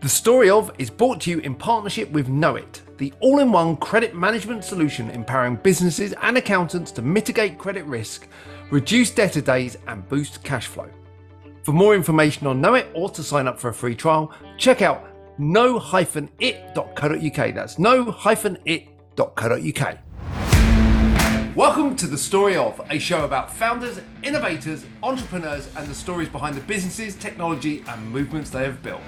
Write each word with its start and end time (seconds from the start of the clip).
The 0.00 0.08
story 0.08 0.48
of 0.48 0.70
is 0.78 0.90
brought 0.90 1.20
to 1.22 1.30
you 1.30 1.40
in 1.40 1.56
partnership 1.56 2.08
with 2.12 2.28
Knowit, 2.28 2.82
the 2.98 3.12
all 3.18 3.40
in 3.40 3.50
one 3.50 3.76
credit 3.76 4.14
management 4.14 4.64
solution 4.64 5.10
empowering 5.10 5.56
businesses 5.56 6.14
and 6.22 6.38
accountants 6.38 6.92
to 6.92 7.02
mitigate 7.02 7.58
credit 7.58 7.84
risk, 7.84 8.28
reduce 8.70 9.10
debtor 9.10 9.40
days, 9.40 9.76
and 9.88 10.08
boost 10.08 10.44
cash 10.44 10.68
flow. 10.68 10.88
For 11.64 11.72
more 11.72 11.96
information 11.96 12.46
on 12.46 12.62
Knowit 12.62 12.86
or 12.94 13.10
to 13.10 13.24
sign 13.24 13.48
up 13.48 13.58
for 13.58 13.70
a 13.70 13.74
free 13.74 13.96
trial, 13.96 14.32
check 14.56 14.82
out 14.82 15.04
know-it.co.uk. 15.36 16.84
That's 17.54 17.78
know-it.co.uk. 17.80 18.78
Welcome 21.56 21.96
to 21.96 22.06
The 22.06 22.18
Story 22.18 22.56
of, 22.56 22.80
a 22.88 23.00
show 23.00 23.24
about 23.24 23.52
founders, 23.52 24.00
innovators, 24.22 24.86
entrepreneurs, 25.02 25.68
and 25.76 25.88
the 25.88 25.94
stories 25.94 26.28
behind 26.28 26.54
the 26.54 26.60
businesses, 26.60 27.16
technology, 27.16 27.82
and 27.88 28.12
movements 28.12 28.50
they 28.50 28.62
have 28.62 28.80
built. 28.80 29.00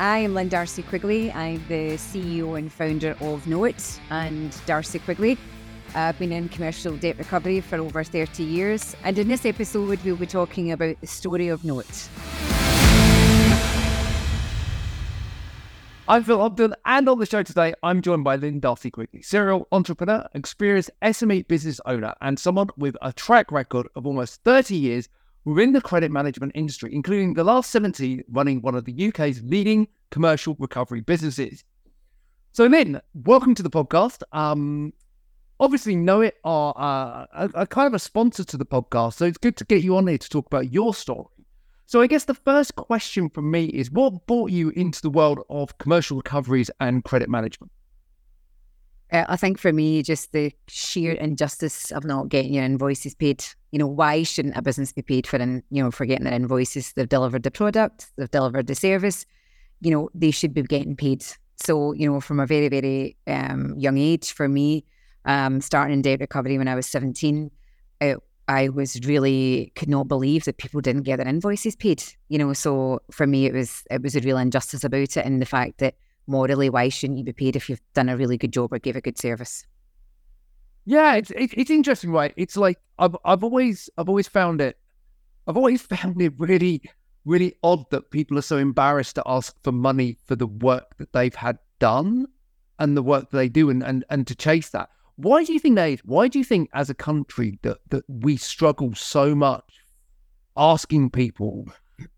I 0.00 0.18
am 0.18 0.32
Lynne 0.32 0.48
Darcey 0.48 0.86
Quigley. 0.86 1.32
I'm 1.32 1.64
the 1.66 1.94
CEO 1.94 2.56
and 2.56 2.70
founder 2.70 3.16
of 3.20 3.44
Knowit 3.46 3.98
and 4.10 4.52
Darcey 4.64 5.02
Quigley. 5.02 5.36
I've 5.92 6.16
been 6.20 6.30
in 6.30 6.48
commercial 6.50 6.96
debt 6.96 7.18
recovery 7.18 7.60
for 7.60 7.78
over 7.78 8.04
30 8.04 8.44
years, 8.44 8.94
and 9.02 9.18
in 9.18 9.26
this 9.26 9.44
episode, 9.44 10.00
we'll 10.04 10.14
be 10.14 10.26
talking 10.26 10.70
about 10.70 11.00
the 11.00 11.06
story 11.08 11.48
of 11.48 11.62
Knowit. 11.62 12.08
I'm 16.06 16.22
Phil 16.22 16.38
Hobden, 16.38 16.74
and 16.84 17.08
on 17.08 17.18
the 17.18 17.26
show 17.26 17.42
today, 17.42 17.74
I'm 17.82 18.00
joined 18.00 18.22
by 18.22 18.36
Lynne 18.36 18.60
Darcey 18.60 18.92
Quigley, 18.92 19.22
serial 19.22 19.66
entrepreneur, 19.72 20.28
experienced 20.32 20.92
SME 21.02 21.48
business 21.48 21.80
owner, 21.86 22.14
and 22.20 22.38
someone 22.38 22.68
with 22.76 22.96
a 23.02 23.12
track 23.12 23.50
record 23.50 23.88
of 23.96 24.06
almost 24.06 24.44
30 24.44 24.76
years 24.76 25.08
within 25.44 25.72
the 25.72 25.80
credit 25.80 26.10
management 26.10 26.52
industry, 26.54 26.94
including 26.94 27.34
the 27.34 27.44
last 27.44 27.70
70 27.70 28.22
running 28.28 28.60
one 28.60 28.74
of 28.74 28.84
the 28.84 29.08
UK's 29.08 29.42
leading 29.42 29.88
commercial 30.10 30.56
recovery 30.58 31.00
businesses. 31.00 31.64
So, 32.52 32.66
Lynne, 32.66 33.00
welcome 33.14 33.54
to 33.54 33.62
the 33.62 33.70
podcast. 33.70 34.22
Um, 34.32 34.92
obviously, 35.60 35.96
Knowit 35.96 36.32
are 36.44 36.74
uh, 36.76 37.26
a, 37.32 37.62
a 37.62 37.66
kind 37.66 37.86
of 37.86 37.94
a 37.94 37.98
sponsor 37.98 38.44
to 38.44 38.56
the 38.56 38.66
podcast, 38.66 39.14
so 39.14 39.26
it's 39.26 39.38
good 39.38 39.56
to 39.56 39.64
get 39.64 39.82
you 39.82 39.96
on 39.96 40.06
here 40.06 40.18
to 40.18 40.28
talk 40.28 40.46
about 40.46 40.72
your 40.72 40.94
story. 40.94 41.26
So, 41.86 42.00
I 42.00 42.06
guess 42.06 42.24
the 42.24 42.34
first 42.34 42.76
question 42.76 43.30
from 43.30 43.50
me 43.50 43.66
is 43.66 43.90
what 43.90 44.26
brought 44.26 44.50
you 44.50 44.70
into 44.70 45.00
the 45.00 45.10
world 45.10 45.40
of 45.48 45.78
commercial 45.78 46.16
recoveries 46.16 46.70
and 46.80 47.04
credit 47.04 47.30
management? 47.30 47.72
Uh, 49.10 49.24
I 49.28 49.36
think 49.36 49.58
for 49.58 49.72
me, 49.72 50.02
just 50.02 50.32
the 50.32 50.52
sheer 50.68 51.12
injustice 51.12 51.90
of 51.92 52.04
not 52.04 52.28
getting 52.28 52.54
your 52.54 52.64
invoices 52.64 53.14
paid. 53.14 53.44
You 53.72 53.78
know, 53.78 53.86
why 53.86 54.22
shouldn't 54.22 54.56
a 54.56 54.62
business 54.62 54.92
be 54.92 55.02
paid 55.02 55.26
for, 55.26 55.36
in, 55.36 55.62
you 55.70 55.82
know, 55.82 55.90
for 55.90 56.04
getting 56.04 56.24
their 56.24 56.34
invoices? 56.34 56.92
They've 56.92 57.08
delivered 57.08 57.42
the 57.42 57.50
product, 57.50 58.10
they've 58.16 58.30
delivered 58.30 58.66
the 58.66 58.74
service. 58.74 59.24
You 59.80 59.90
know, 59.90 60.10
they 60.14 60.30
should 60.30 60.54
be 60.54 60.62
getting 60.62 60.96
paid. 60.96 61.24
So, 61.56 61.92
you 61.92 62.10
know, 62.10 62.20
from 62.20 62.40
a 62.40 62.46
very, 62.46 62.68
very 62.68 63.16
um, 63.26 63.74
young 63.76 63.98
age, 63.98 64.32
for 64.32 64.48
me, 64.48 64.84
um, 65.24 65.60
starting 65.60 65.94
in 65.94 66.02
debt 66.02 66.20
recovery 66.20 66.58
when 66.58 66.68
I 66.68 66.74
was 66.74 66.86
17, 66.86 67.50
it, 68.00 68.16
uh, 68.16 68.20
I 68.50 68.70
was 68.70 68.98
really 69.04 69.72
could 69.74 69.90
not 69.90 70.08
believe 70.08 70.44
that 70.44 70.56
people 70.56 70.80
didn't 70.80 71.02
get 71.02 71.18
their 71.18 71.28
invoices 71.28 71.76
paid. 71.76 72.02
You 72.28 72.38
know, 72.38 72.52
so 72.54 73.00
for 73.10 73.26
me, 73.26 73.44
it 73.44 73.52
was 73.52 73.82
it 73.90 74.02
was 74.02 74.16
a 74.16 74.20
real 74.20 74.38
injustice 74.38 74.84
about 74.84 75.16
it, 75.16 75.26
and 75.26 75.42
the 75.42 75.46
fact 75.46 75.78
that 75.78 75.96
morally, 76.26 76.70
why 76.70 76.88
shouldn't 76.88 77.18
you 77.18 77.24
be 77.24 77.34
paid 77.34 77.56
if 77.56 77.68
you've 77.68 77.82
done 77.92 78.08
a 78.08 78.16
really 78.16 78.38
good 78.38 78.52
job 78.52 78.72
or 78.72 78.78
gave 78.78 78.96
a 78.96 79.02
good 79.02 79.18
service? 79.18 79.66
Yeah, 80.86 81.16
it's 81.16 81.30
it, 81.32 81.50
it's 81.52 81.70
interesting, 81.70 82.10
right? 82.10 82.32
It's 82.38 82.56
like 82.56 82.78
I've 82.98 83.16
I've 83.22 83.44
always 83.44 83.90
I've 83.98 84.08
always 84.08 84.28
found 84.28 84.62
it 84.62 84.78
I've 85.48 85.56
always 85.56 85.82
found 85.96 86.20
it 86.20 86.34
really 86.38 86.82
really 87.24 87.54
odd 87.62 87.88
that 87.90 88.10
people 88.10 88.38
are 88.38 88.42
so 88.42 88.56
embarrassed 88.56 89.14
to 89.16 89.22
ask 89.26 89.54
for 89.62 89.72
money 89.72 90.16
for 90.24 90.36
the 90.36 90.46
work 90.46 90.96
that 90.98 91.12
they've 91.12 91.34
had 91.34 91.58
done 91.78 92.26
and 92.78 92.96
the 92.96 93.02
work 93.02 93.30
that 93.30 93.36
they 93.36 93.48
do 93.48 93.70
and 93.70 93.82
and, 93.82 94.04
and 94.10 94.26
to 94.26 94.34
chase 94.34 94.70
that. 94.70 94.90
Why 95.16 95.44
do 95.44 95.52
you 95.52 95.58
think 95.58 95.76
that 95.76 95.90
is? 95.90 96.00
Why 96.04 96.28
do 96.28 96.38
you 96.38 96.44
think 96.44 96.70
as 96.72 96.90
a 96.90 96.94
country 96.94 97.58
that 97.62 97.78
that 97.90 98.04
we 98.08 98.36
struggle 98.36 98.94
so 98.94 99.34
much 99.34 99.84
asking 100.56 101.10
people 101.10 101.66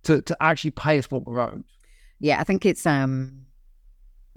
to 0.05 0.23
to 0.23 0.37
actually 0.41 0.73
pay 0.73 0.99
us 0.99 1.11
what 1.11 1.27
we're 1.27 1.41
owed? 1.41 1.65
Yeah, 2.19 2.41
I 2.41 2.45
think 2.45 2.67
it's 2.67 2.87
um 2.87 3.47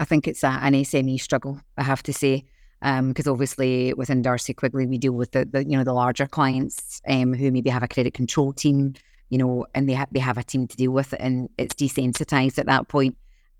I 0.00 0.04
think 0.04 0.26
it's 0.26 0.42
a, 0.42 0.48
an 0.48 0.72
SME 0.72 1.20
struggle, 1.20 1.60
I 1.78 1.82
have 1.82 2.02
to 2.04 2.12
say, 2.12 2.44
because 2.80 3.26
um, 3.26 3.32
obviously 3.32 3.94
within 3.94 4.22
Darcey 4.22 4.54
Quigley 4.54 4.86
we 4.86 4.98
deal 4.98 5.12
with 5.12 5.32
the, 5.32 5.44
the 5.44 5.64
you 5.64 5.76
know 5.76 5.84
the 5.84 5.92
larger 5.92 6.26
clients 6.26 7.00
um, 7.08 7.32
who 7.32 7.50
maybe 7.50 7.70
have 7.70 7.82
a 7.82 7.88
credit 7.88 8.14
control 8.14 8.52
team, 8.52 8.94
you 9.34 9.38
know, 9.38 9.66
and 9.74 9.88
they 9.88 9.94
ha- 9.94 10.06
they 10.12 10.20
have 10.20 10.38
a 10.38 10.44
team 10.44 10.68
to 10.68 10.76
deal 10.76 10.92
with 10.92 11.12
it, 11.12 11.18
and 11.20 11.48
it's 11.58 11.74
desensitized 11.74 12.56
at 12.56 12.66
that 12.66 12.86
point. 12.86 13.16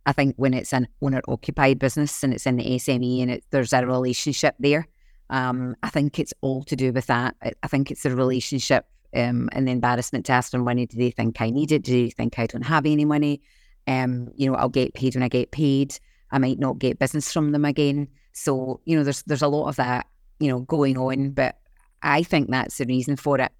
I 0.06 0.12
think 0.12 0.36
when 0.36 0.54
it's 0.54 0.72
an 0.72 0.86
owner 1.02 1.20
occupied 1.26 1.80
business 1.80 2.22
and 2.22 2.32
it's 2.32 2.46
in 2.46 2.58
the 2.58 2.76
SME 2.76 3.22
and 3.22 3.30
it, 3.32 3.44
there's 3.50 3.72
a 3.72 3.84
relationship 3.84 4.54
there, 4.60 4.86
um, 5.30 5.74
I 5.82 5.90
think 5.90 6.20
it's 6.20 6.32
all 6.42 6.62
to 6.62 6.76
do 6.76 6.92
with 6.92 7.06
that. 7.06 7.34
I, 7.60 7.66
think 7.66 7.90
it's 7.90 8.04
a 8.04 8.14
relationship 8.14 8.86
um, 9.16 9.48
and 9.50 9.66
the 9.66 9.72
embarrassment 9.72 10.26
to 10.26 10.32
ask 10.32 10.52
them 10.52 10.62
money. 10.62 10.86
Do 10.86 10.96
they 10.96 11.10
think 11.10 11.40
I 11.40 11.50
need 11.50 11.72
it? 11.72 11.82
Do 11.82 12.04
they 12.04 12.10
think 12.10 12.38
I 12.38 12.46
don't 12.46 12.62
have 12.62 12.86
any 12.86 13.04
money? 13.04 13.42
Um, 13.88 14.28
you 14.36 14.48
know, 14.48 14.54
I'll 14.54 14.68
get 14.68 14.94
paid 14.94 15.16
when 15.16 15.24
I 15.24 15.28
get 15.28 15.50
paid. 15.50 15.98
I 16.30 16.38
might 16.38 16.60
not 16.60 16.78
get 16.78 17.00
business 17.00 17.32
from 17.32 17.50
them 17.50 17.64
again. 17.64 18.06
So, 18.32 18.80
you 18.84 18.96
know, 18.96 19.02
there's 19.02 19.24
there's 19.24 19.42
a 19.42 19.48
lot 19.48 19.70
of 19.70 19.76
that, 19.76 20.06
you 20.38 20.50
know, 20.50 20.60
going 20.60 20.96
on, 20.98 21.30
but 21.30 21.56
I 22.00 22.22
think 22.22 22.50
that's 22.50 22.78
the 22.78 22.86
reason 22.86 23.16
for 23.16 23.40
it. 23.40 23.50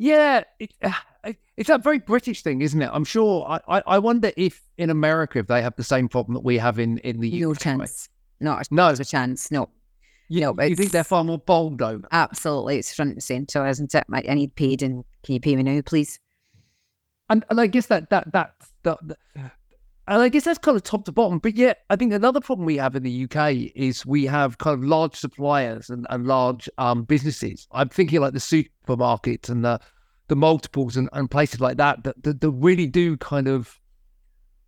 Yeah, 0.00 0.44
it, 0.58 0.72
uh, 0.82 0.92
it's 1.58 1.68
that 1.68 1.82
very 1.82 1.98
British 1.98 2.42
thing, 2.42 2.62
isn't 2.62 2.80
it? 2.80 2.88
I'm 2.90 3.04
sure. 3.04 3.46
I, 3.46 3.82
I 3.86 3.98
wonder 3.98 4.32
if 4.34 4.62
in 4.78 4.88
America 4.88 5.40
if 5.40 5.46
they 5.46 5.60
have 5.60 5.76
the 5.76 5.84
same 5.84 6.08
problem 6.08 6.32
that 6.32 6.42
we 6.42 6.56
have 6.56 6.78
in 6.78 6.96
in 6.98 7.20
the 7.20 7.28
UK. 7.28 7.40
no 7.40 7.50
UK. 7.50 7.58
chance, 7.58 8.08
not 8.40 8.66
no, 8.70 8.88
a 8.88 9.04
chance, 9.04 9.50
no. 9.50 9.68
You 10.30 10.40
know, 10.40 10.62
you 10.62 10.74
think 10.74 10.92
they're 10.92 11.04
far 11.04 11.22
more 11.22 11.38
bold, 11.38 11.78
though? 11.78 12.00
Absolutely, 12.12 12.78
it's 12.78 12.94
front 12.94 13.10
and 13.10 13.22
center, 13.22 13.66
isn't 13.66 13.94
it? 13.94 14.04
I 14.10 14.20
need 14.32 14.54
paid, 14.54 14.82
and 14.82 15.04
can 15.22 15.34
you 15.34 15.40
pay 15.40 15.54
me 15.54 15.64
now, 15.64 15.82
please? 15.82 16.18
And, 17.28 17.44
and 17.50 17.60
I 17.60 17.66
guess 17.66 17.86
that 17.86 18.08
that 18.08 18.32
that, 18.32 18.54
that 18.84 18.98
and 20.10 20.22
I 20.22 20.28
guess 20.28 20.44
that's 20.44 20.58
kind 20.58 20.76
of 20.76 20.82
top 20.82 21.04
to 21.04 21.12
bottom. 21.12 21.38
But 21.38 21.54
yet, 21.54 21.84
I 21.88 21.94
think 21.94 22.12
another 22.12 22.40
problem 22.40 22.66
we 22.66 22.76
have 22.78 22.96
in 22.96 23.04
the 23.04 23.24
UK 23.24 23.70
is 23.76 24.04
we 24.04 24.26
have 24.26 24.58
kind 24.58 24.74
of 24.74 24.82
large 24.82 25.14
suppliers 25.14 25.88
and, 25.88 26.04
and 26.10 26.26
large 26.26 26.68
um, 26.78 27.04
businesses. 27.04 27.68
I'm 27.70 27.88
thinking 27.88 28.20
like 28.20 28.32
the 28.32 28.40
supermarkets 28.40 29.48
and 29.48 29.64
the 29.64 29.80
the 30.26 30.36
multiples 30.36 30.96
and, 30.96 31.08
and 31.12 31.28
places 31.28 31.60
like 31.60 31.76
that, 31.76 32.04
that, 32.04 32.22
that 32.22 32.40
that 32.40 32.50
really 32.50 32.86
do 32.86 33.16
kind 33.16 33.48
of 33.48 33.80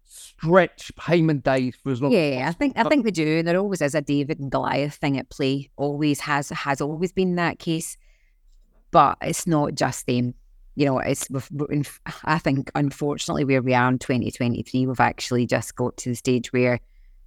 stretch 0.05 0.93
payment 0.97 1.43
days 1.43 1.75
for 1.83 1.91
as 1.91 2.01
long. 2.01 2.13
Yeah, 2.13 2.47
I 2.49 2.53
think 2.53 2.79
I 2.79 2.85
think 2.85 3.05
they 3.05 3.11
do, 3.11 3.39
and 3.39 3.49
there 3.49 3.59
always 3.59 3.83
is 3.83 3.97
a 3.97 4.01
David 4.01 4.39
and 4.39 4.51
Goliath 4.51 4.95
thing 4.95 5.19
at 5.19 5.29
play. 5.29 5.71
Always 5.77 6.21
has 6.21 6.51
has 6.51 6.81
always 6.81 7.13
been 7.13 7.35
that 7.35 7.59
case, 7.59 7.97
but 8.93 9.19
it's 9.21 9.49
not 9.49 9.75
just 9.75 10.07
them 10.07 10.35
you 10.75 10.87
know, 10.87 10.99
it's 10.99 11.29
I 12.25 12.39
think 12.39 12.71
unfortunately 12.75 13.45
where 13.45 13.63
we 13.63 13.75
are 13.75 13.89
in 13.89 13.99
2023, 13.99 14.87
we've 14.87 15.01
actually 15.01 15.47
just 15.47 15.77
got 15.77 15.97
to 15.99 16.11
the 16.11 16.17
stage 16.17 16.53
where, 16.53 16.81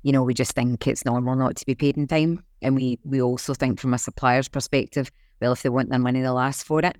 you 0.04 0.12
know, 0.12 0.24
we 0.24 0.34
just 0.34 0.54
think 0.54 0.88
it's 0.88 1.06
normal 1.06 1.36
not 1.36 1.56
to 1.58 1.66
be 1.66 1.76
paid 1.76 1.98
in 1.98 2.08
time, 2.08 2.44
and 2.62 2.76
we 2.76 3.00
we 3.04 3.22
also 3.22 3.54
think 3.54 3.80
from 3.80 3.94
a 3.94 4.00
supplier's 4.00 4.48
perspective, 4.48 5.12
well, 5.42 5.52
if 5.52 5.62
they 5.62 5.70
want 5.70 5.90
their 5.90 6.00
money, 6.00 6.22
they'll 6.22 6.40
ask 6.40 6.66
for 6.66 6.80
it. 6.80 6.98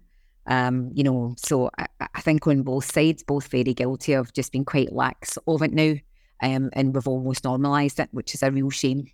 Um, 0.48 0.92
you 0.94 1.04
know, 1.04 1.34
so 1.38 1.72
I, 1.80 1.88
I 2.14 2.22
think 2.22 2.46
on 2.46 2.62
both 2.62 2.92
sides, 2.92 3.24
both 3.24 3.48
very 3.48 3.74
guilty 3.74 4.14
of 4.14 4.32
just 4.34 4.52
being 4.52 4.66
quite 4.66 4.94
lax 4.94 5.40
of 5.48 5.64
it 5.64 5.74
now, 5.74 5.96
um, 6.44 6.70
and 6.74 6.94
we've 6.94 7.08
almost 7.08 7.46
normalised 7.46 8.00
it, 8.00 8.10
which 8.12 8.36
is 8.36 8.44
a 8.44 8.52
real 8.52 8.70
shame. 8.70 9.08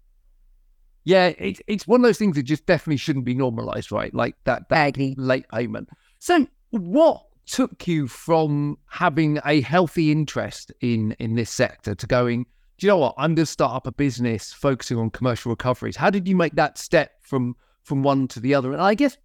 Yeah, 1.05 1.31
it's 1.37 1.61
it's 1.67 1.87
one 1.87 2.01
of 2.01 2.03
those 2.03 2.17
things 2.17 2.35
that 2.35 2.43
just 2.43 2.65
definitely 2.65 2.97
shouldn't 2.97 3.25
be 3.25 3.33
normalised, 3.33 3.91
right? 3.91 4.13
Like 4.13 4.35
that, 4.43 4.67
that 4.69 4.97
late 5.17 5.47
payment. 5.47 5.89
So 6.19 6.45
what 6.71 7.25
took 7.45 7.87
you 7.87 8.07
from 8.07 8.77
having 8.87 9.39
a 9.45 9.61
healthy 9.61 10.11
interest 10.11 10.71
in 10.81 11.11
in 11.19 11.35
this 11.35 11.49
sector 11.49 11.95
to 11.95 12.07
going, 12.07 12.45
do 12.77 12.87
you 12.87 12.89
know 12.89 12.97
what? 12.97 13.15
I'm 13.17 13.35
going 13.35 13.45
to 13.45 13.45
start 13.45 13.75
up 13.75 13.87
a 13.87 13.91
business 13.91 14.51
focusing 14.51 14.97
on 14.97 15.09
commercial 15.09 15.51
recoveries. 15.51 15.95
How 15.95 16.09
did 16.09 16.27
you 16.27 16.35
make 16.35 16.55
that 16.55 16.77
step 16.77 17.11
from 17.21 17.55
from 17.83 18.03
one 18.03 18.27
to 18.29 18.39
the 18.39 18.55
other? 18.55 18.73
And 18.73 18.81
I 18.81 18.95
guess 18.95 19.17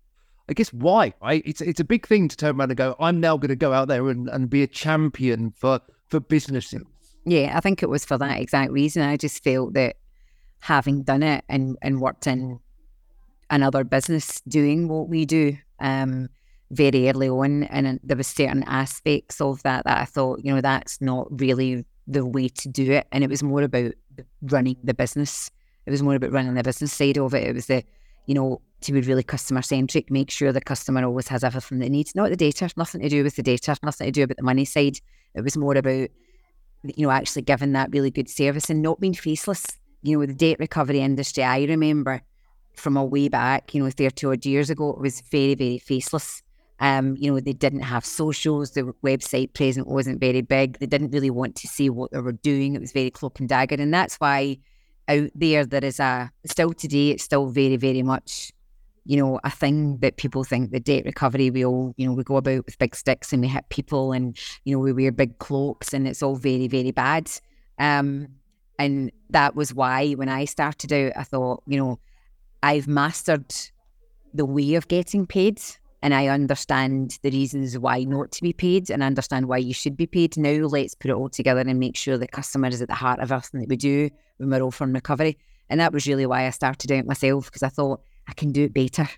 I 0.48 0.52
guess 0.52 0.72
why, 0.72 1.14
right? 1.22 1.42
It's 1.44 1.60
it's 1.60 1.80
a 1.80 1.84
big 1.84 2.06
thing 2.06 2.28
to 2.28 2.36
turn 2.36 2.56
around 2.56 2.70
and 2.70 2.76
go, 2.76 2.96
I'm 3.00 3.20
now 3.20 3.36
going 3.36 3.48
to 3.48 3.56
go 3.56 3.72
out 3.72 3.88
there 3.88 4.08
and, 4.08 4.28
and 4.28 4.50
be 4.50 4.62
a 4.62 4.66
champion 4.66 5.52
for 5.52 5.80
for 6.08 6.20
businesses. 6.20 6.82
Yeah, 7.24 7.56
I 7.56 7.60
think 7.60 7.82
it 7.82 7.88
was 7.88 8.04
for 8.04 8.16
that 8.18 8.40
exact 8.40 8.70
reason. 8.70 9.02
I 9.02 9.16
just 9.16 9.42
felt 9.42 9.74
that 9.74 9.96
having 10.60 11.02
done 11.02 11.22
it 11.22 11.44
and, 11.48 11.76
and 11.82 12.00
worked 12.00 12.26
in 12.26 12.60
another 13.50 13.82
business 13.82 14.40
doing 14.42 14.88
what 14.88 15.08
we 15.08 15.24
do, 15.24 15.56
um, 15.80 16.28
very 16.70 17.08
early 17.08 17.28
on, 17.28 17.64
and 17.64 18.00
there 18.02 18.16
was 18.16 18.26
certain 18.26 18.64
aspects 18.64 19.40
of 19.40 19.62
that 19.62 19.84
that 19.84 19.98
I 19.98 20.04
thought, 20.04 20.40
you 20.42 20.54
know, 20.54 20.60
that's 20.60 21.00
not 21.00 21.28
really 21.40 21.84
the 22.06 22.24
way 22.24 22.48
to 22.48 22.68
do 22.68 22.92
it. 22.92 23.06
And 23.12 23.22
it 23.24 23.30
was 23.30 23.42
more 23.42 23.62
about 23.62 23.92
running 24.42 24.76
the 24.82 24.94
business. 24.94 25.50
It 25.86 25.90
was 25.90 26.02
more 26.02 26.14
about 26.14 26.32
running 26.32 26.54
the 26.54 26.62
business 26.62 26.92
side 26.92 27.18
of 27.18 27.34
it. 27.34 27.44
It 27.44 27.54
was 27.54 27.66
the, 27.66 27.84
you 28.26 28.34
know, 28.34 28.60
to 28.82 28.92
be 28.92 29.00
really 29.00 29.22
customer 29.22 29.62
centric, 29.62 30.10
make 30.10 30.30
sure 30.30 30.52
the 30.52 30.60
customer 30.60 31.04
always 31.04 31.28
has 31.28 31.44
everything 31.44 31.78
they 31.78 31.88
need. 31.88 32.08
not 32.14 32.30
the 32.30 32.36
data, 32.36 32.68
nothing 32.76 33.00
to 33.00 33.08
do 33.08 33.24
with 33.24 33.36
the 33.36 33.42
data, 33.42 33.76
nothing 33.82 34.06
to 34.06 34.12
do 34.12 34.26
with 34.26 34.36
the 34.36 34.42
money 34.42 34.64
side. 34.64 34.98
It 35.34 35.42
was 35.42 35.56
more 35.56 35.76
about, 35.76 36.08
you 36.82 37.06
know, 37.06 37.10
actually 37.10 37.42
giving 37.42 37.72
that 37.72 37.90
really 37.92 38.10
good 38.10 38.28
service 38.28 38.70
and 38.70 38.82
not 38.82 39.00
being 39.00 39.14
faceless. 39.14 39.64
You 40.02 40.12
know, 40.12 40.18
with 40.20 40.30
the 40.30 40.34
debt 40.34 40.58
recovery 40.58 41.00
industry, 41.00 41.42
I 41.42 41.64
remember 41.64 42.22
from 42.74 42.96
a 42.96 43.04
way 43.04 43.28
back, 43.28 43.74
you 43.74 43.82
know, 43.82 43.90
30 43.90 44.26
odd 44.26 44.46
years 44.46 44.70
ago, 44.70 44.90
it 44.90 45.00
was 45.00 45.20
very, 45.20 45.54
very 45.54 45.78
faceless. 45.78 46.42
Um, 46.78 47.16
you 47.16 47.32
know, 47.32 47.40
they 47.40 47.54
didn't 47.54 47.80
have 47.80 48.04
socials, 48.04 48.72
the 48.72 48.92
website 49.02 49.54
presence 49.54 49.86
wasn't 49.86 50.20
very 50.20 50.42
big. 50.42 50.78
They 50.78 50.86
didn't 50.86 51.10
really 51.10 51.30
want 51.30 51.56
to 51.56 51.68
see 51.68 51.88
what 51.88 52.10
they 52.12 52.20
were 52.20 52.32
doing. 52.32 52.74
It 52.74 52.80
was 52.80 52.92
very 52.92 53.10
cloak 53.10 53.40
and 53.40 53.48
dagger. 53.48 53.76
And 53.76 53.94
that's 53.94 54.16
why 54.16 54.58
out 55.08 55.30
there 55.34 55.64
there 55.64 55.84
is 55.84 56.00
a 56.00 56.30
still 56.44 56.72
today, 56.72 57.10
it's 57.10 57.24
still 57.24 57.48
very, 57.48 57.76
very 57.76 58.02
much, 58.02 58.52
you 59.04 59.16
know, 59.16 59.40
a 59.42 59.50
thing 59.50 59.98
that 59.98 60.18
people 60.18 60.44
think 60.44 60.70
the 60.70 60.80
debt 60.80 61.04
recovery, 61.06 61.50
we 61.50 61.64
all, 61.64 61.94
you 61.96 62.06
know, 62.06 62.12
we 62.12 62.24
go 62.24 62.36
about 62.36 62.66
with 62.66 62.78
big 62.78 62.94
sticks 62.94 63.32
and 63.32 63.40
we 63.40 63.48
hit 63.48 63.68
people 63.70 64.12
and, 64.12 64.38
you 64.64 64.76
know, 64.76 64.80
we 64.80 64.92
wear 64.92 65.12
big 65.12 65.38
cloaks 65.38 65.94
and 65.94 66.06
it's 66.06 66.22
all 66.22 66.36
very, 66.36 66.68
very 66.68 66.90
bad. 66.90 67.30
Um, 67.78 68.28
and 68.78 69.10
that 69.30 69.56
was 69.56 69.72
why 69.72 70.12
when 70.12 70.28
I 70.28 70.44
started 70.44 70.92
out, 70.92 71.12
I 71.16 71.22
thought, 71.22 71.62
you 71.66 71.78
know, 71.78 71.98
I've 72.62 72.88
mastered 72.88 73.54
the 74.34 74.44
way 74.44 74.74
of 74.74 74.88
getting 74.88 75.26
paid 75.26 75.62
and 76.02 76.14
I 76.14 76.28
understand 76.28 77.18
the 77.22 77.30
reasons 77.30 77.78
why 77.78 78.04
not 78.04 78.30
to 78.32 78.42
be 78.42 78.52
paid 78.52 78.90
and 78.90 79.02
I 79.02 79.06
understand 79.06 79.46
why 79.46 79.58
you 79.58 79.72
should 79.72 79.96
be 79.96 80.06
paid. 80.06 80.36
Now 80.36 80.66
let's 80.66 80.94
put 80.94 81.10
it 81.10 81.14
all 81.14 81.28
together 81.28 81.60
and 81.60 81.80
make 81.80 81.96
sure 81.96 82.18
the 82.18 82.28
customer 82.28 82.68
is 82.68 82.82
at 82.82 82.88
the 82.88 82.94
heart 82.94 83.20
of 83.20 83.32
everything 83.32 83.60
that 83.60 83.68
we 83.68 83.76
do 83.76 84.10
when 84.36 84.50
we're 84.50 84.60
all 84.60 84.70
from 84.70 84.92
recovery. 84.92 85.38
And 85.68 85.80
that 85.80 85.92
was 85.92 86.06
really 86.06 86.26
why 86.26 86.46
I 86.46 86.50
started 86.50 86.92
out 86.92 87.06
myself 87.06 87.46
because 87.46 87.62
I 87.62 87.68
thought 87.68 88.02
I 88.28 88.34
can 88.34 88.52
do 88.52 88.64
it 88.64 88.74
better. 88.74 89.08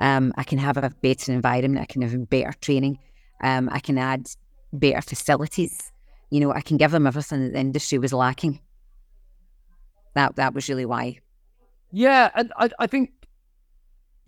Um, 0.00 0.32
I 0.36 0.44
can 0.44 0.58
have 0.58 0.76
a 0.76 0.90
better 1.02 1.32
environment. 1.32 1.82
I 1.82 1.92
can 1.92 2.02
have 2.02 2.30
better 2.30 2.52
training. 2.60 2.98
Um, 3.42 3.68
I 3.70 3.80
can 3.80 3.98
add 3.98 4.28
better 4.72 5.02
facilities. 5.02 5.92
You 6.30 6.40
know, 6.40 6.52
I 6.52 6.60
can 6.60 6.76
give 6.76 6.90
them 6.90 7.06
everything 7.06 7.44
that 7.44 7.52
the 7.52 7.60
industry 7.60 7.98
was 7.98 8.12
lacking. 8.12 8.60
That 10.14 10.36
that 10.36 10.54
was 10.54 10.68
really 10.68 10.86
why. 10.86 11.20
Yeah, 11.90 12.30
and 12.34 12.52
I, 12.56 12.70
I 12.78 12.86
think 12.86 13.12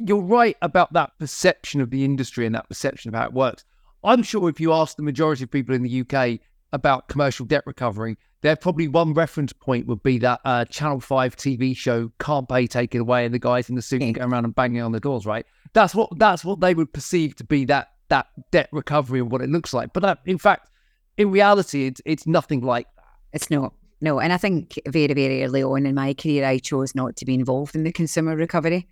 you're 0.07 0.21
right 0.21 0.57
about 0.63 0.93
that 0.93 1.13
perception 1.19 1.81
of 1.81 1.91
the 1.91 2.05
industry 2.05 2.47
and 2.47 2.55
that 2.55 2.69
perception 2.69 3.09
of 3.09 3.15
how 3.15 3.27
it 3.27 3.33
works. 3.33 3.65
I'm 4.03 4.23
sure 4.23 4.49
if 4.49 4.61
you 4.61 4.73
ask 4.73 4.97
the 4.97 5.03
majority 5.03 5.45
of 5.45 5.51
people 5.51 5.75
in 5.75 5.83
the 5.83 6.01
UK 6.01 6.41
about 6.73 7.09
commercial 7.09 7.45
debt 7.45 7.65
recovery, 7.67 8.17
their 8.43 8.57
probably 8.57 8.89
one 8.89 9.13
reference 9.13 9.53
point 9.53 9.87
would 9.87 10.03
be 10.03 10.19
that 10.19 10.41
uh, 10.45 10.65
Channel 10.65 11.01
5 11.01 11.37
TV 11.37 11.77
show 11.77 12.11
Can't 12.19 12.49
Pay 12.49 12.67
Take 12.67 12.95
It 12.95 12.99
Away 12.99 13.27
and 13.27 13.35
the 13.35 13.39
guys 13.39 13.69
in 13.69 13.75
the 13.75 13.83
suit 13.83 14.01
going 14.01 14.23
around 14.23 14.45
and 14.45 14.55
banging 14.55 14.81
on 14.81 14.93
the 14.93 15.01
doors, 15.01 15.27
right? 15.27 15.45
That's 15.75 15.95
what 15.95 16.09
that's 16.19 16.45
what 16.45 16.61
they 16.61 16.75
would 16.75 16.93
perceive 16.93 17.37
to 17.37 17.45
be 17.45 17.67
that 17.67 17.89
that 18.09 18.29
debt 18.51 18.69
recovery 18.73 19.21
and 19.21 19.31
what 19.31 19.43
it 19.43 19.51
looks 19.51 19.75
like. 19.75 19.93
But 19.93 20.03
that, 20.03 20.19
in 20.25 20.39
fact, 20.39 20.71
in 21.19 21.31
reality, 21.31 21.87
it's 21.87 22.01
it's 22.07 22.27
nothing 22.27 22.63
like 22.63 22.87
that. 22.97 23.05
It's 23.35 23.51
not. 23.51 23.75
No, 24.01 24.19
and 24.19 24.33
I 24.33 24.39
think 24.39 24.79
very, 24.89 25.13
very 25.13 25.45
early 25.45 25.63
on 25.63 25.85
in 25.85 25.95
my 25.95 26.15
career, 26.15 26.47
I 26.47 26.59
chose 26.59 26.95
not 26.95 27.17
to 27.17 27.27
be 27.27 27.35
involved 27.35 27.75
in 27.75 27.85
the 27.85 27.93
consumer 27.93 28.35
recovery 28.35 28.89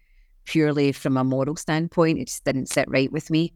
purely 0.48 0.92
from 0.92 1.18
a 1.18 1.24
moral 1.24 1.56
standpoint. 1.56 2.18
It 2.18 2.28
just 2.28 2.44
didn't 2.44 2.70
sit 2.70 2.88
right 2.88 3.12
with 3.12 3.30
me. 3.30 3.52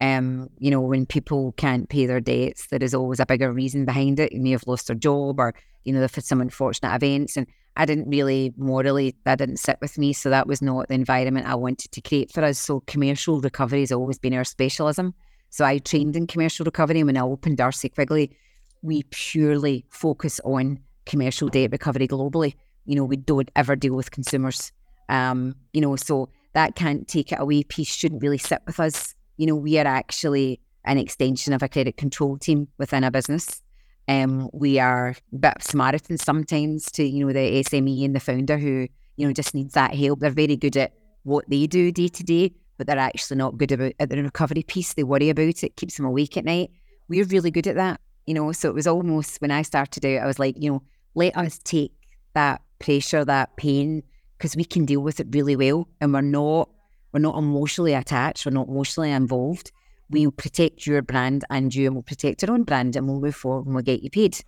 Um, 0.00 0.48
you 0.58 0.70
know, 0.70 0.80
when 0.80 1.04
people 1.04 1.52
can't 1.56 1.88
pay 1.88 2.06
their 2.06 2.20
debts, 2.20 2.68
there 2.68 2.82
is 2.82 2.94
always 2.94 3.18
a 3.18 3.26
bigger 3.26 3.52
reason 3.52 3.84
behind 3.84 4.20
it. 4.20 4.32
You 4.32 4.40
may 4.40 4.52
have 4.52 4.66
lost 4.66 4.86
their 4.86 4.96
job 4.96 5.40
or, 5.40 5.54
you 5.84 5.92
know, 5.92 6.00
they've 6.00 6.14
had 6.14 6.24
some 6.24 6.40
unfortunate 6.40 6.94
events. 6.94 7.36
And 7.36 7.46
I 7.76 7.84
didn't 7.84 8.08
really 8.08 8.54
morally, 8.56 9.16
that 9.24 9.38
didn't 9.38 9.56
sit 9.56 9.78
with 9.80 9.98
me. 9.98 10.12
So 10.12 10.30
that 10.30 10.46
was 10.46 10.62
not 10.62 10.86
the 10.88 10.94
environment 10.94 11.48
I 11.48 11.56
wanted 11.56 11.90
to 11.92 12.00
create 12.00 12.30
for 12.30 12.44
us. 12.44 12.58
So 12.58 12.80
commercial 12.86 13.40
recovery 13.40 13.80
has 13.80 13.90
always 13.90 14.18
been 14.18 14.34
our 14.34 14.44
specialism. 14.44 15.14
So 15.50 15.64
I 15.64 15.78
trained 15.78 16.14
in 16.14 16.28
commercial 16.28 16.64
recovery. 16.64 17.00
And 17.00 17.08
when 17.08 17.16
I 17.16 17.22
opened 17.22 17.58
Darcey 17.58 17.92
Quigley, 17.92 18.36
we 18.82 19.02
purely 19.10 19.84
focus 19.90 20.40
on 20.44 20.78
commercial 21.06 21.48
debt 21.48 21.72
recovery 21.72 22.06
globally. 22.06 22.54
You 22.84 22.94
know, 22.94 23.04
we 23.04 23.16
don't 23.16 23.50
ever 23.56 23.74
deal 23.74 23.94
with 23.94 24.12
consumers. 24.12 24.70
Um, 25.08 25.54
you 25.72 25.80
know, 25.80 25.96
so 25.96 26.28
that 26.54 26.74
can't 26.74 27.06
take 27.06 27.32
it 27.32 27.40
away 27.40 27.62
piece 27.62 27.88
shouldn't 27.88 28.22
really 28.22 28.38
sit 28.38 28.62
with 28.66 28.80
us. 28.80 29.14
You 29.36 29.46
know, 29.46 29.56
we 29.56 29.78
are 29.78 29.86
actually 29.86 30.60
an 30.84 30.98
extension 30.98 31.52
of 31.52 31.62
a 31.62 31.68
credit 31.68 31.96
control 31.96 32.38
team 32.38 32.68
within 32.78 33.04
a 33.04 33.10
business. 33.10 33.60
Um, 34.08 34.48
we 34.52 34.78
are 34.78 35.16
a 35.32 35.36
bit 35.36 35.56
of 35.56 35.62
Samaritan 35.62 36.16
sometimes 36.16 36.90
to, 36.92 37.04
you 37.04 37.26
know, 37.26 37.32
the 37.32 37.62
SME 37.64 38.04
and 38.04 38.14
the 38.14 38.20
founder 38.20 38.56
who, 38.56 38.88
you 39.16 39.26
know, 39.26 39.32
just 39.32 39.54
needs 39.54 39.74
that 39.74 39.94
help. 39.94 40.20
They're 40.20 40.30
very 40.30 40.56
good 40.56 40.76
at 40.76 40.92
what 41.24 41.44
they 41.48 41.66
do 41.66 41.90
day 41.90 42.08
to 42.08 42.22
day, 42.22 42.54
but 42.78 42.86
they're 42.86 42.98
actually 42.98 43.36
not 43.36 43.58
good 43.58 43.72
about 43.72 43.92
at 43.98 44.08
the 44.08 44.22
recovery 44.22 44.62
piece. 44.62 44.94
They 44.94 45.02
worry 45.02 45.28
about 45.28 45.62
it, 45.64 45.76
keeps 45.76 45.96
them 45.96 46.06
awake 46.06 46.36
at 46.36 46.44
night. 46.44 46.70
We're 47.08 47.24
really 47.24 47.50
good 47.50 47.66
at 47.66 47.74
that, 47.74 48.00
you 48.26 48.34
know. 48.34 48.52
So 48.52 48.68
it 48.68 48.74
was 48.74 48.86
almost 48.86 49.40
when 49.40 49.50
I 49.50 49.62
started 49.62 50.06
out, 50.06 50.22
I 50.22 50.26
was 50.26 50.38
like, 50.38 50.54
you 50.56 50.70
know, 50.70 50.82
let 51.14 51.36
us 51.36 51.58
take 51.58 51.92
that 52.34 52.62
pressure, 52.78 53.24
that 53.24 53.56
pain, 53.56 54.04
because 54.36 54.56
we 54.56 54.64
can 54.64 54.84
deal 54.84 55.00
with 55.00 55.20
it 55.20 55.28
really 55.30 55.56
well, 55.56 55.88
and 56.00 56.12
we're 56.12 56.20
not 56.20 56.68
we're 57.12 57.20
not 57.20 57.38
emotionally 57.38 57.94
attached, 57.94 58.44
we're 58.44 58.52
not 58.52 58.68
emotionally 58.68 59.10
involved. 59.10 59.72
We'll 60.10 60.30
protect 60.30 60.86
your 60.86 61.02
brand 61.02 61.44
and 61.50 61.74
you, 61.74 61.86
and 61.86 61.94
we'll 61.94 62.02
protect 62.02 62.44
our 62.44 62.52
own 62.52 62.64
brand, 62.64 62.96
and 62.96 63.08
we'll 63.08 63.20
move 63.20 63.36
forward 63.36 63.66
and 63.66 63.74
we'll 63.74 63.82
get 63.82 64.02
you 64.02 64.10
paid. 64.10 64.38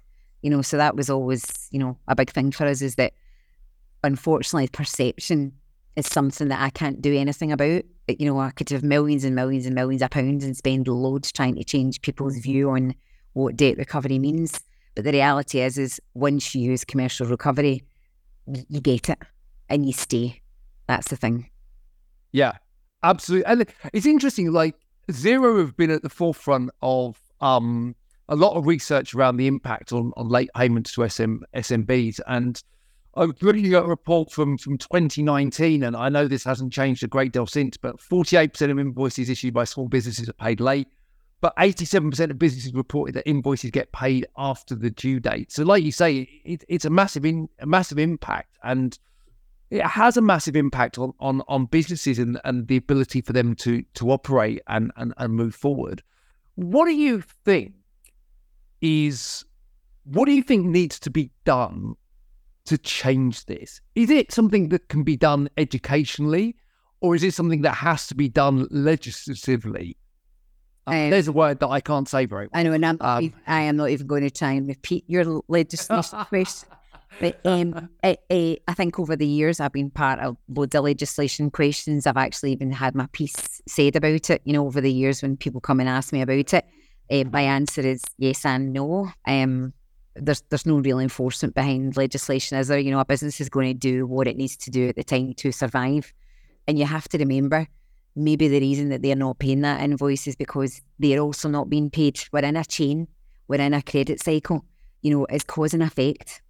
You 0.43 0.51
know, 0.51 0.63
so 0.63 0.77
that 0.77 0.97
was 0.97 1.11
always 1.11 1.69
you 1.71 1.79
know 1.79 1.99
a 2.09 2.15
big 2.15 2.31
thing 2.31 2.53
for 2.53 2.67
us 2.67 2.83
is 2.83 2.97
that 2.97 3.13
unfortunately 4.05 4.69
perception 4.69 5.53
is 5.97 6.07
something 6.07 6.49
that 6.49 6.61
I 6.61 6.71
can't 6.71 7.03
do 7.03 7.17
anything 7.17 7.51
about. 7.51 7.83
You 8.07 8.27
know, 8.27 8.39
I 8.39 8.51
could 8.51 8.71
have 8.71 8.85
millions 8.85 9.25
and 9.25 9.35
millions 9.35 9.67
and 9.67 9.75
millions 9.75 10.03
of 10.03 10.11
pounds 10.11 10.45
and 10.45 10.57
spend 10.57 10.87
loads 10.87 11.33
trying 11.33 11.57
to 11.57 11.65
change 11.65 12.01
people's 12.03 12.39
view 12.39 12.71
on 12.71 12.95
what 13.33 13.57
debt 13.57 13.77
recovery 13.77 14.19
means. 14.19 14.61
But 14.95 15.05
the 15.05 15.13
reality 15.13 15.61
is, 15.61 15.77
is 15.77 16.01
once 16.15 16.55
you 16.55 16.63
use 16.63 16.85
commercial 16.85 17.27
recovery, 17.27 17.83
you 18.47 18.81
get 18.81 19.09
it 19.09 19.19
and 19.69 19.87
you 19.87 19.93
stay. 19.93 20.41
That's 20.87 21.09
the 21.09 21.17
thing. 21.17 21.51
Yeah, 22.33 22.53
absolutely. 23.03 23.47
And 23.47 23.67
it's 23.93 24.07
interesting, 24.07 24.53
like 24.53 24.75
Xero 25.11 25.59
have 25.59 25.77
been 25.77 25.91
at 25.91 26.03
the 26.03 26.09
forefront 26.09 26.71
of 26.83 27.19
um, 27.41 27.95
a 28.29 28.37
lot 28.37 28.57
of 28.57 28.67
research 28.67 29.15
around 29.15 29.37
the 29.37 29.47
impact 29.47 29.93
on, 29.93 30.13
on 30.17 30.29
late 30.29 30.51
payments 30.55 30.93
to 30.95 31.09
SM, 31.09 31.39
SMBs. 31.55 32.21
And 32.27 32.63
I 33.15 33.27
was 33.27 33.43
looking 33.43 33.73
at 33.75 33.85
a 33.85 33.87
report 33.87 34.31
from, 34.31 34.59
from 34.59 34.79
2019, 34.79 35.83
and 35.83 35.97
I 35.97 36.09
know 36.09 36.29
this 36.29 36.45
hasn't 36.45 36.73
changed 36.73 37.03
a 37.03 37.09
great 37.09 37.33
deal 37.33 37.47
since, 37.47 37.77
but 37.77 37.99
48% 37.99 38.71
of 38.71 38.79
invoices 38.79 39.29
issued 39.29 39.55
by 39.55 39.65
small 39.65 39.89
businesses 39.89 40.29
are 40.29 40.35
paid 40.35 40.61
late 40.61 40.89
but 41.41 41.57
87% 41.57 42.31
of 42.31 42.39
businesses 42.39 42.75
reported 42.75 43.15
that 43.15 43.29
invoices 43.29 43.71
get 43.71 43.93
paid 43.93 44.27
after 44.37 44.75
the 44.75 44.91
due 44.91 45.21
date. 45.21 45.53
So, 45.53 45.63
like 45.63 45.85
you 45.85 45.93
say, 45.93 46.29
it, 46.45 46.65
it's 46.69 46.85
a 46.85 46.91
massive, 46.91 47.25
in, 47.25 47.49
a 47.61 47.67
massive 47.67 47.99
impact, 47.99 48.57
and 48.65 48.99
it 49.71 49.83
has 49.83 50.17
a 50.17 50.23
massive 50.23 50.57
impact 50.57 50.99
on 50.99 51.13
on, 51.21 51.43
on 51.49 51.67
businesses 51.67 52.19
and, 52.19 52.41
and 52.45 52.69
the 52.69 52.77
ability 52.77 53.21
for 53.21 53.33
them 53.33 53.55
to 53.57 53.83
to 53.95 54.11
operate 54.11 54.63
and, 54.69 54.93
and 54.97 55.15
and 55.17 55.35
move 55.35 55.55
forward. 55.55 56.03
What 56.55 56.87
do 56.87 56.93
you 56.93 57.23
think 57.45 57.75
is 58.81 59.45
what 60.05 60.27
do 60.27 60.33
you 60.33 60.43
think 60.43 60.67
needs 60.67 60.99
to 61.01 61.11
be 61.11 61.31
done 61.45 61.95
to 62.67 62.79
change 62.79 63.47
this? 63.47 63.81
Is 63.95 64.11
it 64.11 64.33
something 64.33 64.69
that 64.71 64.89
can 64.89 65.03
be 65.03 65.17
done 65.17 65.49
educationally, 65.57 66.57
or 67.01 67.15
is 67.15 67.23
it 67.23 67.35
something 67.35 67.63
that 67.63 67.75
has 67.75 68.07
to 68.09 68.15
be 68.15 68.29
done 68.29 68.67
legislatively? 68.71 69.97
Um, 70.87 71.11
there's 71.11 71.29
a 71.29 71.33
word 71.33 71.61
that 71.61 71.69
I 71.69 71.81
can't 71.81 72.09
say 72.09 72.25
very 72.25 72.47
well. 72.47 72.61
I 72.61 72.63
know, 72.63 72.73
and 72.73 72.85
I'm, 72.85 72.97
um, 73.01 73.35
I 73.47 73.61
am 73.63 73.77
not 73.77 73.91
even 73.91 74.07
going 74.07 74.23
to 74.23 74.31
try 74.31 74.53
and 74.53 74.67
repeat 74.67 75.05
your 75.07 75.43
legislation 75.49 76.25
question. 76.29 76.69
But 77.21 77.41
um, 77.45 77.89
I, 78.05 78.17
I, 78.31 78.75
think 78.75 78.99
over 78.99 79.17
the 79.17 79.27
years 79.27 79.61
I've 79.61 79.73
been 79.73 79.91
part 79.91 80.21
of 80.21 80.37
loads 80.49 80.75
of 80.75 80.85
legislation 80.85 81.51
questions. 81.51 82.07
I've 82.07 82.17
actually 82.17 82.53
even 82.53 82.71
had 82.71 82.95
my 82.95 83.07
piece 83.13 83.61
said 83.67 83.97
about 83.97 84.31
it. 84.31 84.43
You 84.45 84.53
know, 84.53 84.67
over 84.67 84.81
the 84.81 84.93
years 84.93 85.23
when 85.23 85.37
people 85.37 85.61
come 85.61 85.81
and 85.81 85.89
ask 85.89 86.13
me 86.13 86.23
about 86.23 86.55
it, 86.55 86.65
uh, 87.11 87.25
my 87.33 87.43
answer 87.43 87.81
is 87.81 88.03
yes 88.19 88.45
and 88.45 88.73
no. 88.73 89.11
Um, 89.27 89.73
there's 90.15 90.43
there's 90.49 90.67
no 90.67 90.79
real 90.79 90.99
enforcement 90.99 91.55
behind 91.55 91.97
legislation, 91.97 92.59
is 92.59 92.69
there? 92.69 92.79
You 92.79 92.91
know, 92.91 93.01
a 93.01 93.05
business 93.05 93.41
is 93.41 93.49
going 93.49 93.69
to 93.69 93.79
do 93.79 94.07
what 94.07 94.29
it 94.29 94.37
needs 94.37 94.57
to 94.59 94.71
do 94.71 94.89
at 94.89 94.97
the 94.97 95.05
time 95.05 95.35
to 95.35 95.53
survive, 95.53 96.13
and 96.67 96.79
you 96.79 96.85
have 96.85 97.09
to 97.09 97.19
remember 97.19 97.67
maybe 98.17 98.49
the 98.49 98.61
reason 98.61 98.89
that 98.89 99.03
they're 99.03 99.17
not 99.17 99.39
paying 99.39 99.61
that 99.61 99.81
invoice 99.81 100.27
is 100.27 100.35
because 100.37 100.83
they're 100.99 101.21
also 101.21 101.49
not 101.49 101.71
being 101.71 101.89
paid. 101.89 102.21
We're 102.33 102.45
in 102.45 102.57
a 102.57 102.65
chain, 102.65 103.09
we're 103.47 103.61
in 103.61 103.75
a 103.75 103.83
credit 103.83 104.21
cycle. 104.21 104.65
You 105.03 105.17
know, 105.17 105.27
it's 105.27 105.45
cause 105.45 105.75
and 105.75 105.83
effect. 105.83 106.43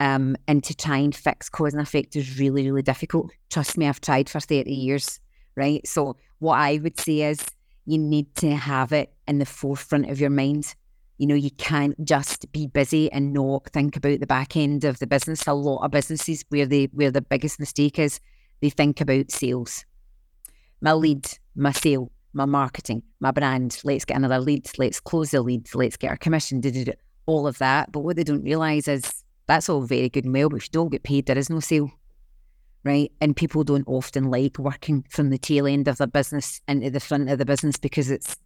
Um, 0.00 0.36
and 0.48 0.64
to 0.64 0.74
try 0.74 0.96
and 0.96 1.14
fix 1.14 1.48
cause 1.48 1.74
and 1.74 1.82
effect 1.82 2.16
is 2.16 2.38
really, 2.38 2.70
really 2.70 2.82
difficult. 2.82 3.30
Trust 3.50 3.76
me, 3.76 3.86
I've 3.86 4.00
tried 4.00 4.30
for 4.30 4.40
30 4.40 4.72
years, 4.72 5.20
right? 5.56 5.86
So, 5.86 6.16
what 6.38 6.58
I 6.58 6.78
would 6.82 6.98
say 6.98 7.22
is 7.22 7.44
you 7.84 7.98
need 7.98 8.34
to 8.36 8.56
have 8.56 8.92
it 8.92 9.12
in 9.28 9.38
the 9.38 9.44
forefront 9.46 10.08
of 10.10 10.18
your 10.18 10.30
mind. 10.30 10.74
You 11.18 11.26
know, 11.26 11.34
you 11.34 11.50
can't 11.50 12.02
just 12.02 12.50
be 12.50 12.66
busy 12.66 13.12
and 13.12 13.34
not 13.34 13.68
think 13.74 13.94
about 13.94 14.20
the 14.20 14.26
back 14.26 14.56
end 14.56 14.84
of 14.84 14.98
the 15.00 15.06
business. 15.06 15.46
A 15.46 15.52
lot 15.52 15.84
of 15.84 15.90
businesses 15.90 16.46
where 16.48 16.64
they 16.64 16.86
where 16.92 17.10
the 17.10 17.20
biggest 17.20 17.60
mistake 17.60 17.98
is, 17.98 18.20
they 18.62 18.70
think 18.70 19.02
about 19.02 19.30
sales 19.30 19.84
my 20.80 20.92
lead, 20.92 21.26
my 21.54 21.72
sale, 21.72 22.10
my 22.32 22.44
marketing, 22.44 23.02
my 23.20 23.30
brand. 23.30 23.80
Let's 23.84 24.04
get 24.04 24.16
another 24.16 24.38
lead. 24.38 24.66
Let's 24.78 25.00
close 25.00 25.30
the 25.30 25.42
leads. 25.42 25.74
Let's 25.74 25.96
get 25.96 26.10
our 26.10 26.16
commission. 26.16 26.60
It, 26.64 26.98
all 27.26 27.46
of 27.46 27.58
that. 27.58 27.92
But 27.92 28.00
what 28.00 28.16
they 28.16 28.24
don't 28.24 28.42
realise 28.42 28.88
is 28.88 29.24
that's 29.50 29.68
all 29.68 29.82
very 29.82 30.08
good 30.08 30.24
and 30.24 30.34
well. 30.34 30.48
But 30.48 30.56
if 30.58 30.64
you 30.66 30.70
don't 30.72 30.92
get 30.92 31.02
paid, 31.02 31.26
there 31.26 31.36
is 31.38 31.50
no 31.50 31.60
sale, 31.60 31.90
right? 32.84 33.10
And 33.20 33.36
people 33.36 33.64
don't 33.64 33.86
often 33.88 34.30
like 34.30 34.58
working 34.58 35.04
from 35.10 35.30
the 35.30 35.38
tail 35.38 35.66
end 35.66 35.88
of 35.88 35.98
their 35.98 36.06
business 36.06 36.60
into 36.68 36.90
the 36.90 37.00
front 37.00 37.28
of 37.28 37.38
the 37.38 37.44
business 37.44 37.76
because 37.76 38.10
it's 38.10 38.36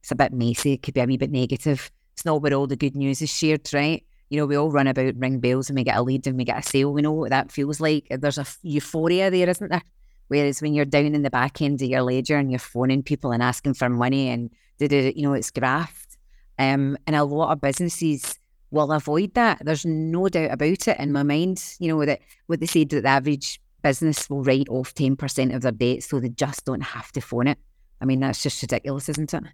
it's 0.00 0.10
a 0.10 0.16
bit 0.16 0.32
messy. 0.32 0.74
It 0.74 0.82
could 0.82 0.94
be 0.94 1.00
a 1.00 1.06
wee 1.06 1.16
bit 1.16 1.30
negative. 1.30 1.90
It's 2.12 2.24
not 2.24 2.42
where 2.42 2.52
all 2.52 2.66
the 2.66 2.76
good 2.76 2.94
news 2.94 3.22
is 3.22 3.30
shared, 3.30 3.72
right? 3.72 4.04
You 4.28 4.38
know, 4.38 4.46
we 4.46 4.56
all 4.56 4.70
run 4.70 4.86
about, 4.86 5.16
ring 5.16 5.40
bells, 5.40 5.68
and 5.68 5.76
we 5.76 5.84
get 5.84 5.96
a 5.96 6.02
lead 6.02 6.26
and 6.26 6.36
we 6.36 6.44
get 6.44 6.58
a 6.58 6.62
sale. 6.62 6.92
We 6.92 7.02
know 7.02 7.12
what 7.12 7.30
that 7.30 7.50
feels 7.50 7.80
like. 7.80 8.06
There's 8.10 8.38
a 8.38 8.46
euphoria 8.62 9.30
there, 9.30 9.48
isn't 9.48 9.70
there? 9.70 9.82
Whereas 10.28 10.62
when 10.62 10.74
you're 10.74 10.84
down 10.84 11.14
in 11.14 11.22
the 11.22 11.30
back 11.30 11.60
end 11.60 11.82
of 11.82 11.88
your 11.88 12.02
ledger 12.02 12.36
and 12.36 12.50
you're 12.50 12.60
phoning 12.60 13.02
people 13.02 13.32
and 13.32 13.42
asking 13.42 13.74
for 13.74 13.88
money 13.88 14.28
and 14.28 14.50
did 14.78 14.92
it, 14.92 15.16
you 15.16 15.22
know, 15.22 15.34
it's 15.34 15.50
graft. 15.50 16.16
Um, 16.58 16.96
and 17.06 17.16
a 17.16 17.24
lot 17.24 17.50
of 17.50 17.60
businesses 17.60 18.38
will 18.70 18.92
avoid 18.92 19.34
that. 19.34 19.62
There's 19.64 19.84
no 19.86 20.28
doubt 20.28 20.52
about 20.52 20.88
it 20.88 20.98
in 20.98 21.12
my 21.12 21.22
mind. 21.22 21.62
You 21.78 21.88
know, 21.88 22.04
that 22.04 22.20
what 22.46 22.60
they 22.60 22.66
said 22.66 22.90
that 22.90 23.02
the 23.02 23.08
average 23.08 23.60
business 23.82 24.28
will 24.28 24.42
write 24.42 24.68
off 24.68 24.94
10% 24.94 25.54
of 25.54 25.62
their 25.62 25.72
debt 25.72 26.02
so 26.02 26.20
they 26.20 26.28
just 26.28 26.64
don't 26.64 26.82
have 26.82 27.10
to 27.12 27.20
phone 27.20 27.46
it. 27.46 27.58
I 28.00 28.04
mean, 28.04 28.20
that's 28.20 28.42
just 28.42 28.62
ridiculous, 28.62 29.08
isn't 29.08 29.32
it? 29.32 29.44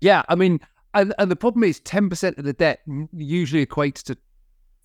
Yeah. 0.00 0.22
I 0.28 0.34
mean, 0.34 0.60
and, 0.94 1.14
and 1.18 1.30
the 1.30 1.36
problem 1.36 1.64
is 1.64 1.80
10% 1.80 2.38
of 2.38 2.44
the 2.44 2.52
debt 2.52 2.80
usually 3.12 3.64
equates 3.64 4.02
to 4.04 4.16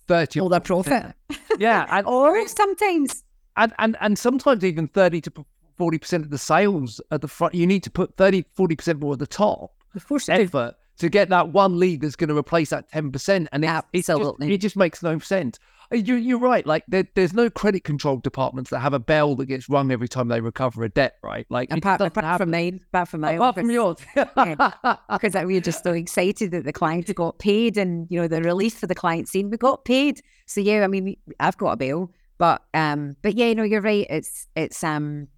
30 0.08 0.40
all 0.40 0.48
their 0.48 0.60
profit. 0.60 1.14
Yeah. 1.58 1.86
And, 1.90 2.06
or 2.08 2.48
sometimes 2.48 3.22
and 3.56 3.72
and 3.78 3.96
and 4.00 4.18
sometimes 4.18 4.64
even 4.64 4.88
30 4.88 5.20
to 5.22 5.46
40 5.76 5.98
percent 5.98 6.24
of 6.24 6.30
the 6.30 6.38
sales 6.38 7.00
at 7.10 7.20
the 7.20 7.28
front 7.28 7.54
you 7.54 7.66
need 7.66 7.82
to 7.82 7.90
put 7.90 8.16
30 8.16 8.44
40 8.54 8.76
percent 8.76 9.00
more 9.00 9.14
at 9.14 9.18
the 9.18 9.26
top 9.26 9.72
of 9.94 10.06
course 10.06 10.28
effort 10.28 10.74
to 11.02 11.10
get 11.10 11.28
that 11.28 11.50
one 11.50 11.78
lead 11.78 12.00
that's 12.00 12.16
going 12.16 12.28
to 12.28 12.36
replace 12.36 12.70
that 12.70 12.90
10 12.90 13.12
percent 13.12 13.48
and 13.52 13.64
it. 13.64 13.68
It, 13.92 14.06
just, 14.06 14.52
it 14.52 14.58
just 14.58 14.76
makes 14.76 15.02
no 15.02 15.18
sense 15.18 15.58
uh, 15.92 15.96
you, 15.96 16.14
you're 16.14 16.38
right 16.38 16.66
like 16.66 16.84
there, 16.88 17.06
there's 17.14 17.34
no 17.34 17.50
credit 17.50 17.84
control 17.84 18.16
departments 18.16 18.70
that 18.70 18.80
have 18.80 18.94
a 18.94 18.98
bell 18.98 19.36
that 19.36 19.46
gets 19.46 19.68
rung 19.68 19.92
every 19.92 20.08
time 20.08 20.28
they 20.28 20.40
recover 20.40 20.82
a 20.82 20.88
debt 20.88 21.16
right 21.22 21.46
like 21.50 21.70
apart, 21.70 22.00
apart 22.00 22.38
from 22.38 22.50
mine 22.50 22.80
apart 22.88 23.08
from 23.08 23.20
my 23.20 23.32
apart 23.32 23.50
office. 23.50 23.60
from 23.60 23.70
yours 23.70 23.98
because 24.14 25.34
yeah, 25.34 25.44
we 25.44 25.54
were 25.54 25.60
just 25.60 25.84
so 25.84 25.92
excited 25.92 26.50
that 26.50 26.64
the 26.64 26.72
client 26.72 27.14
got 27.14 27.38
paid 27.38 27.76
and 27.76 28.06
you 28.10 28.20
know 28.20 28.26
the 28.26 28.42
relief 28.42 28.78
for 28.78 28.86
the 28.86 28.94
client 28.94 29.28
saying 29.28 29.50
we 29.50 29.56
got 29.58 29.84
paid 29.84 30.22
so 30.46 30.60
yeah 30.60 30.82
i 30.82 30.86
mean 30.86 31.16
i've 31.40 31.58
got 31.58 31.72
a 31.72 31.76
bill 31.76 32.10
but 32.42 32.64
um, 32.74 33.14
but 33.22 33.36
yeah, 33.36 33.52
no, 33.52 33.62
you're 33.62 33.80
right. 33.80 34.04
It's 34.10 34.48
it's 34.56 34.82
um, 34.82 35.28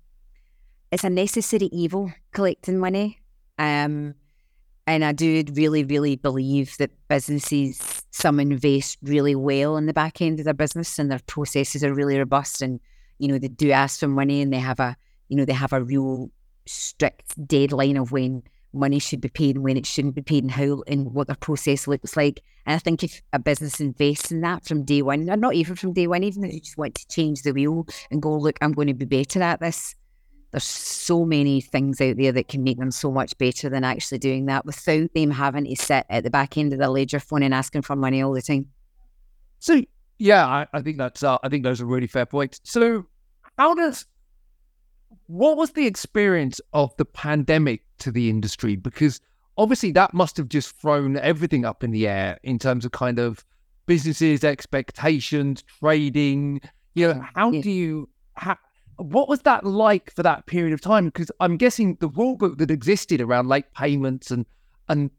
it's 0.90 1.04
a 1.04 1.11
necessary 1.11 1.66
evil 1.66 2.11
collecting 2.33 2.78
money. 2.78 3.21
Um, 3.59 4.14
and 4.86 5.04
I 5.04 5.12
do 5.12 5.44
really, 5.52 5.84
really 5.84 6.16
believe 6.16 6.76
that 6.78 6.90
businesses 7.08 8.02
some 8.10 8.38
invest 8.38 8.98
really 9.02 9.34
well 9.34 9.76
in 9.76 9.86
the 9.86 9.92
back 9.92 10.20
end 10.20 10.38
of 10.38 10.44
their 10.44 10.54
business 10.54 10.98
and 10.98 11.10
their 11.10 11.20
processes 11.26 11.82
are 11.82 11.94
really 11.94 12.18
robust. 12.18 12.62
And 12.62 12.80
you 13.18 13.28
know 13.28 13.38
they 13.38 13.48
do 13.48 13.70
ask 13.70 14.00
for 14.00 14.08
money 14.08 14.42
and 14.42 14.52
they 14.52 14.58
have 14.58 14.80
a 14.80 14.96
you 15.28 15.36
know 15.36 15.44
they 15.44 15.52
have 15.52 15.72
a 15.72 15.82
real 15.82 16.30
strict 16.66 17.34
deadline 17.46 17.96
of 17.96 18.12
when 18.12 18.42
money 18.72 18.98
should 18.98 19.20
be 19.20 19.28
paid 19.28 19.54
and 19.54 19.64
when 19.64 19.76
it 19.76 19.86
shouldn't 19.86 20.16
be 20.16 20.22
paid 20.22 20.42
and 20.42 20.50
how 20.50 20.82
and 20.88 21.12
what 21.14 21.28
their 21.28 21.36
process 21.36 21.86
looks 21.86 22.16
like. 22.16 22.42
And 22.66 22.74
I 22.74 22.78
think 22.78 23.04
if 23.04 23.22
a 23.32 23.38
business 23.38 23.78
invests 23.78 24.32
in 24.32 24.40
that 24.40 24.66
from 24.66 24.84
day 24.84 25.00
one, 25.02 25.30
or 25.30 25.36
not 25.36 25.54
even 25.54 25.76
from 25.76 25.92
day 25.92 26.06
one, 26.06 26.24
even 26.24 26.44
if 26.44 26.52
you 26.52 26.60
just 26.60 26.76
want 26.76 26.96
to 26.96 27.06
change 27.06 27.42
the 27.42 27.52
wheel 27.52 27.86
and 28.10 28.20
go, 28.20 28.36
look, 28.36 28.58
I'm 28.60 28.72
going 28.72 28.88
to 28.88 28.94
be 28.94 29.04
better 29.04 29.42
at 29.42 29.60
this. 29.60 29.94
There's 30.54 30.62
so 30.62 31.25
many 31.25 31.61
things 31.61 32.00
out 32.00 32.16
there 32.16 32.30
that 32.30 32.46
can 32.46 32.62
make 32.62 32.78
them 32.78 32.92
so 32.92 33.11
much 33.11 33.37
better 33.38 33.68
than 33.68 33.82
actually 33.82 34.18
doing 34.18 34.46
that 34.46 34.64
without 34.64 35.12
them 35.12 35.32
having 35.32 35.64
to 35.64 35.75
sit 35.75 36.06
at 36.08 36.23
the 36.23 36.30
back 36.30 36.56
end 36.56 36.73
of 36.73 36.78
the 36.78 36.88
ledger 36.88 37.18
phone 37.18 37.42
and 37.42 37.52
asking 37.52 37.82
for 37.82 37.96
money 37.96 38.23
all 38.23 38.32
the 38.32 38.40
time. 38.40 38.68
So 39.58 39.82
yeah, 40.18 40.46
I, 40.46 40.68
I 40.73 40.80
think 40.80 40.99
that's 40.99 41.25
uh, 41.25 41.38
I 41.42 41.49
think 41.49 41.64
those 41.64 41.80
are 41.80 41.87
really 41.87 42.06
fair 42.06 42.25
points. 42.25 42.61
So 42.62 43.04
how 43.58 43.75
does 43.75 44.06
what 45.26 45.56
was 45.56 45.73
the 45.73 45.88
experience 45.88 46.61
of 46.73 46.96
the 46.99 47.04
pandemic 47.04 47.82
to 47.99 48.12
the 48.12 48.30
industry? 48.30 48.76
Because 48.76 49.20
obviously 49.58 49.90
that 49.90 50.14
must 50.14 50.37
have 50.37 50.49
just 50.49 50.80
thrown 50.80 51.16
everything 51.16 51.64
up 51.64 51.82
in 51.82 51.90
the 51.90 52.06
air 52.06 52.38
in 52.44 52.61
terms 52.61 52.84
of 52.84 52.92
kind 52.92 53.18
of 53.18 53.44
businesses, 53.87 54.44
expectations, 54.44 55.64
trading. 55.80 56.61
You 56.94 57.08
know, 57.08 57.25
how 57.34 57.50
yeah. 57.50 57.61
do 57.61 57.70
you, 57.73 58.08
how, 58.34 58.56
what 58.96 59.28
was 59.28 59.40
that 59.40 59.64
like 59.64 60.12
for 60.12 60.22
that 60.22 60.46
period 60.46 60.72
of 60.72 60.80
time? 60.80 61.06
Because 61.06 61.30
I'm 61.40 61.56
guessing 61.56 61.96
the 62.00 62.08
rule 62.08 62.36
book 62.36 62.58
that 62.58 62.70
existed 62.70 63.20
around 63.20 63.48
late 63.48 63.72
payments 63.74 64.30
and 64.30 64.46
and 64.88 65.10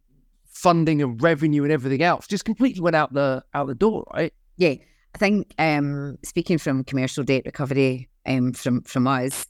funding 0.48 1.02
and 1.02 1.22
revenue 1.22 1.64
and 1.64 1.72
everything 1.72 2.02
else 2.02 2.28
just 2.28 2.46
completely 2.46 2.82
went 2.82 2.96
out 2.96 3.14
the 3.14 3.44
out 3.54 3.68
the 3.68 3.76
door, 3.76 4.06
right? 4.14 4.34
Yeah, 4.58 4.76
I 5.14 5.18
think 5.18 5.54
um, 5.60 6.18
speaking 6.24 6.58
from 6.58 6.84
commercial 6.84 7.24
debt 7.24 7.44
recovery 7.46 8.10
um, 8.26 8.54
from 8.54 8.82
from 8.84 9.08
us, 9.08 9.46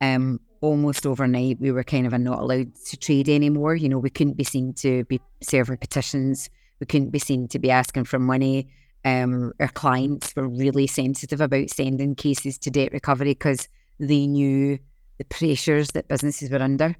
um, 0.00 0.40
almost 0.60 1.06
overnight, 1.06 1.58
we 1.60 1.72
were 1.72 1.84
kind 1.84 2.06
of 2.06 2.12
not 2.20 2.40
allowed 2.40 2.74
to 2.86 2.96
trade 2.96 3.28
anymore. 3.28 3.74
You 3.74 3.88
know, 3.88 3.98
we 3.98 4.10
couldn't 4.10 4.36
be 4.36 4.44
seen 4.44 4.74
to 4.74 5.04
be 5.04 5.20
serving 5.42 5.78
petitions. 5.78 6.50
We 6.78 6.86
couldn't 6.86 7.10
be 7.10 7.18
seen 7.18 7.48
to 7.48 7.58
be 7.58 7.70
asking 7.70 8.04
for 8.04 8.18
money. 8.18 8.70
Um, 9.04 9.52
our 9.60 9.68
clients 9.68 10.34
were 10.36 10.48
really 10.48 10.86
sensitive 10.86 11.40
about 11.40 11.70
sending 11.70 12.14
cases 12.14 12.58
to 12.58 12.70
debt 12.70 12.92
recovery 12.92 13.30
because 13.30 13.68
they 13.98 14.26
knew 14.26 14.78
the 15.18 15.24
pressures 15.24 15.88
that 15.88 16.08
businesses 16.08 16.50
were 16.50 16.62
under. 16.62 16.96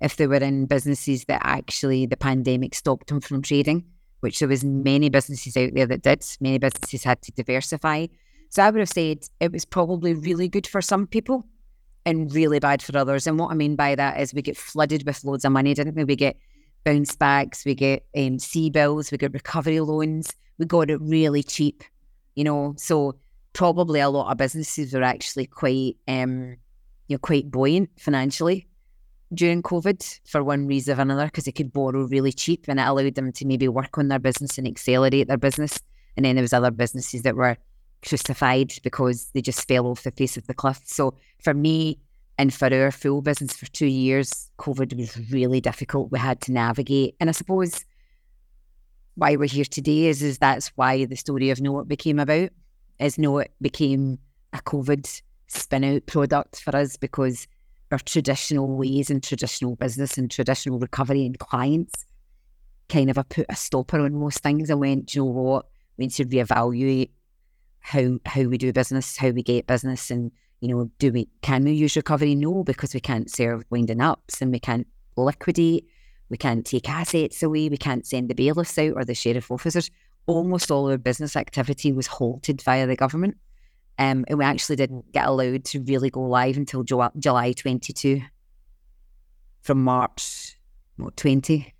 If 0.00 0.16
they 0.16 0.26
were 0.26 0.36
in 0.36 0.66
businesses 0.66 1.24
that 1.26 1.42
actually 1.44 2.06
the 2.06 2.16
pandemic 2.16 2.74
stopped 2.74 3.08
them 3.08 3.20
from 3.20 3.42
trading, 3.42 3.84
which 4.20 4.38
there 4.38 4.48
was 4.48 4.64
many 4.64 5.08
businesses 5.08 5.56
out 5.56 5.74
there 5.74 5.86
that 5.86 6.02
did, 6.02 6.24
many 6.40 6.58
businesses 6.58 7.04
had 7.04 7.20
to 7.22 7.32
diversify. 7.32 8.06
So 8.48 8.62
I 8.62 8.70
would 8.70 8.80
have 8.80 8.88
said 8.88 9.24
it 9.40 9.52
was 9.52 9.64
probably 9.64 10.14
really 10.14 10.48
good 10.48 10.66
for 10.66 10.80
some 10.80 11.06
people 11.06 11.46
and 12.06 12.32
really 12.34 12.58
bad 12.58 12.82
for 12.82 12.96
others. 12.96 13.26
And 13.26 13.38
what 13.38 13.50
I 13.50 13.54
mean 13.54 13.76
by 13.76 13.94
that 13.94 14.20
is 14.20 14.34
we 14.34 14.42
get 14.42 14.56
flooded 14.56 15.04
with 15.06 15.24
loads 15.24 15.44
of 15.44 15.52
money, 15.52 15.74
didn't 15.74 15.94
we? 15.94 16.04
We 16.04 16.16
get 16.16 16.36
bounce 16.84 17.14
backs, 17.16 17.64
we 17.64 17.74
get 17.74 18.04
um, 18.16 18.38
CBILS, 18.38 19.12
we 19.12 19.18
get 19.18 19.32
recovery 19.32 19.80
loans. 19.80 20.32
We 20.58 20.66
got 20.66 20.90
it 20.90 21.00
really 21.00 21.42
cheap, 21.42 21.82
you 22.34 22.44
know. 22.44 22.74
So 22.76 23.16
probably 23.52 24.00
a 24.00 24.08
lot 24.08 24.30
of 24.30 24.38
businesses 24.38 24.92
were 24.92 25.02
actually 25.02 25.46
quite, 25.46 25.96
um, 26.06 26.56
you 27.08 27.14
know, 27.14 27.18
quite 27.18 27.50
buoyant 27.50 27.90
financially 27.98 28.66
during 29.32 29.62
COVID 29.62 30.20
for 30.26 30.42
one 30.42 30.66
reason 30.66 30.98
or 30.98 31.02
another 31.02 31.26
because 31.26 31.44
they 31.44 31.52
could 31.52 31.72
borrow 31.72 32.04
really 32.04 32.32
cheap 32.32 32.66
and 32.68 32.80
it 32.80 32.86
allowed 32.86 33.14
them 33.14 33.32
to 33.32 33.46
maybe 33.46 33.68
work 33.68 33.96
on 33.96 34.08
their 34.08 34.18
business 34.18 34.58
and 34.58 34.66
accelerate 34.66 35.28
their 35.28 35.36
business. 35.36 35.80
And 36.16 36.26
then 36.26 36.36
there 36.36 36.42
was 36.42 36.52
other 36.52 36.70
businesses 36.70 37.22
that 37.22 37.36
were 37.36 37.56
crucified 38.06 38.72
because 38.82 39.30
they 39.32 39.42
just 39.42 39.66
fell 39.68 39.86
off 39.86 40.02
the 40.02 40.10
face 40.10 40.36
of 40.36 40.46
the 40.46 40.54
cliff. 40.54 40.80
So 40.84 41.14
for 41.42 41.54
me 41.54 41.98
and 42.40 42.54
for 42.54 42.72
our 42.72 42.90
full 42.90 43.20
business 43.20 43.54
for 43.54 43.66
two 43.66 43.84
years, 43.84 44.50
COVID 44.58 44.96
was 44.96 45.30
really 45.30 45.60
difficult. 45.60 46.10
We 46.10 46.18
had 46.18 46.40
to 46.42 46.52
navigate. 46.52 47.14
And 47.20 47.28
I 47.28 47.32
suppose 47.32 47.84
why 49.14 49.36
we're 49.36 49.46
here 49.46 49.66
today 49.66 50.06
is, 50.06 50.22
is 50.22 50.38
that's 50.38 50.68
why 50.68 51.04
the 51.04 51.16
story 51.16 51.50
of 51.50 51.60
Know 51.60 51.80
It 51.80 51.86
became 51.86 52.18
about, 52.18 52.48
is 52.98 53.18
Know 53.18 53.36
It 53.40 53.52
became 53.60 54.20
a 54.54 54.58
COVID 54.62 55.20
spin 55.48 55.84
out 55.84 56.06
product 56.06 56.62
for 56.62 56.74
us 56.74 56.96
because 56.96 57.46
our 57.92 57.98
traditional 57.98 58.74
ways 58.74 59.10
and 59.10 59.22
traditional 59.22 59.76
business 59.76 60.16
and 60.16 60.30
traditional 60.30 60.78
recovery 60.78 61.26
and 61.26 61.38
clients 61.38 62.06
kind 62.88 63.10
of 63.10 63.18
a 63.18 63.24
put 63.24 63.44
a 63.50 63.54
stopper 63.54 64.00
on 64.00 64.14
most 64.14 64.38
things 64.38 64.70
and 64.70 64.80
went, 64.80 65.14
you 65.14 65.20
know 65.20 65.26
what, 65.26 65.66
we 65.98 66.06
need 66.06 66.12
to 66.12 66.24
reevaluate 66.24 67.10
how 67.80 68.18
how 68.24 68.44
we 68.44 68.56
do 68.56 68.72
business, 68.72 69.18
how 69.18 69.28
we 69.28 69.42
get 69.42 69.66
business, 69.66 70.10
and 70.10 70.32
you 70.60 70.68
know, 70.68 70.90
do 70.98 71.12
we 71.12 71.28
can 71.42 71.64
we 71.64 71.72
use 71.72 71.96
recovery? 71.96 72.34
No, 72.34 72.64
because 72.64 72.94
we 72.94 73.00
can't 73.00 73.30
serve 73.30 73.64
winding 73.70 74.00
ups 74.00 74.42
and 74.42 74.52
we 74.52 74.60
can't 74.60 74.86
liquidate, 75.16 75.86
we 76.28 76.36
can't 76.36 76.66
take 76.66 76.88
assets 76.88 77.42
away, 77.42 77.68
we 77.68 77.76
can't 77.76 78.06
send 78.06 78.28
the 78.28 78.34
bailiffs 78.34 78.78
out 78.78 78.92
or 78.96 79.04
the 79.04 79.14
sheriff 79.14 79.50
officers. 79.50 79.90
Almost 80.26 80.70
all 80.70 80.90
our 80.90 80.98
business 80.98 81.34
activity 81.34 81.92
was 81.92 82.06
halted 82.06 82.62
via 82.62 82.86
the 82.86 82.96
government. 82.96 83.36
Um, 83.98 84.24
and 84.28 84.38
we 84.38 84.44
actually 84.44 84.76
didn't 84.76 85.12
get 85.12 85.26
allowed 85.26 85.64
to 85.66 85.82
really 85.82 86.08
go 86.08 86.22
live 86.22 86.56
until 86.56 86.82
July, 86.82 87.10
July 87.18 87.52
22 87.52 88.22
from 89.62 89.84
March 89.84 90.56
what, 90.96 91.16
20. 91.16 91.74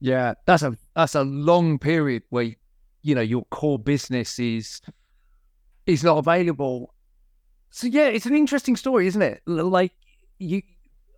Yeah, 0.00 0.34
that's 0.46 0.62
a 0.62 0.76
that's 0.96 1.14
a 1.14 1.22
long 1.22 1.78
period 1.78 2.24
where 2.30 2.54
you 3.02 3.14
know 3.14 3.20
your 3.20 3.44
core 3.46 3.78
business 3.78 4.38
is 4.38 4.80
is 5.86 6.02
not 6.02 6.18
available. 6.18 6.91
So 7.72 7.86
yeah, 7.86 8.08
it's 8.08 8.26
an 8.26 8.36
interesting 8.36 8.76
story, 8.76 9.06
isn't 9.06 9.22
it? 9.22 9.40
Like 9.46 9.92
you, 10.38 10.62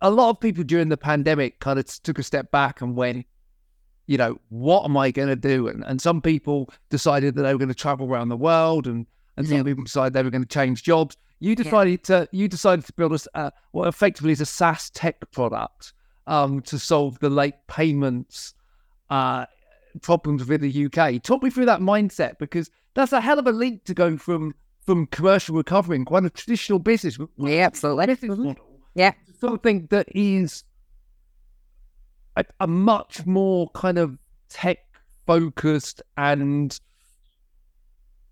a 0.01 0.09
lot 0.09 0.29
of 0.29 0.39
people 0.39 0.63
during 0.63 0.87
the 0.87 0.95
pandemic 0.95 1.59
kind 1.59 1.77
of 1.77 1.85
took 1.85 2.17
a 2.17 2.23
step 2.23 2.49
back 2.49 2.79
and 2.79 2.95
went, 2.95 3.25
you 4.07 4.17
know, 4.17 4.39
what 4.47 4.85
am 4.85 4.95
I 4.95 5.11
going 5.11 5.27
to 5.27 5.35
do? 5.35 5.67
And 5.67 5.83
and 5.85 6.01
some 6.01 6.21
people 6.21 6.69
decided 6.89 7.35
that 7.35 7.41
they 7.41 7.51
were 7.51 7.59
going 7.59 7.69
to 7.69 7.75
travel 7.75 8.07
around 8.07 8.29
the 8.29 8.37
world, 8.37 8.87
and 8.87 9.05
and 9.35 9.45
some 9.45 9.57
yeah. 9.57 9.63
people 9.63 9.83
decided 9.83 10.13
they 10.13 10.23
were 10.23 10.29
going 10.29 10.43
to 10.43 10.47
change 10.47 10.81
jobs. 10.81 11.17
You 11.39 11.57
decided 11.57 11.99
yeah. 12.07 12.19
to 12.19 12.29
you 12.31 12.47
decided 12.47 12.85
to 12.85 12.93
build 12.93 13.11
a 13.11 13.37
uh, 13.37 13.49
what 13.71 13.89
effectively 13.89 14.31
is 14.31 14.39
a 14.39 14.45
SaaS 14.45 14.89
tech 14.91 15.29
product 15.31 15.91
um, 16.25 16.61
to 16.61 16.79
solve 16.79 17.19
the 17.19 17.29
late 17.29 17.55
payments 17.67 18.53
uh, 19.09 19.45
problems 20.01 20.45
within 20.45 20.71
the 20.71 20.85
UK. 20.85 21.21
Talk 21.21 21.43
me 21.43 21.49
through 21.49 21.65
that 21.65 21.81
mindset 21.81 22.37
because 22.39 22.71
that's 22.93 23.11
a 23.11 23.19
hell 23.19 23.39
of 23.39 23.47
a 23.47 23.51
leap 23.51 23.83
to 23.85 23.93
go 23.93 24.15
from 24.15 24.55
from 24.85 25.07
commercial 25.07 25.55
recovery 25.55 25.95
and 25.97 26.05
quite 26.05 26.25
a 26.25 26.29
traditional 26.29 26.79
business. 26.79 27.17
Yeah, 27.37 27.65
absolutely. 27.65 28.07
Business 28.07 28.37
model 28.37 28.55
Yeah. 28.93 29.11
something 29.39 29.87
that 29.89 30.07
is 30.13 30.63
a, 32.35 32.45
a 32.59 32.67
much 32.67 33.25
more 33.25 33.69
kind 33.73 33.97
of 33.97 34.17
tech 34.49 34.79
focused 35.25 36.01
and 36.17 36.79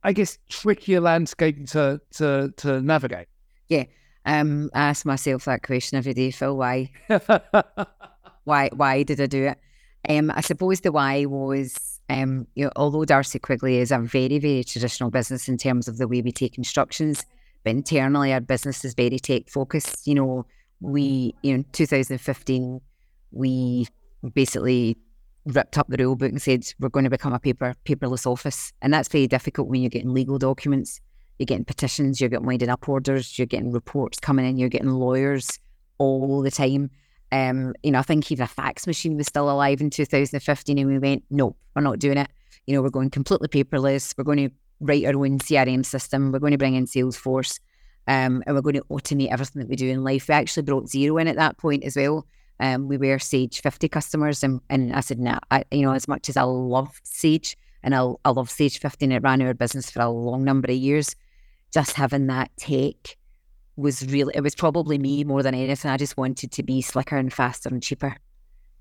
I 0.03 0.13
guess 0.13 0.38
trickier 0.50 1.00
landscape 1.00 1.67
to 1.69 2.01
to 2.17 2.53
to 2.57 2.81
navigate. 2.81 3.27
Yeah. 3.69 3.86
Um, 4.25 4.69
I 4.74 4.89
ask 4.89 5.05
myself 5.05 5.45
that 5.45 5.63
question 5.63 5.98
every 5.98 6.13
day, 6.13 6.31
Phil. 6.31 6.55
Why? 6.55 6.91
Why? 8.45 8.69
Why 8.74 9.03
did 9.03 9.19
I 9.22 9.25
do 9.25 9.45
it? 9.45 9.57
Um, 10.10 10.31
I 10.31 10.41
suppose 10.41 10.81
the 10.81 10.91
why 10.91 11.25
was, 11.25 12.00
um, 12.10 12.48
you 12.55 12.65
know, 12.65 12.72
although 12.75 13.05
Darcey 13.05 13.41
Quigley 13.41 13.77
is 13.77 13.91
a 13.91 14.00
very, 14.00 14.39
very 14.39 14.63
traditional 14.63 15.10
business 15.10 15.48
in 15.48 15.57
terms 15.57 15.88
of 15.88 15.98
the 15.98 16.07
way 16.07 16.22
we 16.22 16.31
take 16.31 16.57
instructions, 16.57 17.25
but 17.63 17.72
internally 17.72 18.33
our 18.33 18.41
business 18.41 18.83
is 18.83 18.93
very 18.93 19.19
tech 19.19 19.50
focused. 19.50 20.05
You 20.05 20.15
know, 20.15 20.45
we, 20.81 21.33
you 21.41 21.57
know, 21.57 21.63
2015, 21.72 22.81
we 23.31 23.88
basically 24.33 24.98
ripped 25.45 25.77
up 25.77 25.88
the 25.88 25.98
rule 25.98 26.15
book 26.15 26.31
and 26.31 26.41
said 26.41 26.65
we're 26.79 26.89
going 26.89 27.03
to 27.03 27.10
become 27.10 27.33
a 27.33 27.39
paper 27.39 27.75
paperless 27.86 28.25
office, 28.25 28.74
and 28.81 28.93
that's 28.93 29.10
very 29.10 29.27
difficult 29.27 29.67
when 29.67 29.81
you're 29.81 29.89
getting 29.89 30.13
legal 30.13 30.38
documents 30.38 31.00
you're 31.38 31.45
getting 31.45 31.65
petitions, 31.65 32.22
you're 32.22 32.29
getting 32.29 32.45
winding 32.45 32.69
up 32.69 32.88
orders, 32.88 33.38
you're 33.38 33.45
getting 33.48 33.72
reports 33.72 34.19
coming 34.19 34.45
in, 34.45 34.57
you're 34.57 34.69
getting 34.69 34.89
lawyers 34.89 35.60
all 35.98 36.41
the 36.41 36.51
time. 36.51 36.89
Um, 37.33 37.73
you 37.81 37.89
know, 37.89 37.97
I 37.97 38.03
think 38.03 38.31
even 38.31 38.43
a 38.43 38.47
fax 38.47 38.85
machine 38.85 39.17
was 39.17 39.25
still 39.25 39.49
alive 39.49 39.81
in 39.81 39.89
2015, 39.89 40.77
and 40.77 40.87
we 40.87 40.99
went, 40.99 41.23
no, 41.31 41.55
we're 41.75 41.81
not 41.81 41.97
doing 41.97 42.19
it. 42.19 42.29
You 42.67 42.75
know, 42.75 42.83
we're 42.83 42.91
going 42.91 43.09
completely 43.09 43.47
paperless. 43.47 44.13
We're 44.15 44.23
going 44.23 44.49
to 44.49 44.55
write 44.79 45.03
our 45.05 45.15
own 45.15 45.39
CRM 45.39 45.83
system. 45.83 46.31
We're 46.31 46.37
going 46.37 46.51
to 46.51 46.59
bring 46.59 46.75
in 46.75 46.85
Salesforce, 46.85 47.59
um, 48.07 48.43
and 48.45 48.55
we're 48.55 48.61
going 48.61 48.75
to 48.75 48.83
automate 48.83 49.31
everything 49.31 49.61
that 49.61 49.67
we 49.67 49.75
do 49.75 49.89
in 49.89 50.03
life. 50.03 50.27
We 50.27 50.35
actually 50.35 50.61
brought 50.61 50.85
Xero 50.85 51.19
in 51.19 51.27
at 51.27 51.37
that 51.37 51.57
point 51.57 51.83
as 51.83 51.95
well. 51.95 52.27
Um, 52.59 52.87
we 52.87 52.97
were 52.97 53.17
Sage 53.17 53.61
50 53.61 53.89
customers, 53.89 54.43
and, 54.43 54.61
and 54.69 54.93
I 54.93 54.99
said, 54.99 55.19
nah, 55.19 55.39
I, 55.49 55.63
you 55.71 55.81
know, 55.81 55.93
as 55.93 56.07
much 56.07 56.29
as 56.29 56.37
I 56.37 56.43
love 56.43 57.01
Sage 57.01 57.57
and 57.81 57.95
I, 57.95 58.11
I 58.23 58.29
love 58.29 58.51
Sage 58.51 58.77
50, 58.77 59.05
and 59.05 59.13
it 59.13 59.23
ran 59.23 59.41
our 59.41 59.55
business 59.55 59.89
for 59.89 60.03
a 60.03 60.09
long 60.09 60.43
number 60.43 60.69
of 60.69 60.77
years 60.77 61.15
just 61.73 61.93
having 61.93 62.27
that 62.27 62.51
take 62.57 63.17
was 63.75 64.06
really 64.08 64.34
it 64.36 64.42
was 64.42 64.56
probably 64.56 64.98
me 64.98 65.24
more 65.24 65.44
than 65.44 65.56
anything. 65.56 65.89
I 65.89 65.98
just 65.98 66.18
wanted 66.18 66.51
to 66.51 66.63
be 66.63 66.82
slicker 66.82 67.18
and 67.18 67.32
faster 67.32 67.70
and 67.70 67.82
cheaper. 67.82 68.15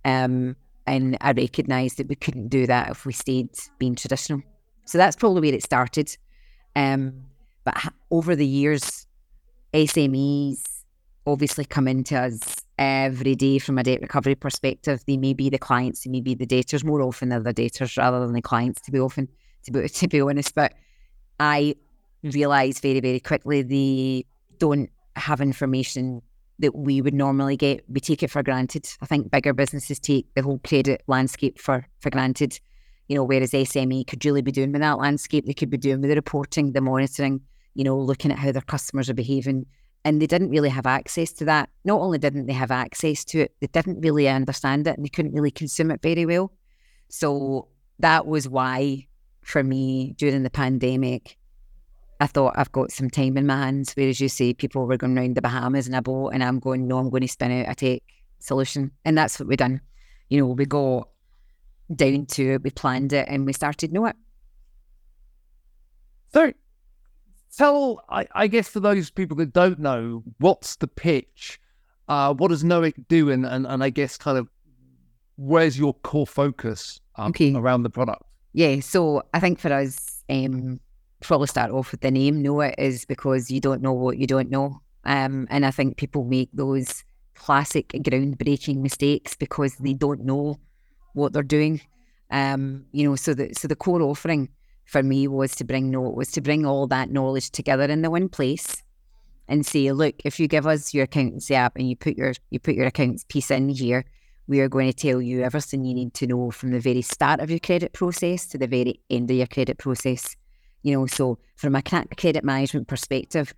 Um, 0.04 0.56
and 0.86 1.16
I 1.20 1.32
recognised 1.32 1.98
that 1.98 2.08
we 2.08 2.16
couldn't 2.16 2.48
do 2.48 2.66
that 2.66 2.90
if 2.90 3.06
we 3.06 3.12
stayed 3.12 3.50
being 3.78 3.94
traditional. 3.94 4.42
So 4.84 4.98
that's 4.98 5.16
probably 5.16 5.48
where 5.48 5.56
it 5.56 5.62
started. 5.62 6.16
Um, 6.74 7.24
but 7.64 7.76
ha- 7.76 7.92
over 8.10 8.34
the 8.34 8.46
years, 8.46 9.06
SMEs 9.72 10.62
obviously 11.26 11.64
come 11.64 11.86
into 11.86 12.18
us 12.18 12.56
every 12.78 13.36
day 13.36 13.58
from 13.58 13.78
a 13.78 13.82
debt 13.84 14.00
recovery 14.00 14.34
perspective. 14.34 15.04
They 15.06 15.16
may 15.16 15.34
be 15.34 15.48
the 15.48 15.58
clients, 15.58 16.02
they 16.02 16.10
may 16.10 16.20
be 16.20 16.34
the 16.34 16.46
debtors. 16.46 16.84
More 16.84 17.00
often 17.00 17.28
they're 17.28 17.40
the 17.40 17.52
debtors 17.52 17.96
rather 17.96 18.20
than 18.20 18.32
the 18.32 18.42
clients, 18.42 18.80
to 18.82 18.90
be 18.90 18.98
often 18.98 19.28
to 19.64 19.70
be 19.70 19.88
to 19.88 20.08
be 20.08 20.20
honest. 20.20 20.54
But 20.54 20.74
I 21.38 21.76
realised 22.22 22.82
very, 22.82 23.00
very 23.00 23.20
quickly 23.20 23.62
they 23.62 24.26
don't 24.62 24.90
have 25.16 25.40
information 25.40 26.22
that 26.60 26.76
we 26.76 27.02
would 27.02 27.14
normally 27.14 27.56
get. 27.56 27.84
We 27.88 27.98
take 27.98 28.22
it 28.22 28.30
for 28.30 28.44
granted. 28.44 28.88
I 29.00 29.06
think 29.06 29.28
bigger 29.28 29.52
businesses 29.52 29.98
take 29.98 30.32
the 30.36 30.42
whole 30.42 30.60
credit 30.60 31.02
landscape 31.08 31.58
for, 31.58 31.84
for 31.98 32.10
granted, 32.10 32.60
you 33.08 33.16
know, 33.16 33.24
whereas 33.24 33.50
SME 33.50 34.06
could 34.06 34.24
really 34.24 34.40
be 34.40 34.52
doing 34.52 34.70
with 34.70 34.80
that 34.80 34.98
landscape. 34.98 35.46
They 35.46 35.52
could 35.52 35.68
be 35.68 35.78
doing 35.78 36.00
with 36.00 36.10
the 36.10 36.14
reporting, 36.14 36.72
the 36.72 36.80
monitoring, 36.80 37.40
you 37.74 37.82
know, 37.82 37.98
looking 37.98 38.30
at 38.30 38.38
how 38.38 38.52
their 38.52 38.62
customers 38.62 39.10
are 39.10 39.14
behaving. 39.14 39.66
And 40.04 40.22
they 40.22 40.28
didn't 40.28 40.50
really 40.50 40.68
have 40.68 40.86
access 40.86 41.32
to 41.34 41.44
that. 41.46 41.68
Not 41.84 42.00
only 42.00 42.18
didn't 42.18 42.46
they 42.46 42.52
have 42.52 42.70
access 42.70 43.24
to 43.26 43.40
it, 43.40 43.56
they 43.60 43.66
didn't 43.66 44.00
really 44.00 44.28
understand 44.28 44.86
it 44.86 44.96
and 44.96 45.04
they 45.04 45.08
couldn't 45.10 45.34
really 45.34 45.50
consume 45.50 45.90
it 45.90 46.02
very 46.02 46.24
well. 46.24 46.52
So 47.08 47.66
that 47.98 48.26
was 48.26 48.48
why, 48.48 49.08
for 49.42 49.64
me, 49.64 50.14
during 50.16 50.44
the 50.44 50.50
pandemic, 50.50 51.36
I 52.22 52.26
thought 52.28 52.54
I've 52.56 52.70
got 52.70 52.92
some 52.92 53.10
time 53.10 53.36
in 53.36 53.46
my 53.46 53.56
hands. 53.56 53.94
Whereas 53.94 54.20
you 54.20 54.28
say 54.28 54.54
people 54.54 54.86
were 54.86 54.96
going 54.96 55.18
around 55.18 55.34
the 55.34 55.42
Bahamas 55.42 55.88
in 55.88 55.94
a 55.94 56.00
boat, 56.00 56.28
and 56.28 56.44
I'm 56.44 56.60
going, 56.60 56.86
no, 56.86 56.98
I'm 56.98 57.10
going 57.10 57.22
to 57.22 57.28
spin 57.28 57.50
out 57.50 57.72
a 57.72 57.74
take 57.74 58.04
solution, 58.38 58.92
and 59.04 59.18
that's 59.18 59.40
what 59.40 59.48
we 59.48 59.56
done. 59.56 59.80
You 60.28 60.38
know, 60.38 60.46
we 60.46 60.64
got 60.64 61.08
down 61.92 62.26
to 62.26 62.54
it, 62.54 62.62
we 62.62 62.70
planned 62.70 63.12
it, 63.12 63.26
and 63.28 63.44
we 63.44 63.52
started 63.52 63.92
know 63.92 64.06
it. 64.06 64.14
So, 66.32 66.52
tell 67.56 68.04
I, 68.08 68.28
I 68.32 68.46
guess 68.46 68.68
for 68.68 68.78
those 68.78 69.10
people 69.10 69.36
that 69.38 69.52
don't 69.52 69.80
know, 69.80 70.22
what's 70.38 70.76
the 70.76 70.86
pitch? 70.86 71.58
Uh, 72.06 72.34
what 72.34 72.48
does 72.48 72.62
Knowit 72.62 73.08
do, 73.08 73.30
and, 73.30 73.44
and 73.44 73.66
and 73.66 73.82
I 73.82 73.90
guess 73.90 74.16
kind 74.16 74.38
of 74.38 74.48
where's 75.36 75.76
your 75.76 75.94
core 75.94 76.26
focus 76.26 77.00
um, 77.16 77.30
Okay. 77.30 77.52
around 77.52 77.82
the 77.82 77.90
product? 77.90 78.22
Yeah, 78.52 78.78
so 78.78 79.22
I 79.34 79.40
think 79.40 79.58
for 79.58 79.72
us, 79.72 80.22
um, 80.28 80.78
probably 81.22 81.46
start 81.46 81.70
off 81.70 81.92
with 81.92 82.00
the 82.00 82.10
name. 82.10 82.42
Know 82.42 82.60
it 82.60 82.74
is 82.78 83.04
because 83.04 83.50
you 83.50 83.60
don't 83.60 83.82
know 83.82 83.92
what 83.92 84.18
you 84.18 84.26
don't 84.26 84.50
know, 84.50 84.80
um, 85.04 85.46
and 85.50 85.64
I 85.64 85.70
think 85.70 85.96
people 85.96 86.24
make 86.24 86.50
those 86.52 87.04
classic 87.34 87.88
groundbreaking 87.88 88.76
mistakes 88.76 89.34
because 89.34 89.74
they 89.76 89.94
don't 89.94 90.24
know 90.24 90.58
what 91.14 91.32
they're 91.32 91.42
doing. 91.42 91.80
Um, 92.30 92.86
you 92.92 93.08
know, 93.08 93.16
so 93.16 93.34
the 93.34 93.52
so 93.54 93.68
the 93.68 93.76
core 93.76 94.02
offering 94.02 94.48
for 94.84 95.02
me 95.02 95.28
was 95.28 95.54
to 95.56 95.64
bring 95.64 95.92
was 95.92 96.30
to 96.32 96.40
bring 96.40 96.66
all 96.66 96.86
that 96.88 97.10
knowledge 97.10 97.50
together 97.50 97.84
in 97.84 98.02
the 98.02 98.10
one 98.10 98.28
place 98.28 98.82
and 99.48 99.66
say, 99.66 99.92
look, 99.92 100.14
if 100.24 100.40
you 100.40 100.48
give 100.48 100.66
us 100.66 100.94
your 100.94 101.04
accountancy 101.04 101.54
app 101.54 101.76
and 101.76 101.88
you 101.88 101.96
put 101.96 102.16
your 102.16 102.32
you 102.50 102.58
put 102.58 102.74
your 102.74 102.86
accounts 102.86 103.24
piece 103.28 103.50
in 103.50 103.68
here, 103.68 104.04
we 104.46 104.60
are 104.60 104.68
going 104.68 104.90
to 104.90 104.96
tell 104.96 105.20
you 105.20 105.42
everything 105.42 105.84
you 105.84 105.94
need 105.94 106.14
to 106.14 106.26
know 106.26 106.50
from 106.50 106.70
the 106.70 106.80
very 106.80 107.02
start 107.02 107.40
of 107.40 107.50
your 107.50 107.58
credit 107.58 107.92
process 107.92 108.46
to 108.46 108.58
the 108.58 108.66
very 108.66 109.00
end 109.10 109.30
of 109.30 109.36
your 109.36 109.46
credit 109.46 109.78
process. 109.78 110.36
You 110.82 110.96
know, 110.96 111.06
so 111.06 111.38
from 111.56 111.74
a 111.76 111.82
credit 111.82 112.44
management 112.44 112.88
perspective, 112.88 113.54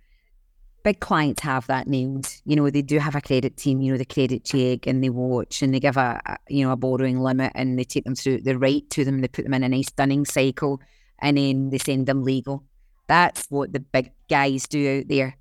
big 0.85 0.99
clients 0.99 1.41
have 1.41 1.65
that 1.67 1.87
nailed. 1.87 2.27
You 2.45 2.55
know, 2.55 2.69
they 2.69 2.83
do 2.83 2.99
have 2.99 3.15
a 3.15 3.21
credit 3.21 3.57
team, 3.57 3.81
you 3.81 3.91
know, 3.91 3.97
the 3.97 4.05
credit 4.05 4.45
check 4.45 4.85
and 4.85 5.03
they 5.03 5.09
watch 5.09 5.63
and 5.63 5.73
they 5.73 5.79
give 5.79 5.97
a, 5.97 6.21
a 6.25 6.37
you 6.47 6.63
know, 6.63 6.71
a 6.71 6.75
borrowing 6.75 7.19
limit 7.19 7.51
and 7.55 7.77
they 7.77 7.83
take 7.83 8.03
them 8.03 8.15
through, 8.15 8.41
they 8.41 8.55
write 8.55 8.89
to 8.91 9.03
them, 9.03 9.21
they 9.21 9.27
put 9.27 9.45
them 9.45 9.55
in 9.55 9.63
a 9.63 9.69
nice 9.69 9.89
dunning 9.91 10.25
cycle 10.25 10.79
and 11.19 11.37
then 11.37 11.71
they 11.71 11.79
send 11.79 12.05
them 12.05 12.23
legal. 12.23 12.63
That's 13.07 13.47
what 13.49 13.73
the 13.73 13.79
big 13.79 14.11
guys 14.29 14.67
do 14.67 14.99
out 14.99 15.07
there. 15.07 15.35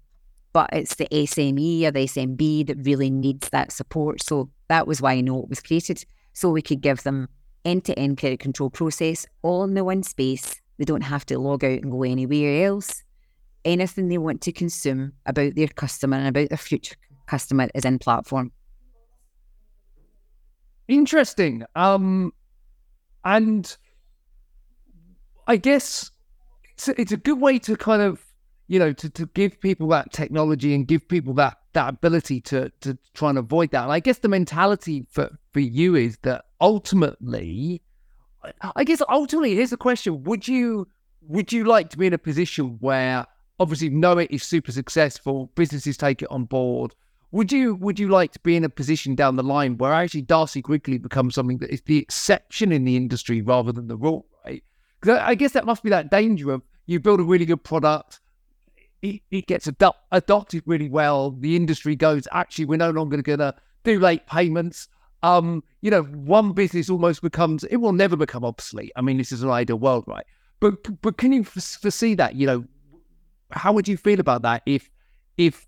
But 0.55 0.71
it's 0.73 0.95
the 0.95 1.09
SME 1.09 1.85
or 1.85 1.91
the 1.91 2.07
SMB 2.07 2.69
that 2.69 2.85
really 2.85 3.11
needs 3.11 3.51
that 3.51 3.71
support. 3.71 4.23
So 4.23 4.51
that 4.69 4.87
was 4.87 5.03
why 5.03 5.13
I 5.13 5.21
know 5.21 5.43
it 5.43 5.49
was 5.51 5.61
created. 5.61 6.05
So 6.33 6.49
we 6.51 6.63
could 6.63 6.81
give 6.81 7.03
them 7.03 7.29
end 7.67 7.85
to 7.85 7.99
end 7.99 8.19
credit 8.19 8.41
control 8.41 8.71
process 8.71 9.27
all 9.43 9.65
in 9.65 9.75
the 9.75 9.85
one 9.85 10.03
space. 10.03 10.61
They 10.79 10.85
don't 10.85 11.03
have 11.03 11.25
to 11.27 11.39
log 11.39 11.65
out 11.65 11.83
and 11.83 11.91
go 11.91 12.03
anywhere 12.03 12.67
else. 12.67 13.03
Anything 13.65 14.09
they 14.09 14.19
want 14.19 14.41
to 14.43 14.53
consume 14.53 15.13
about 15.27 15.55
their 15.55 15.69
customer 15.69 16.17
and 16.17 16.29
about 16.29 16.49
their 16.51 16.59
future 16.59 16.97
customer 17.27 17.69
is 17.75 17.85
in 17.85 17.99
platform. 17.99 18.53
Interesting. 20.89 21.65
Um, 21.75 22.33
and 23.25 23.77
I 25.47 25.57
guess 25.57 26.11
it's 26.75 26.89
a, 26.89 27.01
it's 27.01 27.13
a 27.13 27.17
good 27.17 27.41
way 27.41 27.59
to 27.61 27.77
kind 27.77 28.03
of 28.03 28.23
you 28.67 28.79
know 28.79 28.93
to, 28.93 29.11
to 29.11 29.27
give 29.27 29.61
people 29.61 29.89
that 29.89 30.13
technology 30.13 30.75
and 30.75 30.87
give 30.87 31.07
people 31.09 31.35
that 31.35 31.59
that 31.73 31.89
ability 31.89 32.41
to 32.41 32.71
to 32.81 32.99
try 33.15 33.31
and 33.31 33.39
avoid 33.39 33.71
that. 33.71 33.85
And 33.85 33.93
I 33.93 34.01
guess 34.01 34.19
the 34.19 34.29
mentality 34.29 35.07
for 35.11 35.31
for 35.53 35.61
you 35.61 35.95
is 35.95 36.19
that 36.23 36.45
ultimately, 36.61 37.83
I- 38.77 38.85
guess 38.85 39.03
ultimately 39.09 39.55
here's 39.55 39.71
the 39.71 39.77
question: 39.77 40.23
Would 40.25 40.47
you 40.49 40.87
would 41.23 41.53
you 41.53 41.65
like 41.65 41.91
to 41.91 41.99
be 41.99 42.07
in 42.07 42.13
a 42.13 42.19
position 42.19 42.77
where 42.81 43.27
obviously 43.59 43.89
know 43.91 44.19
it 44.19 44.31
is 44.31 44.43
super 44.43 44.73
successful, 44.73 45.51
businesses 45.55 45.97
take 45.97 46.23
it 46.23 46.31
on 46.31 46.45
board? 46.45 46.95
Would 47.33 47.51
you 47.51 47.75
would 47.77 47.99
you 47.99 48.09
like 48.09 48.33
to 48.33 48.41
be 48.41 48.57
in 48.57 48.65
a 48.65 48.69
position 48.69 49.15
down 49.15 49.37
the 49.37 49.43
line 49.43 49.77
where 49.79 49.93
actually 49.93 50.23
Darcey 50.23 50.63
Quigley 50.63 50.99
becomes 50.99 51.35
something 51.35 51.59
that 51.59 51.71
is 51.73 51.83
the 51.83 51.99
exception 51.99 52.71
in 52.73 52.85
the 52.85 52.97
industry 52.97 53.41
rather 53.43 53.73
than 53.73 53.89
the 53.89 53.97
rule, 53.97 54.27
right? 54.45 54.63
'Cause 55.01 55.19
I 55.21 55.35
guess 55.35 55.53
that 55.53 55.65
must 55.67 55.83
be 55.83 55.91
that 55.91 56.11
danger 56.11 56.53
of 56.53 56.63
you 56.87 57.01
build 57.01 57.21
a 57.21 57.25
really 57.25 57.45
good 57.47 57.65
product, 57.65 58.21
it, 59.03 59.47
gets 59.47 59.67
ado- 59.67 59.91
adopted 60.13 60.63
really 60.67 60.89
well. 60.89 61.31
The 61.33 61.57
industry 61.57 61.97
goes, 61.97 62.27
actually, 62.33 62.67
we're 62.67 62.77
no 62.77 62.91
longer 62.91 63.21
going 63.23 63.39
to 63.39 63.55
do 63.85 63.99
late 63.99 64.27
payments. 64.27 64.89
Um, 65.25 65.65
you 65.81 65.91
know, 65.91 66.03
one 66.03 66.53
business 66.53 66.91
almost 66.91 67.23
becomes, 67.23 67.65
it 67.65 67.77
will 67.77 67.93
never 67.93 68.17
become 68.17 68.45
obsolete. 68.45 68.93
I 68.95 69.01
mean, 69.01 69.17
this 69.17 69.33
is 69.33 69.43
an 69.43 69.51
ideal 69.51 69.79
world, 69.79 70.05
right? 70.07 70.27
But 70.61 71.01
but 71.01 71.17
can 71.17 71.33
you 71.33 71.45
foresee 71.45 72.15
that? 72.15 72.35
You 72.35 72.47
know, 72.47 72.65
how 73.51 73.73
would 73.73 73.89
you 73.89 73.97
feel 73.97 74.21
about 74.21 74.43
that 74.43 74.63
if 74.67 74.91
if 75.37 75.67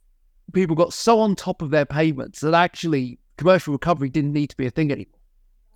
people 0.53 0.77
got 0.77 0.92
so 0.92 1.21
on 1.21 1.35
top 1.35 1.62
of 1.62 1.71
their 1.71 1.87
payments 1.87 2.40
that 2.40 2.55
actually 2.55 3.19
commercial 3.37 3.73
recovery 3.73 4.09
didn't 4.09 4.33
need 4.33 4.51
to 4.51 4.57
be 4.57 4.66
a 4.66 4.71
thing 4.71 4.90
anymore. 4.90 5.12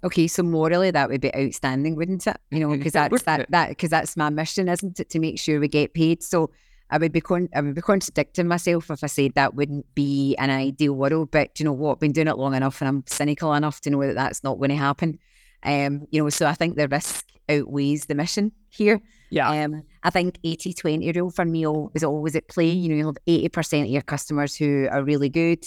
Okay, 0.02 0.26
so 0.26 0.42
morally 0.42 0.90
that 0.90 1.10
would 1.10 1.20
be 1.20 1.34
outstanding, 1.34 1.94
wouldn't 1.94 2.26
it? 2.26 2.36
You 2.50 2.60
know, 2.60 2.70
because 2.76 2.92
that's 2.94 3.22
that 3.24 3.50
that 3.50 3.68
because 3.70 3.90
that's 3.90 4.16
my 4.16 4.30
mission, 4.30 4.68
isn't 4.68 4.98
it, 4.98 5.10
to 5.10 5.18
make 5.18 5.38
sure 5.38 5.60
we 5.60 5.68
get 5.68 5.92
paid. 5.92 6.22
So 6.22 6.50
I 6.90 6.98
would 6.98 7.12
be 7.12 7.20
con- 7.20 7.48
I 7.54 7.60
would 7.60 7.74
be 7.74 7.80
contradicting 7.80 8.48
myself 8.48 8.90
if 8.90 9.02
I 9.04 9.06
said 9.06 9.34
that 9.34 9.54
wouldn't 9.54 9.94
be 9.94 10.36
an 10.36 10.50
ideal 10.50 10.94
world. 10.94 11.30
But 11.30 11.58
you 11.58 11.64
know 11.64 11.72
what? 11.72 11.92
I've 11.92 12.00
been 12.00 12.12
doing 12.12 12.28
it 12.28 12.38
long 12.38 12.54
enough, 12.54 12.80
and 12.80 12.88
I'm 12.88 13.04
cynical 13.06 13.54
enough 13.54 13.80
to 13.82 13.90
know 13.90 14.06
that 14.06 14.14
that's 14.14 14.42
not 14.42 14.58
going 14.58 14.70
to 14.70 14.76
happen. 14.76 15.18
Um, 15.62 16.06
you 16.10 16.22
know, 16.22 16.30
so 16.30 16.46
I 16.46 16.54
think 16.54 16.76
the 16.76 16.88
risk 16.88 17.26
outweighs 17.48 18.06
the 18.06 18.14
mission 18.14 18.52
here. 18.70 19.00
Yeah. 19.30 19.50
Um, 19.50 19.82
I 20.02 20.10
think 20.10 20.38
80 20.42 20.72
20 20.74 21.12
rule 21.12 21.30
for 21.30 21.44
me 21.44 21.66
is 21.94 22.04
always 22.04 22.34
at 22.34 22.48
play. 22.48 22.70
You 22.70 22.88
know, 22.88 22.94
you 22.96 23.06
have 23.06 23.18
80% 23.26 23.82
of 23.82 23.88
your 23.88 24.02
customers 24.02 24.56
who 24.56 24.88
are 24.90 25.04
really 25.04 25.28
good. 25.28 25.64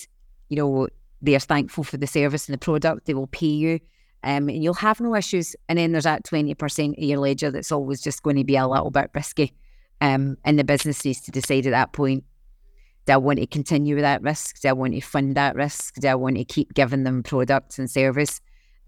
You 0.49 0.57
know, 0.57 0.87
they're 1.21 1.39
thankful 1.39 1.83
for 1.83 1.97
the 1.97 2.07
service 2.07 2.47
and 2.47 2.53
the 2.53 2.57
product, 2.57 3.05
they 3.05 3.13
will 3.13 3.27
pay 3.27 3.47
you 3.47 3.79
um, 4.23 4.49
and 4.49 4.63
you'll 4.63 4.73
have 4.75 5.01
no 5.01 5.15
issues. 5.15 5.55
And 5.69 5.77
then 5.77 5.91
there's 5.91 6.05
that 6.05 6.23
20% 6.23 6.97
of 6.97 7.03
your 7.03 7.19
ledger 7.19 7.51
that's 7.51 7.71
always 7.71 8.01
just 8.01 8.23
going 8.23 8.37
to 8.37 8.43
be 8.43 8.55
a 8.55 8.67
little 8.67 8.89
bit 8.89 9.11
risky. 9.13 9.53
Um, 10.03 10.37
and 10.43 10.59
the 10.59 10.65
business 10.65 11.05
needs 11.05 11.21
to 11.21 11.31
decide 11.31 11.65
at 11.65 11.71
that 11.71 11.93
point 11.93 12.25
do 13.05 13.13
I 13.13 13.17
want 13.17 13.39
to 13.39 13.47
continue 13.47 13.95
with 13.95 14.03
that 14.03 14.21
risk? 14.21 14.61
Do 14.61 14.69
I 14.69 14.73
want 14.73 14.93
to 14.93 15.01
fund 15.01 15.35
that 15.35 15.55
risk? 15.55 15.95
Do 15.95 16.07
I 16.07 16.15
want 16.15 16.37
to 16.37 16.45
keep 16.45 16.73
giving 16.73 17.03
them 17.03 17.21
products 17.23 17.77
and 17.77 17.89
service 17.89 18.39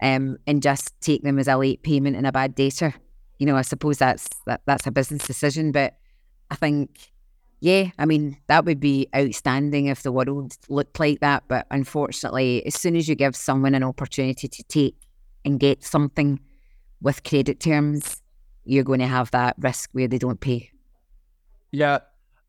um, 0.02 0.38
and 0.46 0.62
just 0.62 0.98
take 1.00 1.22
them 1.22 1.38
as 1.38 1.48
a 1.48 1.56
late 1.56 1.82
payment 1.82 2.16
and 2.16 2.26
a 2.26 2.32
bad 2.32 2.54
debtor? 2.54 2.94
You 3.38 3.46
know, 3.46 3.56
I 3.56 3.62
suppose 3.62 3.98
that's 3.98 4.28
that, 4.46 4.62
that's 4.66 4.86
a 4.86 4.90
business 4.90 5.26
decision, 5.26 5.70
but 5.70 5.96
I 6.50 6.54
think, 6.54 7.12
yeah, 7.60 7.90
I 7.98 8.06
mean, 8.06 8.38
that 8.46 8.64
would 8.64 8.80
be 8.80 9.06
outstanding 9.14 9.86
if 9.86 10.02
the 10.02 10.12
world 10.12 10.56
looked 10.70 10.98
like 10.98 11.20
that. 11.20 11.44
But 11.46 11.66
unfortunately, 11.70 12.64
as 12.64 12.74
soon 12.74 12.96
as 12.96 13.08
you 13.08 13.14
give 13.14 13.36
someone 13.36 13.74
an 13.74 13.82
opportunity 13.82 14.48
to 14.48 14.62
take 14.64 14.96
and 15.44 15.60
get 15.60 15.84
something 15.84 16.40
with 17.02 17.22
credit 17.22 17.60
terms, 17.60 18.22
you're 18.64 18.84
going 18.84 19.00
to 19.00 19.06
have 19.06 19.30
that 19.32 19.56
risk 19.58 19.90
where 19.92 20.08
they 20.08 20.18
don't 20.18 20.40
pay. 20.40 20.70
Yeah. 21.72 21.98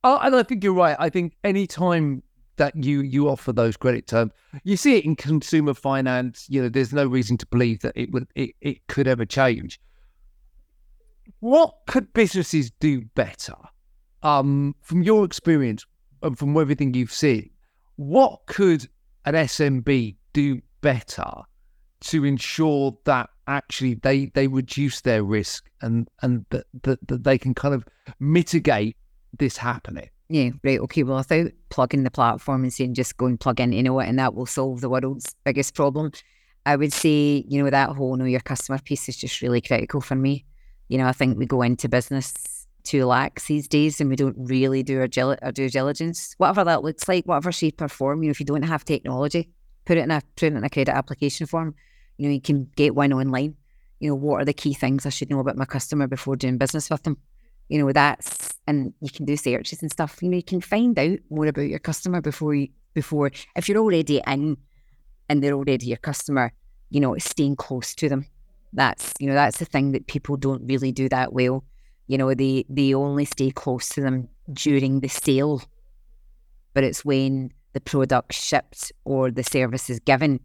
Oh, 0.03 0.19
and 0.21 0.35
I 0.35 0.43
think 0.43 0.63
you're 0.63 0.73
right. 0.73 0.95
I 0.99 1.09
think 1.09 1.33
any 1.43 1.67
time 1.67 2.23
that 2.57 2.75
you 2.75 3.01
you 3.01 3.29
offer 3.29 3.51
those 3.51 3.77
credit 3.77 4.07
terms, 4.07 4.31
you 4.63 4.77
see 4.77 4.97
it 4.97 5.05
in 5.05 5.15
consumer 5.15 5.73
finance. 5.73 6.45
You 6.49 6.63
know, 6.63 6.69
there's 6.69 6.93
no 6.93 7.05
reason 7.05 7.37
to 7.37 7.45
believe 7.47 7.81
that 7.81 7.93
it 7.95 8.11
would 8.11 8.27
it, 8.35 8.51
it 8.61 8.87
could 8.87 9.07
ever 9.07 9.25
change. 9.25 9.79
What 11.39 11.75
could 11.87 12.13
businesses 12.13 12.71
do 12.79 13.01
better? 13.15 13.55
Um, 14.23 14.75
from 14.81 15.03
your 15.03 15.25
experience 15.25 15.85
and 16.23 16.37
from 16.37 16.57
everything 16.57 16.93
you've 16.93 17.11
seen, 17.13 17.49
what 17.97 18.45
could 18.47 18.87
an 19.25 19.35
SMB 19.35 20.15
do 20.33 20.61
better 20.81 21.29
to 21.99 22.25
ensure 22.25 22.97
that 23.05 23.29
actually 23.47 23.95
they 23.95 24.27
they 24.27 24.47
reduce 24.47 25.01
their 25.01 25.23
risk 25.23 25.69
and 25.81 26.07
and 26.21 26.45
that, 26.49 26.65
that, 26.83 27.07
that 27.07 27.23
they 27.23 27.37
can 27.37 27.53
kind 27.53 27.73
of 27.73 27.85
mitigate 28.19 28.95
this 29.37 29.57
happening. 29.57 30.09
Yeah, 30.29 30.49
right. 30.63 30.79
Okay. 30.79 31.03
Well, 31.03 31.17
without 31.17 31.51
plugging 31.69 32.03
the 32.03 32.11
platform 32.11 32.63
and 32.63 32.73
saying 32.73 32.95
just 32.95 33.17
go 33.17 33.27
and 33.27 33.39
plug 33.39 33.59
in, 33.59 33.71
you 33.71 33.83
know 33.83 33.99
and 33.99 34.19
that 34.19 34.33
will 34.35 34.45
solve 34.45 34.81
the 34.81 34.89
world's 34.89 35.35
biggest 35.45 35.73
problem, 35.73 36.11
I 36.65 36.75
would 36.75 36.91
say, 36.91 37.45
you 37.47 37.63
know, 37.63 37.69
that 37.69 37.91
whole 37.91 38.17
know 38.17 38.25
your 38.25 38.41
customer 38.41 38.79
piece 38.79 39.07
is 39.07 39.17
just 39.17 39.41
really 39.41 39.61
critical 39.61 40.01
for 40.01 40.15
me. 40.15 40.45
You 40.89 40.97
know, 40.97 41.07
I 41.07 41.13
think 41.13 41.37
we 41.37 41.45
go 41.45 41.61
into 41.61 41.87
business 41.87 42.33
too 42.83 43.05
lax 43.05 43.45
these 43.45 43.67
days 43.67 43.99
and 43.99 44.09
we 44.09 44.15
don't 44.15 44.35
really 44.37 44.81
do 44.83 44.99
our, 44.99 45.07
gil- 45.07 45.37
our 45.41 45.51
due 45.51 45.69
diligence, 45.69 46.33
whatever 46.37 46.63
that 46.63 46.83
looks 46.83 47.07
like, 47.07 47.25
whatever 47.25 47.51
shape 47.51 47.81
or 47.81 47.87
form. 47.87 48.23
You 48.23 48.29
know, 48.29 48.31
if 48.31 48.39
you 48.39 48.45
don't 48.45 48.63
have 48.63 48.85
technology, 48.85 49.49
put 49.85 49.97
it 49.97 50.01
in 50.01 50.11
a 50.11 50.21
put 50.35 50.47
it 50.47 50.55
in 50.55 50.63
a 50.63 50.69
credit 50.69 50.95
application 50.95 51.47
form. 51.47 51.75
You 52.17 52.27
know, 52.27 52.33
you 52.33 52.41
can 52.41 52.69
get 52.75 52.95
one 52.95 53.13
online. 53.13 53.55
You 53.99 54.09
know, 54.09 54.15
what 54.15 54.41
are 54.41 54.45
the 54.45 54.53
key 54.53 54.73
things 54.73 55.05
I 55.05 55.09
should 55.09 55.29
know 55.29 55.39
about 55.39 55.57
my 55.57 55.65
customer 55.65 56.07
before 56.07 56.35
doing 56.35 56.57
business 56.57 56.89
with 56.89 57.03
them? 57.03 57.17
You 57.69 57.79
know, 57.79 57.91
that's 57.91 58.46
and 58.67 58.93
you 59.01 59.09
can 59.09 59.25
do 59.25 59.37
searches 59.37 59.81
and 59.81 59.91
stuff. 59.91 60.21
You 60.21 60.29
know, 60.29 60.37
you 60.37 60.43
can 60.43 60.61
find 60.61 60.97
out 60.99 61.19
more 61.29 61.47
about 61.47 61.61
your 61.69 61.79
customer 61.79 62.21
before 62.21 62.53
you 62.53 62.67
before 62.93 63.31
if 63.55 63.69
you're 63.69 63.77
already 63.77 64.21
in 64.27 64.57
and 65.29 65.43
they're 65.43 65.53
already 65.53 65.87
your 65.87 65.97
customer, 65.97 66.53
you 66.89 66.99
know, 66.99 67.17
staying 67.17 67.55
close 67.55 67.93
to 67.95 68.09
them. 68.09 68.25
That's 68.73 69.13
you 69.19 69.27
know, 69.27 69.33
that's 69.33 69.59
the 69.59 69.65
thing 69.65 69.93
that 69.93 70.07
people 70.07 70.37
don't 70.37 70.67
really 70.67 70.91
do 70.91 71.09
that 71.09 71.33
well. 71.33 71.63
You 72.07 72.17
know, 72.17 72.33
they 72.33 72.65
they 72.69 72.93
only 72.93 73.25
stay 73.25 73.51
close 73.51 73.89
to 73.89 74.01
them 74.01 74.29
during 74.51 74.99
the 74.99 75.07
sale. 75.07 75.61
But 76.73 76.83
it's 76.83 77.03
when 77.03 77.51
the 77.73 77.81
product 77.81 78.33
shipped 78.33 78.91
or 79.05 79.31
the 79.31 79.43
service 79.43 79.89
is 79.89 79.99
given 79.99 80.39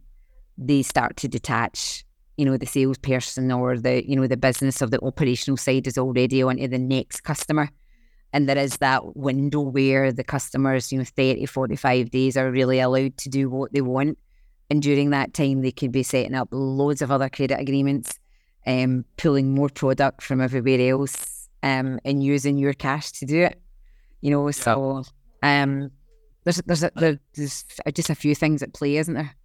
they 0.57 0.83
start 0.83 1.17
to 1.17 1.27
detach 1.27 2.05
you 2.37 2.45
know 2.45 2.57
the 2.57 2.65
salesperson 2.65 3.51
or 3.51 3.77
the 3.77 4.07
you 4.07 4.15
know 4.15 4.27
the 4.27 4.37
business 4.37 4.81
of 4.81 4.91
the 4.91 5.01
operational 5.01 5.57
side 5.57 5.87
is 5.87 5.97
already 5.97 6.41
onto 6.43 6.67
the 6.67 6.77
next 6.77 7.21
customer 7.21 7.69
and 8.33 8.49
there 8.49 8.57
is 8.57 8.77
that 8.77 9.15
window 9.15 9.61
where 9.61 10.11
the 10.11 10.23
customers 10.23 10.91
you 10.91 10.97
know 10.97 11.05
30 11.05 11.45
45 11.45 12.09
days 12.09 12.35
are 12.35 12.51
really 12.51 12.79
allowed 12.79 13.17
to 13.17 13.29
do 13.29 13.49
what 13.49 13.71
they 13.73 13.81
want. 13.81 14.17
And 14.69 14.81
during 14.81 15.11
that 15.11 15.33
time 15.33 15.61
they 15.61 15.71
could 15.71 15.91
be 15.91 16.03
setting 16.03 16.35
up 16.35 16.49
loads 16.51 17.01
of 17.01 17.11
other 17.11 17.29
credit 17.29 17.59
agreements 17.59 18.19
um, 18.65 19.05
pulling 19.17 19.53
more 19.53 19.69
product 19.69 20.23
from 20.23 20.41
everywhere 20.41 20.91
else 20.91 21.47
um, 21.61 21.99
and 22.03 22.23
using 22.23 22.57
your 22.57 22.73
cash 22.73 23.11
to 23.13 23.25
do 23.25 23.41
it 23.41 23.59
you 24.23 24.31
know? 24.31 24.49
So 24.49 25.03
um, 25.43 25.91
there's 26.45 26.61
there's, 26.65 26.83
a, 26.83 26.91
there's 26.95 27.65
just 27.93 28.09
a 28.09 28.15
few 28.15 28.33
things 28.33 28.63
at 28.63 28.73
play 28.73 28.97
isn't 28.97 29.13
there? 29.13 29.35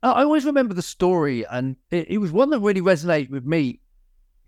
I 0.00 0.22
always 0.22 0.44
remember 0.44 0.74
the 0.74 0.82
story, 0.82 1.44
and 1.50 1.74
it, 1.90 2.08
it 2.08 2.18
was 2.18 2.30
one 2.30 2.50
that 2.50 2.60
really 2.60 2.80
resonated 2.80 3.30
with 3.30 3.44
me. 3.44 3.80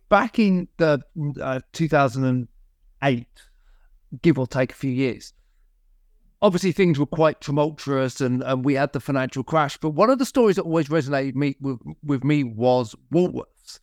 Back 0.08 0.38
in 0.38 0.68
the 0.76 1.00
uh, 1.42 1.58
2008, 1.72 3.26
give 4.22 4.38
or 4.38 4.46
take 4.46 4.72
a 4.72 4.76
few 4.76 4.90
years, 4.90 5.32
obviously 6.42 6.72
things 6.72 6.98
were 6.98 7.06
quite 7.06 7.40
tumultuous, 7.40 8.20
and, 8.20 8.42
and 8.42 8.64
we 8.64 8.74
had 8.74 8.92
the 8.92 9.00
financial 9.00 9.42
crash. 9.42 9.76
But 9.76 9.90
one 9.90 10.10
of 10.10 10.18
the 10.18 10.26
stories 10.26 10.56
that 10.56 10.62
always 10.62 10.88
resonated 10.88 11.34
me 11.34 11.56
with, 11.60 11.78
with 12.02 12.24
me 12.24 12.44
was 12.44 12.94
Woolworths. 13.12 13.80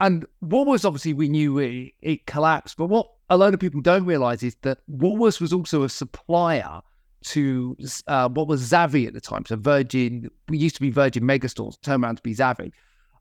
And 0.00 0.26
Woolworths, 0.44 0.84
obviously, 0.84 1.14
we 1.14 1.28
knew 1.28 1.58
it, 1.58 1.92
it 2.00 2.26
collapsed. 2.26 2.76
But 2.76 2.86
what 2.86 3.08
a 3.30 3.36
lot 3.36 3.54
of 3.54 3.60
people 3.60 3.80
don't 3.80 4.04
realize 4.04 4.42
is 4.42 4.56
that 4.62 4.78
Woolworths 4.90 5.40
was 5.40 5.52
also 5.52 5.84
a 5.84 5.88
supplier 5.88 6.80
to 7.24 7.76
uh, 8.08 8.28
what 8.28 8.48
was 8.48 8.68
Zavvi 8.68 9.06
at 9.06 9.14
the 9.14 9.20
time. 9.20 9.46
So 9.46 9.54
Virgin, 9.54 10.28
we 10.48 10.58
used 10.58 10.74
to 10.74 10.80
be 10.80 10.90
Virgin 10.90 11.22
Megastores, 11.22 11.80
turned 11.82 12.02
around 12.02 12.16
to 12.16 12.22
be 12.22 12.34
Zavvi. 12.34 12.72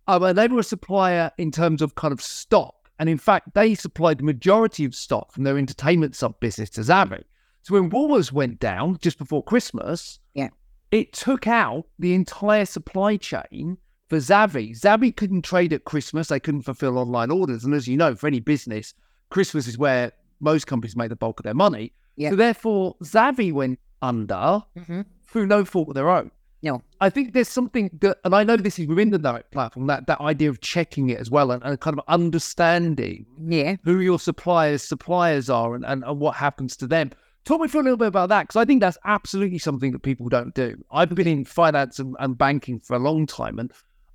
Um, 0.08 0.24
and 0.24 0.38
they 0.38 0.48
were 0.48 0.60
a 0.60 0.64
supplier 0.64 1.32
in 1.38 1.52
terms 1.52 1.84
of 1.84 1.94
kind 1.94 2.12
of 2.12 2.20
stock. 2.20 2.81
And 3.02 3.10
in 3.10 3.18
fact, 3.18 3.56
they 3.56 3.74
supplied 3.74 4.20
the 4.20 4.24
majority 4.24 4.86
of 4.86 4.94
stock 4.94 5.32
from 5.32 5.44
their 5.44 5.58
entertainment 5.58 6.16
sub 6.16 6.40
business 6.40 6.70
to 6.70 6.82
Zavvi. 6.82 7.24
So 7.64 7.74
when 7.74 7.90
Woolworths 7.90 8.32
went 8.32 8.60
down 8.60 9.00
just 9.02 9.18
before 9.18 9.44
Christmas, 9.44 10.20
yeah, 10.36 10.50
it 10.92 11.12
took 11.12 11.48
out 11.48 11.88
the 11.98 12.14
entire 12.14 12.66
supply 12.66 13.18
chain 13.18 13.80
for 14.08 14.18
Zavvi. 14.18 14.80
Zavvi 14.80 15.16
couldn't 15.16 15.42
trade 15.42 15.74
at 15.74 15.84
Christmas; 15.86 16.28
they 16.28 16.40
couldn't 16.40 16.62
fulfill 16.62 17.00
online 17.00 17.32
orders. 17.32 17.64
And 17.66 17.74
as 17.74 17.88
you 17.88 17.98
know, 17.98 18.14
for 18.14 18.28
any 18.28 18.40
business, 18.40 18.94
Christmas 19.32 19.66
is 19.66 19.80
where 19.80 20.12
most 20.40 20.68
companies 20.68 20.96
make 20.96 21.10
the 21.10 21.16
bulk 21.16 21.40
of 21.40 21.44
their 21.44 21.56
money. 21.56 21.94
Yeah. 22.18 22.30
So 22.30 22.36
therefore, 22.36 22.98
Zavvi 23.04 23.52
went 23.52 23.80
under 24.04 24.62
mm-hmm. 24.78 25.02
through 25.26 25.48
no 25.48 25.66
fault 25.66 25.88
of 25.88 25.96
their 25.96 26.12
own. 26.12 26.30
No. 26.63 26.82
I 27.00 27.10
think 27.10 27.34
there's 27.34 27.50
something 27.50 27.89
that, 28.02 28.19
and 28.24 28.36
I 28.36 28.43
know 28.43 28.56
this 28.56 28.78
is 28.78 28.88
within 28.88 29.10
the 29.10 29.17
direct 29.17 29.52
platform, 29.52 29.88
that, 29.88 30.06
that 30.08 30.21
idea 30.21 30.50
of 30.50 30.62
checking 30.62 31.10
it 31.10 31.19
as 31.19 31.32
well 31.32 31.52
and, 31.52 31.63
and 31.63 31.80
kind 31.80 31.97
of 31.97 32.06
understanding 32.08 33.26
yeah. 33.47 33.78
who 33.84 34.00
your 34.00 34.19
suppliers' 34.19 34.84
suppliers 34.84 35.50
are 35.50 35.74
and, 35.74 35.86
and, 35.86 36.04
and 36.04 36.19
what 36.19 36.36
happens 36.36 36.78
to 36.78 36.88
them. 36.88 37.12
Talk 37.43 37.62
me 37.62 37.67
through 37.67 37.82
a 37.82 37.84
little 37.84 37.97
bit 37.97 38.10
about 38.10 38.30
that 38.30 38.43
because 38.43 38.58
I 38.58 38.65
think 38.65 38.82
that's 38.82 39.00
absolutely 39.04 39.58
something 39.58 39.91
that 39.93 40.04
people 40.04 40.30
don't 40.30 40.54
do. 40.54 40.76
I've 40.91 41.15
been 41.15 41.28
in 41.28 41.45
finance 41.45 41.97
and, 41.97 42.15
and 42.19 42.38
banking 42.38 42.80
for 42.80 42.95
a 42.95 43.00
long 43.00 43.26
time, 43.26 43.58
and 43.58 43.71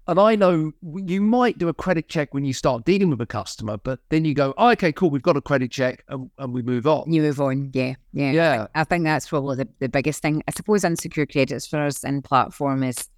and 0.08 0.20
I 0.20 0.36
know 0.36 0.72
you 0.82 1.20
might 1.20 1.58
do 1.58 1.68
a 1.68 1.74
credit 1.74 2.08
check 2.08 2.32
when 2.32 2.44
you 2.44 2.52
start 2.52 2.84
dealing 2.84 3.10
with 3.10 3.20
a 3.20 3.26
customer, 3.26 3.76
but 3.76 3.98
then 4.08 4.24
you 4.24 4.34
go, 4.34 4.54
oh, 4.56 4.70
okay, 4.70 4.92
cool, 4.92 5.10
we've 5.10 5.22
got 5.22 5.36
a 5.36 5.40
credit 5.40 5.72
check 5.72 6.04
and, 6.08 6.30
and 6.38 6.54
we 6.54 6.62
move 6.62 6.86
on. 6.86 7.12
You 7.12 7.22
move 7.22 7.40
on, 7.40 7.70
yeah. 7.74 7.94
Yeah. 8.12 8.30
Yeah. 8.30 8.66
I, 8.74 8.82
I 8.82 8.84
think 8.84 9.04
that's 9.04 9.28
probably 9.28 9.56
the, 9.56 9.68
the 9.80 9.88
biggest 9.88 10.22
thing. 10.22 10.42
I 10.46 10.52
suppose 10.52 10.84
unsecured 10.84 11.32
credits 11.32 11.66
for 11.66 11.80
us 11.80 12.04
in 12.04 12.22
platform 12.22 12.84
is, 12.84 13.08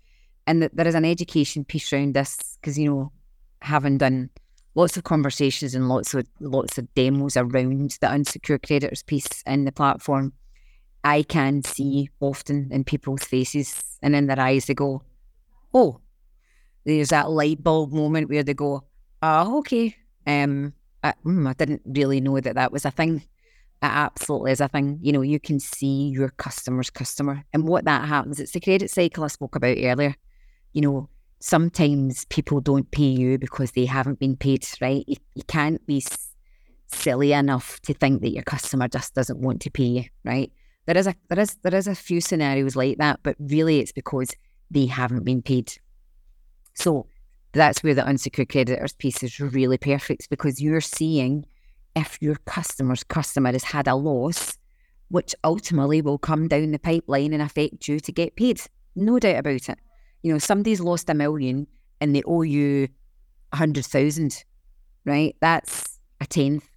and 0.46 0.62
that 0.62 0.74
there 0.74 0.88
is 0.88 0.94
an 0.94 1.04
education 1.04 1.64
piece 1.64 1.92
around 1.92 2.14
this 2.14 2.58
because, 2.60 2.78
you 2.78 2.90
know, 2.90 3.12
having 3.60 3.98
done 3.98 4.30
lots 4.74 4.96
of 4.96 5.04
conversations 5.04 5.74
and 5.74 5.88
lots 5.88 6.14
of 6.14 6.26
lots 6.40 6.78
of 6.78 6.94
demos 6.94 7.36
around 7.36 7.96
the 8.00 8.08
unsecured 8.08 8.62
creditors 8.62 9.02
piece 9.02 9.42
in 9.46 9.66
the 9.66 9.72
platform, 9.72 10.32
I 11.04 11.22
can 11.22 11.64
see 11.64 12.08
often 12.20 12.68
in 12.70 12.84
people's 12.84 13.24
faces 13.24 13.98
and 14.02 14.16
in 14.16 14.26
their 14.26 14.40
eyes, 14.40 14.66
they 14.66 14.74
go, 14.74 15.02
oh, 15.74 16.00
there's 16.88 17.10
that 17.10 17.30
light 17.30 17.62
bulb 17.62 17.92
moment 17.92 18.28
where 18.30 18.42
they 18.42 18.54
go, 18.54 18.84
"Oh, 19.22 19.58
okay." 19.60 19.96
Um, 20.26 20.74
I, 21.02 21.14
mm, 21.24 21.48
I 21.48 21.52
didn't 21.54 21.82
really 21.86 22.20
know 22.20 22.40
that 22.40 22.54
that 22.56 22.72
was 22.72 22.84
a 22.84 22.90
thing. 22.90 23.16
It 23.80 23.86
absolutely 23.86 24.52
is 24.52 24.60
a 24.60 24.68
thing. 24.68 24.98
You 25.02 25.12
know, 25.12 25.22
you 25.22 25.38
can 25.40 25.60
see 25.60 26.08
your 26.08 26.30
customer's 26.30 26.90
customer, 26.90 27.44
and 27.52 27.68
what 27.68 27.84
that 27.84 28.08
happens. 28.08 28.40
It's 28.40 28.52
the 28.52 28.60
credit 28.60 28.90
cycle 28.90 29.24
I 29.24 29.28
spoke 29.28 29.56
about 29.56 29.76
earlier. 29.80 30.16
you 30.72 30.82
know, 30.82 31.08
sometimes 31.40 32.24
people 32.26 32.60
don't 32.60 32.90
pay 32.90 33.02
you 33.04 33.38
because 33.38 33.72
they 33.72 33.86
haven't 33.86 34.18
been 34.18 34.36
paid, 34.36 34.66
right? 34.80 35.04
You, 35.06 35.16
you 35.34 35.42
can't 35.44 35.84
be 35.86 36.02
silly 36.88 37.32
enough 37.32 37.80
to 37.82 37.94
think 37.94 38.22
that 38.22 38.30
your 38.30 38.42
customer 38.42 38.88
just 38.88 39.14
doesn't 39.14 39.38
want 39.38 39.60
to 39.62 39.70
pay 39.70 39.84
you, 39.84 40.04
right? 40.24 40.52
There 40.86 40.96
is 40.96 41.06
a 41.06 41.14
there 41.28 41.38
is 41.38 41.56
there 41.62 41.74
is 41.74 41.86
a 41.86 41.94
few 41.94 42.20
scenarios 42.20 42.76
like 42.76 42.98
that, 42.98 43.20
but 43.22 43.36
really 43.38 43.80
it's 43.80 43.92
because 43.92 44.30
they 44.70 44.86
haven't 44.86 45.24
been 45.24 45.42
paid. 45.42 45.72
So 46.78 47.06
that's 47.52 47.82
where 47.82 47.94
the 47.94 48.06
unsecured 48.06 48.50
creditors 48.50 48.92
piece 48.92 49.22
is 49.22 49.40
really 49.40 49.78
perfect 49.78 50.30
because 50.30 50.62
you're 50.62 50.80
seeing 50.80 51.44
if 51.96 52.18
your 52.20 52.36
customer's 52.46 53.02
customer 53.02 53.50
has 53.50 53.64
had 53.64 53.88
a 53.88 53.96
loss, 53.96 54.56
which 55.08 55.34
ultimately 55.42 56.00
will 56.00 56.18
come 56.18 56.46
down 56.46 56.70
the 56.70 56.78
pipeline 56.78 57.32
and 57.32 57.42
affect 57.42 57.88
you 57.88 57.98
to 57.98 58.12
get 58.12 58.36
paid. 58.36 58.60
No 58.94 59.18
doubt 59.18 59.38
about 59.40 59.68
it. 59.68 59.78
You 60.22 60.32
know, 60.32 60.38
somebody's 60.38 60.80
lost 60.80 61.10
a 61.10 61.14
million 61.14 61.66
and 62.00 62.14
they 62.14 62.22
owe 62.24 62.42
you 62.42 62.88
a 63.52 63.56
hundred 63.56 63.86
thousand, 63.86 64.44
right? 65.04 65.34
That's 65.40 65.98
a 66.20 66.26
tenth, 66.26 66.68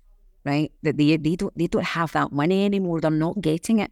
right? 0.45 0.71
That 0.81 0.97
they 0.97 1.17
they 1.17 1.35
don't 1.35 1.55
they 1.55 1.67
don't 1.67 1.85
have 1.85 2.11
that 2.13 2.31
money 2.31 2.65
anymore. 2.65 3.01
They're 3.01 3.11
not 3.11 3.39
getting 3.41 3.79
it. 3.79 3.91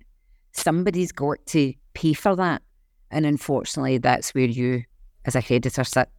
Somebody's 0.54 1.12
got 1.12 1.46
to 1.48 1.74
pay 1.94 2.14
for 2.14 2.36
that. 2.36 2.64
And 3.12 3.28
unfortunately 3.28 4.00
that's 4.00 4.34
where 4.34 4.46
you 4.46 4.84
as 5.26 5.36
a 5.36 5.42
creditor 5.42 5.84
sit. 5.84 6.10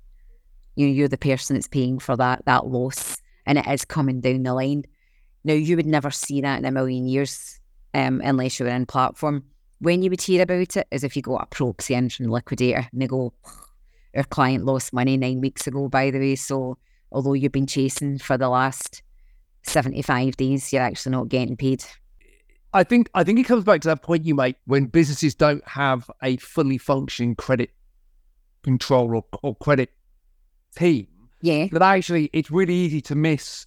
You 0.76 0.86
you're 0.86 1.08
the 1.08 1.18
person 1.18 1.54
that's 1.56 1.68
paying 1.68 1.98
for 1.98 2.16
that 2.16 2.44
that 2.46 2.66
loss 2.66 3.20
and 3.46 3.58
it 3.58 3.66
is 3.66 3.84
coming 3.84 4.20
down 4.20 4.42
the 4.42 4.54
line. 4.54 4.84
Now 5.44 5.54
you 5.54 5.76
would 5.76 5.86
never 5.86 6.10
see 6.10 6.40
that 6.40 6.58
in 6.58 6.64
a 6.64 6.70
million 6.70 7.06
years 7.08 7.58
um, 7.94 8.20
unless 8.24 8.58
you 8.58 8.66
were 8.66 8.72
in 8.72 8.86
platform. 8.86 9.44
When 9.80 10.02
you 10.02 10.10
would 10.10 10.20
hear 10.20 10.42
about 10.42 10.76
it 10.76 10.86
is 10.90 11.04
if 11.04 11.16
you 11.16 11.22
got 11.22 11.42
a 11.42 11.46
proxy 11.46 11.94
in 11.94 12.10
from 12.10 12.26
liquidator 12.26 12.86
and 12.92 13.00
they 13.00 13.06
go, 13.06 13.32
our 14.14 14.24
client 14.24 14.64
lost 14.64 14.92
money 14.92 15.16
nine 15.16 15.40
weeks 15.40 15.66
ago, 15.66 15.88
by 15.88 16.10
the 16.10 16.18
way. 16.18 16.36
So 16.36 16.76
although 17.10 17.32
you've 17.32 17.52
been 17.52 17.66
chasing 17.66 18.18
for 18.18 18.36
the 18.36 18.48
last 18.48 19.02
75 19.62 20.36
days, 20.36 20.72
you're 20.72 20.82
actually 20.82 21.12
not 21.12 21.28
getting 21.28 21.56
paid. 21.56 21.84
I 22.72 22.84
think 22.84 23.10
I 23.14 23.24
think 23.24 23.40
it 23.40 23.44
comes 23.44 23.64
back 23.64 23.80
to 23.80 23.88
that 23.88 24.02
point 24.02 24.24
you 24.24 24.34
make 24.34 24.56
when 24.66 24.86
businesses 24.86 25.34
don't 25.34 25.66
have 25.66 26.08
a 26.22 26.36
fully 26.36 26.78
functioning 26.78 27.34
credit 27.34 27.70
control 28.62 29.16
or, 29.16 29.24
or 29.42 29.54
credit 29.56 29.90
team. 30.76 31.06
Yeah. 31.42 31.68
That 31.72 31.82
actually 31.82 32.30
it's 32.32 32.50
really 32.50 32.74
easy 32.74 33.00
to 33.02 33.14
miss 33.14 33.66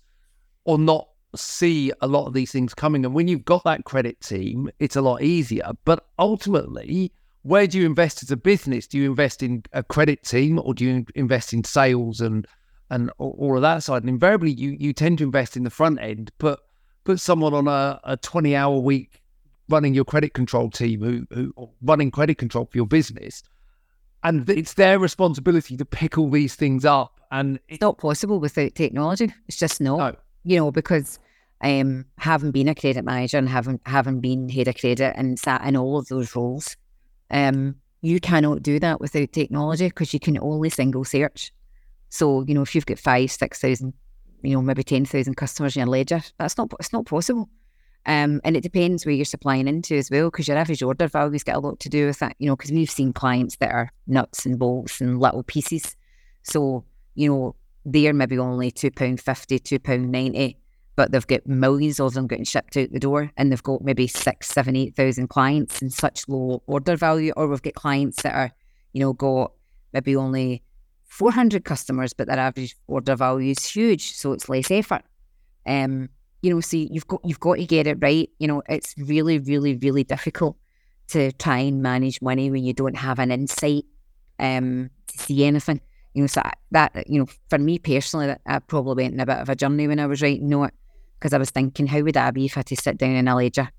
or 0.65 0.77
not 0.77 1.08
see 1.36 1.91
a 2.01 2.08
lot 2.08 2.27
of 2.27 2.34
these 2.34 2.51
things 2.51 2.73
coming. 2.73 3.06
And 3.06 3.13
when 3.13 3.27
you've 3.27 3.45
got 3.45 3.63
that 3.63 3.86
credit 3.86 4.19
team, 4.21 4.69
it's 4.79 4.95
a 4.95 5.01
lot 5.01 5.23
easier. 5.23 5.71
But 5.86 6.06
ultimately, 6.19 7.12
where 7.41 7.67
do 7.67 7.79
you 7.79 7.86
invest 7.86 8.23
as 8.23 8.32
a 8.32 8.38
business? 8.38 8.88
Do 8.88 8.97
you 8.97 9.10
invest 9.10 9.43
in 9.43 9.63
a 9.73 9.84
credit 9.84 10.23
team 10.23 10.60
or 10.60 10.73
do 10.73 10.86
you 10.86 11.06
invest 11.15 11.53
in 11.53 11.63
sales 11.63 12.21
and 12.21 12.47
and 12.89 13.10
all 13.17 13.56
of 13.56 13.62
that 13.63 13.84
side? 13.84 14.03
And 14.03 14.10
invariably, 14.10 14.51
you 14.51 14.75
you 14.79 14.93
tend 14.93 15.17
to 15.17 15.23
invest 15.23 15.58
in 15.58 15.63
the 15.63 15.69
front 15.69 15.99
end, 15.99 16.32
but 16.38 16.60
put 17.03 17.19
someone 17.19 17.53
on 17.53 17.67
a, 17.67 17.99
a 18.03 18.17
20 18.17 18.56
hour 18.56 18.77
week 18.77 19.21
running 19.69 19.93
your 19.93 20.06
credit 20.06 20.34
control 20.34 20.69
team 20.69 21.01
who, 21.01 21.25
who 21.34 21.69
running 21.82 22.12
credit 22.12 22.38
control 22.38 22.65
for 22.65 22.77
your 22.77 22.86
business 22.86 23.43
and 24.23 24.49
it's 24.49 24.73
their 24.73 24.99
responsibility 24.99 25.77
to 25.77 25.86
pick 25.86 26.17
all 26.17 26.29
these 26.29 26.55
things 26.55 26.86
up 26.86 27.19
and 27.31 27.59
it's 27.67 27.81
not 27.81 27.97
possible 27.97 28.39
without 28.39 28.73
technology 28.75 29.33
it's 29.47 29.57
just 29.57 29.81
not 29.81 30.13
no. 30.13 30.19
you 30.43 30.57
know 30.57 30.71
because 30.71 31.19
um 31.62 32.05
having 32.17 32.51
been 32.51 32.67
a 32.67 32.75
credit 32.75 33.05
manager 33.05 33.38
and 33.38 33.49
having 33.49 33.79
having 33.86 34.19
been 34.19 34.49
head 34.49 34.67
of 34.67 34.75
credit 34.75 35.13
and 35.15 35.39
sat 35.39 35.63
in 35.65 35.75
all 35.75 35.97
of 35.97 36.07
those 36.07 36.36
roles 36.36 36.75
um 37.31 37.75
you 38.01 38.19
cannot 38.19 38.62
do 38.62 38.79
that 38.79 38.99
without 38.99 39.31
technology 39.31 39.88
because 39.88 40.13
you 40.13 40.19
can 40.19 40.38
only 40.39 40.69
single 40.69 41.03
search 41.03 41.53
so 42.09 42.43
you 42.47 42.53
know 42.53 42.62
if 42.62 42.75
you've 42.75 42.86
got 42.86 42.99
five 42.99 43.31
six 43.31 43.59
thousand 43.59 43.93
you 44.43 44.55
know, 44.55 44.62
maybe 44.62 44.83
10,000 44.83 45.36
customers 45.36 45.75
in 45.75 45.81
your 45.81 45.88
ledger. 45.88 46.21
That's 46.38 46.57
not, 46.57 46.71
it's 46.79 46.93
not 46.93 47.05
possible. 47.05 47.49
Um, 48.06 48.42
and 48.44 48.58
it 48.58 48.63
depends 48.63 49.06
where 49.06 49.16
you're 49.16 49.26
supplying 49.26 49.68
into 49.68 49.96
as 49.96 50.12
well, 50.12 50.30
because 50.30 50.48
your 50.48 50.58
average 50.58 50.84
order 50.84 51.08
values 51.08 51.44
get 51.44 51.56
a 51.56 51.60
lot 51.60 51.80
to 51.82 51.89
do 51.89 52.08
with 52.08 52.20
that, 52.20 52.36
you 52.38 52.48
know, 52.48 52.56
because 52.56 52.72
we've 52.72 52.89
seen 52.89 53.13
clients 53.13 53.56
that 53.58 53.72
are 53.72 53.92
nuts 54.08 54.46
and 54.46 54.60
bolts 54.60 55.00
and 55.00 55.20
little 55.20 55.44
pieces. 55.44 55.96
So, 56.44 56.84
you 57.16 57.30
know, 57.30 57.56
they're 57.86 58.13
maybe 58.13 58.38
only 58.38 58.72
£2.50, 58.72 59.20
£2.90, 59.20 60.56
but 60.96 61.12
they've 61.12 61.28
got 61.28 61.48
millions 61.48 62.00
of 62.00 62.13
them 62.13 62.28
getting 62.28 62.46
shipped 62.46 62.76
out 62.78 62.92
the 62.92 63.00
door 63.00 63.32
and 63.38 63.52
they've 63.52 63.63
got 63.63 63.82
maybe 63.82 64.08
six, 64.08 64.48
seven, 64.50 64.76
8,000 64.76 65.28
clients 65.28 65.82
and 65.82 65.92
such 65.92 66.28
low 66.28 66.62
order 66.68 66.98
value. 66.98 67.32
Or 67.38 67.48
we've 67.48 67.62
got 67.62 67.74
clients 67.76 68.22
that 68.24 68.36
are, 68.36 68.52
you 68.92 69.00
know, 69.00 69.13
got 69.13 69.54
maybe 69.94 70.16
only 70.16 70.63
400 71.06 71.63
customers, 71.63 72.12
but 72.13 72.28
their 72.28 72.39
average 72.39 72.76
order 72.88 73.16
value 73.16 73.52
is 73.52 73.66
huge, 73.66 74.13
so 74.13 74.34
it's 74.34 74.50
less 74.50 74.72
effort. 74.72 75.04
Um, 75.66 76.10
you 76.43 76.53
know, 76.53 76.60
see, 76.60 76.89
you've 76.91 77.08
got 77.08 77.21
you've 77.23 77.39
got 77.39 77.56
to 77.56 77.65
get 77.65 77.88
it 77.88 77.97
right. 78.01 78.29
You 78.38 78.47
know, 78.47 78.62
it's 78.67 78.93
really, 78.97 79.39
really, 79.39 79.75
really 79.77 80.03
difficult 80.03 80.58
to 81.08 81.32
try 81.32 81.60
and 81.60 81.82
manage 81.82 82.21
money 82.21 82.51
when 82.51 82.65
you 82.65 82.73
don't 82.73 82.97
have 82.97 83.17
an 83.17 83.32
insight 83.32 83.86
um, 84.39 84.89
to 85.08 85.17
see 85.17 85.45
anything. 85.45 85.79
You 86.13 86.23
know, 86.23 86.27
so 86.27 86.41
that 86.71 87.08
you 87.08 87.19
know, 87.19 87.27
for 87.49 87.58
me 87.58 87.79
personally, 87.79 88.27
that 88.27 88.41
I 88.45 88.60
probably 88.60 89.06
went 89.06 89.13
in 89.13 89.21
a 89.21 89.25
bit 89.25 89.38
of 89.38 89.47
a 89.47 89.56
journey 89.56 89.88
when 89.88 89.99
I 89.99 90.06
was 90.06 90.21
writing 90.21 90.51
it 90.51 90.73
because 91.17 91.34
I 91.34 91.38
was 91.38 91.49
thinking, 91.49 91.88
how 91.88 92.01
would 92.01 92.17
I 92.17 92.29
be 92.32 92.45
if 92.45 92.58
I 92.58 92.60
had 92.60 92.67
to 92.67 92.75
sit 92.75 92.97
down 92.97 93.12
in 93.12 93.29
a 93.29 93.36
ledger? 93.38 93.69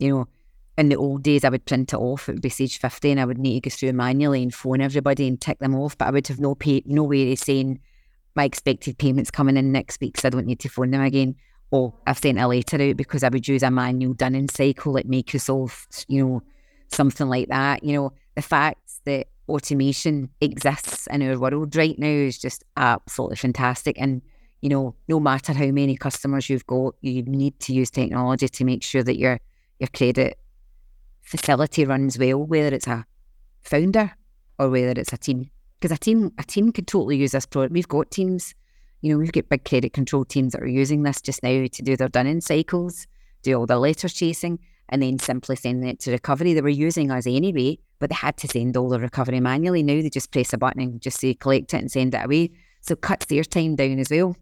You 0.00 0.08
know, 0.08 0.28
in 0.76 0.88
the 0.88 0.96
old 0.96 1.22
days, 1.22 1.44
I 1.44 1.50
would 1.50 1.66
print 1.66 1.92
it 1.92 1.96
off. 1.96 2.28
It 2.28 2.32
would 2.32 2.42
be 2.42 2.48
Sage 2.48 2.80
50 2.80 3.12
and 3.12 3.20
I 3.20 3.24
would 3.24 3.38
need 3.38 3.62
to 3.62 3.70
go 3.70 3.74
through 3.74 3.92
manually 3.92 4.42
and 4.42 4.52
phone 4.52 4.80
everybody 4.80 5.28
and 5.28 5.40
tick 5.40 5.60
them 5.60 5.76
off. 5.76 5.96
But 5.96 6.08
I 6.08 6.10
would 6.10 6.26
have 6.26 6.40
no 6.40 6.56
pay, 6.56 6.82
no 6.84 7.04
way 7.04 7.30
of 7.32 7.38
saying 7.38 7.78
my 8.34 8.42
expected 8.42 8.98
payments 8.98 9.30
coming 9.30 9.56
in 9.56 9.70
next 9.70 10.00
week 10.00 10.18
so 10.18 10.26
I 10.26 10.30
don't 10.30 10.46
need 10.46 10.58
to 10.60 10.68
phone 10.68 10.90
them 10.90 11.02
again. 11.02 11.36
Or 11.72 11.94
I've 12.06 12.18
sent 12.18 12.38
a 12.38 12.46
letter 12.46 12.80
out 12.80 12.96
because 12.96 13.24
I 13.24 13.30
would 13.30 13.48
use 13.48 13.62
a 13.62 13.70
manual 13.70 14.12
dunning 14.14 14.48
cycle 14.48 14.92
like 14.92 15.06
Microsoft, 15.06 16.04
you 16.06 16.24
know, 16.24 16.42
something 16.88 17.28
like 17.28 17.48
that. 17.48 17.82
You 17.82 17.94
know, 17.94 18.12
the 18.36 18.42
fact 18.42 18.78
that 19.06 19.26
automation 19.48 20.28
exists 20.40 21.08
in 21.08 21.22
our 21.22 21.38
world 21.38 21.74
right 21.74 21.98
now 21.98 22.06
is 22.06 22.38
just 22.38 22.62
absolutely 22.76 23.36
fantastic. 23.36 23.96
And, 23.98 24.22
you 24.60 24.68
know, 24.68 24.94
no 25.08 25.18
matter 25.18 25.52
how 25.52 25.66
many 25.66 25.96
customers 25.96 26.48
you've 26.48 26.66
got, 26.66 26.94
you 27.00 27.22
need 27.22 27.58
to 27.60 27.72
use 27.72 27.90
technology 27.90 28.48
to 28.48 28.64
make 28.64 28.82
sure 28.82 29.02
that 29.02 29.18
your 29.18 29.40
your 29.80 29.88
credit 29.88 30.38
facility 31.22 31.84
runs 31.84 32.18
well, 32.18 32.44
whether 32.44 32.74
it's 32.74 32.86
a 32.86 33.04
founder 33.62 34.12
or 34.58 34.68
whether 34.68 35.00
it's 35.00 35.12
a 35.12 35.16
team. 35.16 35.50
Because 35.80 35.96
a 35.96 35.98
team, 35.98 36.32
a 36.38 36.44
team 36.44 36.70
could 36.70 36.86
totally 36.86 37.16
use 37.16 37.32
this 37.32 37.46
product. 37.46 37.72
We've 37.72 37.88
got 37.88 38.10
teams, 38.10 38.54
you 39.02 39.12
know, 39.12 39.18
we've 39.18 39.32
got 39.32 39.48
big 39.48 39.64
credit 39.64 39.92
control 39.92 40.24
teams 40.24 40.52
that 40.52 40.62
are 40.62 40.66
using 40.66 41.02
this 41.02 41.20
just 41.20 41.42
now 41.42 41.66
to 41.70 41.82
do 41.82 41.96
their 41.96 42.08
dunning 42.08 42.40
cycles, 42.40 43.06
do 43.42 43.54
all 43.54 43.66
their 43.66 43.76
letter 43.76 44.08
chasing, 44.08 44.58
and 44.88 45.02
then 45.02 45.18
simply 45.18 45.56
sending 45.56 45.88
it 45.88 46.00
to 46.00 46.12
recovery. 46.12 46.54
They 46.54 46.60
were 46.60 46.68
using 46.68 47.10
us 47.10 47.26
anyway, 47.26 47.78
but 47.98 48.10
they 48.10 48.16
had 48.16 48.36
to 48.38 48.48
send 48.48 48.76
all 48.76 48.88
the 48.88 49.00
recovery 49.00 49.40
manually. 49.40 49.82
Now 49.82 50.00
they 50.00 50.08
just 50.08 50.30
press 50.30 50.52
a 50.52 50.58
button 50.58 50.80
and 50.80 51.00
just 51.00 51.20
say 51.20 51.34
collect 51.34 51.74
it 51.74 51.78
and 51.78 51.90
send 51.90 52.14
it 52.14 52.24
away. 52.24 52.52
So 52.80 52.92
it 52.92 53.00
cuts 53.00 53.26
their 53.26 53.44
time 53.44 53.76
down 53.76 53.98
as 53.98 54.10
well. 54.10 54.36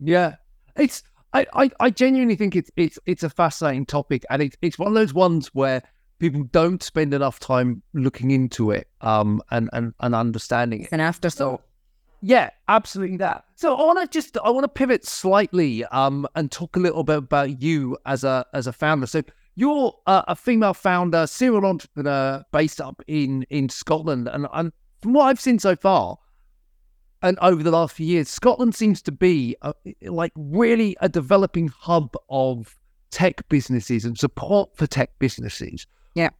Yeah. 0.00 0.36
It's 0.76 1.02
I, 1.32 1.46
I, 1.52 1.70
I 1.80 1.90
genuinely 1.90 2.36
think 2.36 2.56
it's 2.56 2.70
it's 2.76 2.98
it's 3.06 3.22
a 3.22 3.30
fascinating 3.30 3.86
topic, 3.86 4.24
and 4.30 4.42
it's 4.42 4.56
it's 4.62 4.78
one 4.78 4.88
of 4.88 4.94
those 4.94 5.12
ones 5.12 5.48
where 5.48 5.82
people 6.18 6.44
don't 6.44 6.82
spend 6.82 7.12
enough 7.12 7.38
time 7.38 7.82
looking 7.92 8.30
into 8.30 8.70
it, 8.70 8.88
um, 9.00 9.42
and 9.50 9.68
and, 9.72 9.92
and 10.00 10.14
understanding 10.14 10.82
it. 10.82 10.88
And 10.90 11.02
afterthought 11.02 11.60
so, 11.60 11.67
yeah, 12.20 12.50
absolutely 12.68 13.16
that. 13.18 13.44
So 13.54 13.74
I 13.74 13.84
want 13.84 14.00
to 14.00 14.06
just 14.06 14.36
I 14.42 14.50
want 14.50 14.64
to 14.64 14.68
pivot 14.68 15.06
slightly, 15.06 15.84
um, 15.86 16.26
and 16.34 16.50
talk 16.50 16.76
a 16.76 16.80
little 16.80 17.04
bit 17.04 17.18
about 17.18 17.62
you 17.62 17.96
as 18.06 18.24
a 18.24 18.44
as 18.52 18.66
a 18.66 18.72
founder. 18.72 19.06
So 19.06 19.22
you're 19.54 19.92
uh, 20.06 20.22
a 20.28 20.36
female 20.36 20.74
founder, 20.74 21.26
serial 21.26 21.66
entrepreneur 21.66 22.44
based 22.52 22.80
up 22.80 23.02
in 23.06 23.44
in 23.50 23.68
Scotland, 23.68 24.28
and 24.28 24.46
and 24.52 24.72
from 25.00 25.12
what 25.12 25.24
I've 25.24 25.40
seen 25.40 25.58
so 25.58 25.76
far, 25.76 26.18
and 27.22 27.38
over 27.40 27.62
the 27.62 27.70
last 27.70 27.94
few 27.94 28.06
years, 28.06 28.28
Scotland 28.28 28.74
seems 28.74 29.02
to 29.02 29.12
be 29.12 29.56
a, 29.62 29.74
like 30.02 30.32
really 30.36 30.96
a 31.00 31.08
developing 31.08 31.68
hub 31.68 32.14
of 32.28 32.76
tech 33.10 33.48
businesses 33.48 34.04
and 34.04 34.18
support 34.18 34.76
for 34.76 34.86
tech 34.86 35.10
businesses. 35.18 35.86
Yeah. 36.14 36.30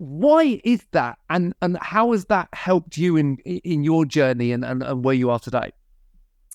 Why 0.00 0.58
is 0.64 0.82
that, 0.92 1.18
and 1.28 1.52
and 1.60 1.76
how 1.82 2.12
has 2.12 2.24
that 2.26 2.48
helped 2.54 2.96
you 2.96 3.18
in 3.18 3.36
in 3.44 3.84
your 3.84 4.06
journey 4.06 4.50
and, 4.50 4.64
and, 4.64 4.82
and 4.82 5.04
where 5.04 5.14
you 5.14 5.28
are 5.28 5.38
today? 5.38 5.72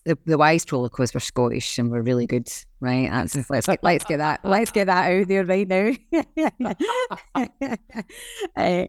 The, 0.04 0.18
the 0.26 0.36
wise 0.40 0.66
probably 0.66 0.90
because 0.90 1.14
we're 1.14 1.20
Scottish 1.20 1.78
and 1.78 1.92
we're 1.92 2.02
really 2.02 2.26
good, 2.26 2.52
right? 2.80 3.08
That's, 3.12 3.48
let's 3.52 3.68
get 3.68 3.84
let's 3.84 4.04
get 4.06 4.18
that 4.18 4.40
let's 4.44 4.72
get 4.72 4.88
that 4.88 5.12
out 5.12 5.28
there 5.28 5.46
right 5.46 5.68
now. 5.68 5.92
uh, 7.36 7.46
I, 8.56 8.88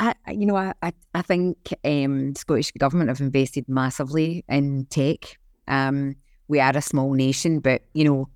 I, 0.00 0.14
you 0.32 0.46
know, 0.46 0.56
I, 0.56 0.92
I 1.14 1.22
think 1.22 1.56
um, 1.84 2.34
Scottish 2.34 2.72
government 2.72 3.10
have 3.10 3.20
invested 3.20 3.68
massively 3.68 4.44
in 4.48 4.86
tech. 4.86 5.38
Um, 5.68 6.16
we 6.48 6.58
are 6.58 6.76
a 6.76 6.82
small 6.82 7.12
nation, 7.12 7.60
but 7.60 7.82
you 7.94 8.02
know, 8.02 8.28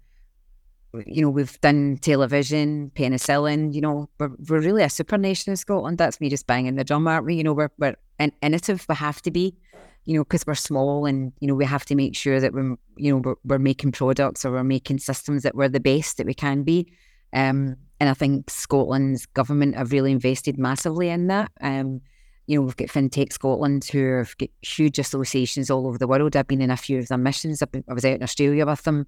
you 1.07 1.23
know, 1.23 1.31
we've 1.31 1.61
done 1.61 1.99
television, 2.01 2.91
penicillin, 2.95 3.73
you 3.73 3.81
know, 3.81 4.09
we're, 4.19 4.31
we're 4.49 4.61
really 4.61 4.83
a 4.83 4.91
super 4.91 5.17
nation 5.17 5.51
in 5.51 5.57
Scotland. 5.57 5.99
That's 5.99 6.21
me 6.21 6.29
just 6.29 6.47
banging 6.47 6.77
the 6.77 6.85
drum, 6.85 7.07
aren't 7.07 7.27
we? 7.27 7.37
You 7.37 7.45
know, 7.45 7.53
we're, 7.53 7.71
we're 7.79 7.97
in- 8.19 8.33
innovative, 8.43 8.85
we 8.89 8.97
have 8.97 9.23
to 9.23 9.31
be, 9.31 9.57
you 10.05 10.15
know, 10.15 10.25
because 10.25 10.47
we're 10.47 10.55
small 10.55 11.07
and, 11.07 11.33
you 11.41 11.47
know, 11.47 11.55
we 11.55 11.65
have 11.65 11.85
to 11.87 11.95
make 11.95 12.17
sure 12.17 12.41
that 12.41 12.53
we're, 12.53 12.77
you 12.97 13.13
know, 13.13 13.19
we're, 13.19 13.37
we're 13.45 13.59
making 13.59 13.93
products 13.93 14.45
or 14.45 14.53
we're 14.53 14.65
making 14.65 14.99
systems 14.99 15.45
that 15.45 15.55
we're 15.55 15.69
the 15.69 15.81
best 15.81 16.17
that 16.17 16.27
we 16.27 16.35
can 16.35 16.65
be. 16.65 16.93
Um, 17.33 17.77
and 18.01 18.09
I 18.09 18.15
think 18.15 18.51
Scotland's 18.51 19.27
government 19.27 19.77
have 19.77 19.93
really 19.93 20.11
invested 20.11 20.59
massively 20.59 21.09
in 21.09 21.29
that. 21.29 21.53
Um, 21.61 22.01
you 22.47 22.57
know, 22.57 22.63
we've 22.63 22.77
got 22.77 22.89
FinTech 22.89 23.33
Scotland 23.33 23.85
who 23.85 24.17
have 24.17 24.37
got 24.39 24.49
huge 24.63 24.99
associations 24.99 25.71
all 25.71 25.87
over 25.87 25.99
the 25.99 26.09
world. 26.09 26.35
I've 26.35 26.49
been 26.49 26.63
in 26.63 26.73
a 26.73 26.77
few 26.77 26.99
of 26.99 27.07
their 27.07 27.19
missions. 27.19 27.63
Been, 27.71 27.85
i 27.89 27.93
was 27.93 28.05
out 28.05 28.15
in 28.15 28.23
Australia 28.25 28.67
with 28.67 28.83
them 28.83 29.07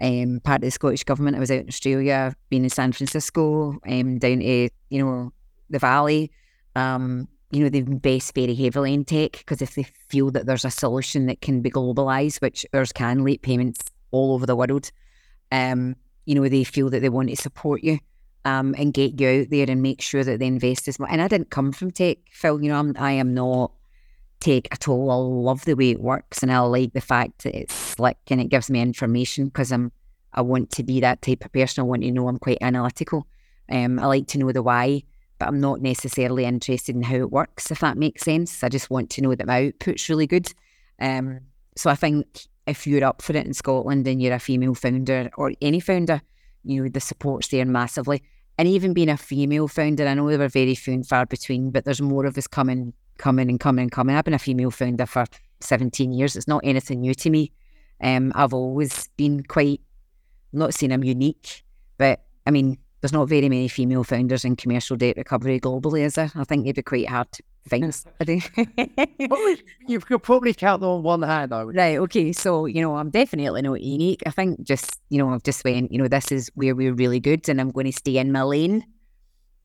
um, 0.00 0.40
part 0.44 0.62
of 0.62 0.66
the 0.66 0.70
Scottish 0.70 1.04
Government. 1.04 1.36
I 1.36 1.40
was 1.40 1.50
out 1.50 1.60
in 1.60 1.68
Australia, 1.68 2.34
been 2.50 2.64
in 2.64 2.70
San 2.70 2.92
Francisco, 2.92 3.78
um, 3.88 4.18
down 4.18 4.40
to, 4.40 4.68
you 4.90 5.04
know, 5.04 5.32
the 5.70 5.78
Valley. 5.78 6.30
Um, 6.76 7.28
you 7.50 7.62
know, 7.62 7.68
they've 7.68 7.86
invest 7.86 8.34
very 8.34 8.54
heavily 8.54 8.92
in 8.92 9.04
tech 9.04 9.32
because 9.32 9.62
if 9.62 9.74
they 9.74 9.82
feel 9.82 10.30
that 10.32 10.46
there's 10.46 10.64
a 10.64 10.70
solution 10.70 11.26
that 11.26 11.40
can 11.40 11.62
be 11.62 11.70
globalized, 11.70 12.40
which 12.42 12.66
ours 12.74 12.92
can, 12.92 13.24
late 13.24 13.42
payments 13.42 13.80
all 14.10 14.34
over 14.34 14.46
the 14.46 14.56
world, 14.56 14.90
um, 15.50 15.96
you 16.26 16.34
know, 16.34 16.46
they 16.48 16.64
feel 16.64 16.90
that 16.90 17.00
they 17.00 17.08
want 17.08 17.30
to 17.30 17.36
support 17.36 17.82
you 17.82 17.98
um, 18.44 18.74
and 18.76 18.92
get 18.92 19.18
you 19.18 19.40
out 19.42 19.50
there 19.50 19.66
and 19.68 19.82
make 19.82 20.02
sure 20.02 20.22
that 20.22 20.38
they 20.38 20.46
invest 20.46 20.88
as 20.88 20.98
much. 20.98 21.08
And 21.10 21.22
I 21.22 21.28
didn't 21.28 21.50
come 21.50 21.72
from 21.72 21.90
tech, 21.90 22.18
Phil. 22.30 22.62
You 22.62 22.68
know, 22.68 22.78
I'm, 22.78 22.94
I 22.98 23.12
am 23.12 23.32
not 23.32 23.72
tech 24.40 24.68
at 24.72 24.88
all. 24.88 25.10
I 25.10 25.16
love 25.16 25.64
the 25.64 25.74
way 25.74 25.90
it 25.90 26.00
works, 26.00 26.42
and 26.42 26.52
I 26.52 26.60
like 26.60 26.92
the 26.92 27.00
fact 27.00 27.44
that 27.44 27.56
it's 27.56 27.74
slick 27.74 28.18
and 28.28 28.40
it 28.40 28.48
gives 28.48 28.70
me 28.70 28.80
information 28.80 29.46
because 29.46 29.72
I'm 29.72 29.92
I 30.32 30.42
want 30.42 30.70
to 30.72 30.82
be 30.82 31.00
that 31.00 31.22
type 31.22 31.44
of 31.44 31.52
person. 31.52 31.82
I 31.82 31.84
want 31.84 32.02
to 32.02 32.10
know 32.10 32.28
I'm 32.28 32.38
quite 32.38 32.58
analytical. 32.60 33.26
Um, 33.70 33.98
I 33.98 34.06
like 34.06 34.26
to 34.28 34.38
know 34.38 34.52
the 34.52 34.62
why, 34.62 35.02
but 35.38 35.48
I'm 35.48 35.60
not 35.60 35.80
necessarily 35.80 36.44
interested 36.44 36.94
in 36.94 37.02
how 37.02 37.16
it 37.16 37.30
works. 37.30 37.70
If 37.70 37.80
that 37.80 37.96
makes 37.96 38.22
sense, 38.22 38.62
I 38.62 38.68
just 38.68 38.90
want 38.90 39.10
to 39.10 39.22
know 39.22 39.34
that 39.34 39.46
my 39.46 39.66
output's 39.66 40.08
really 40.08 40.26
good. 40.26 40.52
Um, 41.00 41.40
so 41.76 41.90
I 41.90 41.94
think 41.94 42.26
if 42.66 42.86
you're 42.86 43.04
up 43.04 43.22
for 43.22 43.36
it 43.36 43.46
in 43.46 43.54
Scotland 43.54 44.06
and 44.06 44.20
you're 44.20 44.34
a 44.34 44.38
female 44.38 44.74
founder 44.74 45.30
or 45.36 45.52
any 45.60 45.80
founder, 45.80 46.20
you 46.64 46.82
know 46.82 46.88
the 46.88 47.00
support's 47.00 47.48
there 47.48 47.64
massively. 47.64 48.22
And 48.58 48.66
even 48.68 48.92
being 48.92 49.08
a 49.08 49.16
female 49.16 49.68
founder, 49.68 50.06
I 50.06 50.14
know 50.14 50.28
there 50.28 50.38
were 50.38 50.48
very 50.48 50.74
few 50.74 50.92
and 50.92 51.06
far 51.06 51.24
between, 51.26 51.70
but 51.70 51.84
there's 51.84 52.02
more 52.02 52.26
of 52.26 52.36
us 52.36 52.48
coming 52.48 52.92
coming 53.18 53.48
and 53.48 53.60
coming 53.60 53.82
and 53.82 53.92
coming. 53.92 54.16
I've 54.16 54.24
been 54.24 54.34
a 54.34 54.38
female 54.38 54.70
founder 54.70 55.06
for 55.06 55.26
17 55.60 56.12
years. 56.12 56.36
It's 56.36 56.48
not 56.48 56.62
anything 56.64 57.00
new 57.00 57.14
to 57.14 57.30
me. 57.30 57.52
Um, 58.00 58.32
I've 58.34 58.54
always 58.54 59.08
been 59.16 59.42
quite, 59.42 59.80
I'm 60.52 60.60
not 60.60 60.74
saying 60.74 60.92
I'm 60.92 61.04
unique, 61.04 61.64
but 61.98 62.20
I 62.46 62.50
mean, 62.50 62.78
there's 63.00 63.12
not 63.12 63.28
very 63.28 63.48
many 63.48 63.68
female 63.68 64.04
founders 64.04 64.44
in 64.44 64.56
commercial 64.56 64.96
debt 64.96 65.16
recovery 65.16 65.60
globally, 65.60 66.00
is 66.00 66.14
there? 66.14 66.30
I 66.34 66.44
think 66.44 66.66
it'd 66.66 66.76
be 66.76 66.82
quite 66.82 67.08
hard 67.08 67.30
to 67.32 67.42
find. 67.68 68.04
I 68.20 68.24
think. 68.24 68.50
you 69.86 70.00
could 70.00 70.22
probably 70.22 70.54
count 70.54 70.80
them 70.80 70.90
on 70.90 71.02
one 71.04 71.22
hand, 71.22 71.52
though. 71.52 71.64
Right. 71.64 71.98
Okay. 71.98 72.32
So, 72.32 72.66
you 72.66 72.82
know, 72.82 72.96
I'm 72.96 73.10
definitely 73.10 73.62
not 73.62 73.80
unique. 73.82 74.22
I 74.26 74.30
think 74.30 74.62
just, 74.62 75.00
you 75.10 75.18
know, 75.18 75.30
I've 75.30 75.44
just 75.44 75.64
went, 75.64 75.92
you 75.92 75.98
know, 75.98 76.08
this 76.08 76.32
is 76.32 76.50
where 76.54 76.74
we're 76.74 76.94
really 76.94 77.20
good 77.20 77.48
and 77.48 77.60
I'm 77.60 77.70
going 77.70 77.86
to 77.86 77.92
stay 77.92 78.16
in 78.16 78.32
my 78.32 78.42
lane 78.42 78.84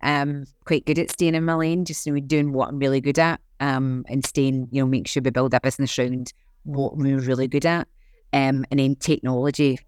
um, 0.03 0.45
quite 0.65 0.85
good 0.85 0.99
at 0.99 1.09
staying 1.09 1.33
in 1.33 1.45
my 1.45 1.55
lane, 1.55 1.85
just 1.85 2.07
doing 2.27 2.51
what 2.51 2.69
I'm 2.69 2.77
really 2.77 3.01
good 3.01 3.17
at, 3.17 3.39
um, 3.59 4.05
and 4.09 4.25
staying, 4.25 4.67
you 4.71 4.81
know, 4.81 4.87
make 4.87 5.07
sure 5.07 5.23
we 5.23 5.31
build 5.31 5.53
a 5.53 5.61
business 5.61 5.97
around 5.97 6.33
what 6.63 6.97
we're 6.97 7.19
really 7.19 7.47
good 7.47 7.65
at. 7.65 7.87
Um, 8.33 8.65
and 8.69 8.79
then 8.79 8.95
technology 8.95 9.79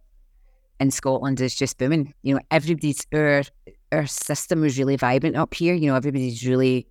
in 0.79 0.91
Scotland 0.91 1.41
is 1.41 1.55
just 1.55 1.77
booming. 1.77 2.13
You 2.23 2.35
know, 2.35 2.41
everybody's 2.49 3.05
our 3.13 3.43
our 3.91 4.07
system 4.07 4.63
is 4.63 4.77
really 4.77 4.95
vibrant 4.95 5.35
up 5.35 5.53
here. 5.53 5.73
You 5.73 5.89
know, 5.89 5.95
everybody's 5.95 6.45
really. 6.47 6.87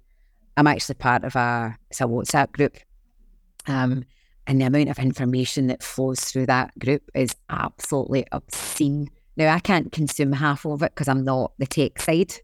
I'm 0.57 0.67
actually 0.69 0.95
part 0.97 1.25
of 1.25 1.35
a 1.35 1.77
it's 1.91 2.01
a 2.01 2.05
WhatsApp 2.05 2.53
group, 2.53 2.77
um, 3.67 4.05
and 4.47 4.61
the 4.61 4.67
amount 4.67 4.91
of 4.91 4.99
information 4.99 5.67
that 5.69 5.83
flows 5.83 6.21
through 6.21 6.47
that 6.47 6.79
group 6.79 7.03
is 7.15 7.35
absolutely 7.49 8.27
obscene. 8.33 9.09
Now 9.37 9.53
I 9.55 9.59
can't 9.59 9.91
consume 9.91 10.33
half 10.33 10.65
of 10.67 10.83
it 10.83 10.93
because 10.95 11.09
I'm 11.09 11.25
not 11.25 11.53
the 11.59 11.67
tech 11.67 12.01
side. 12.01 12.35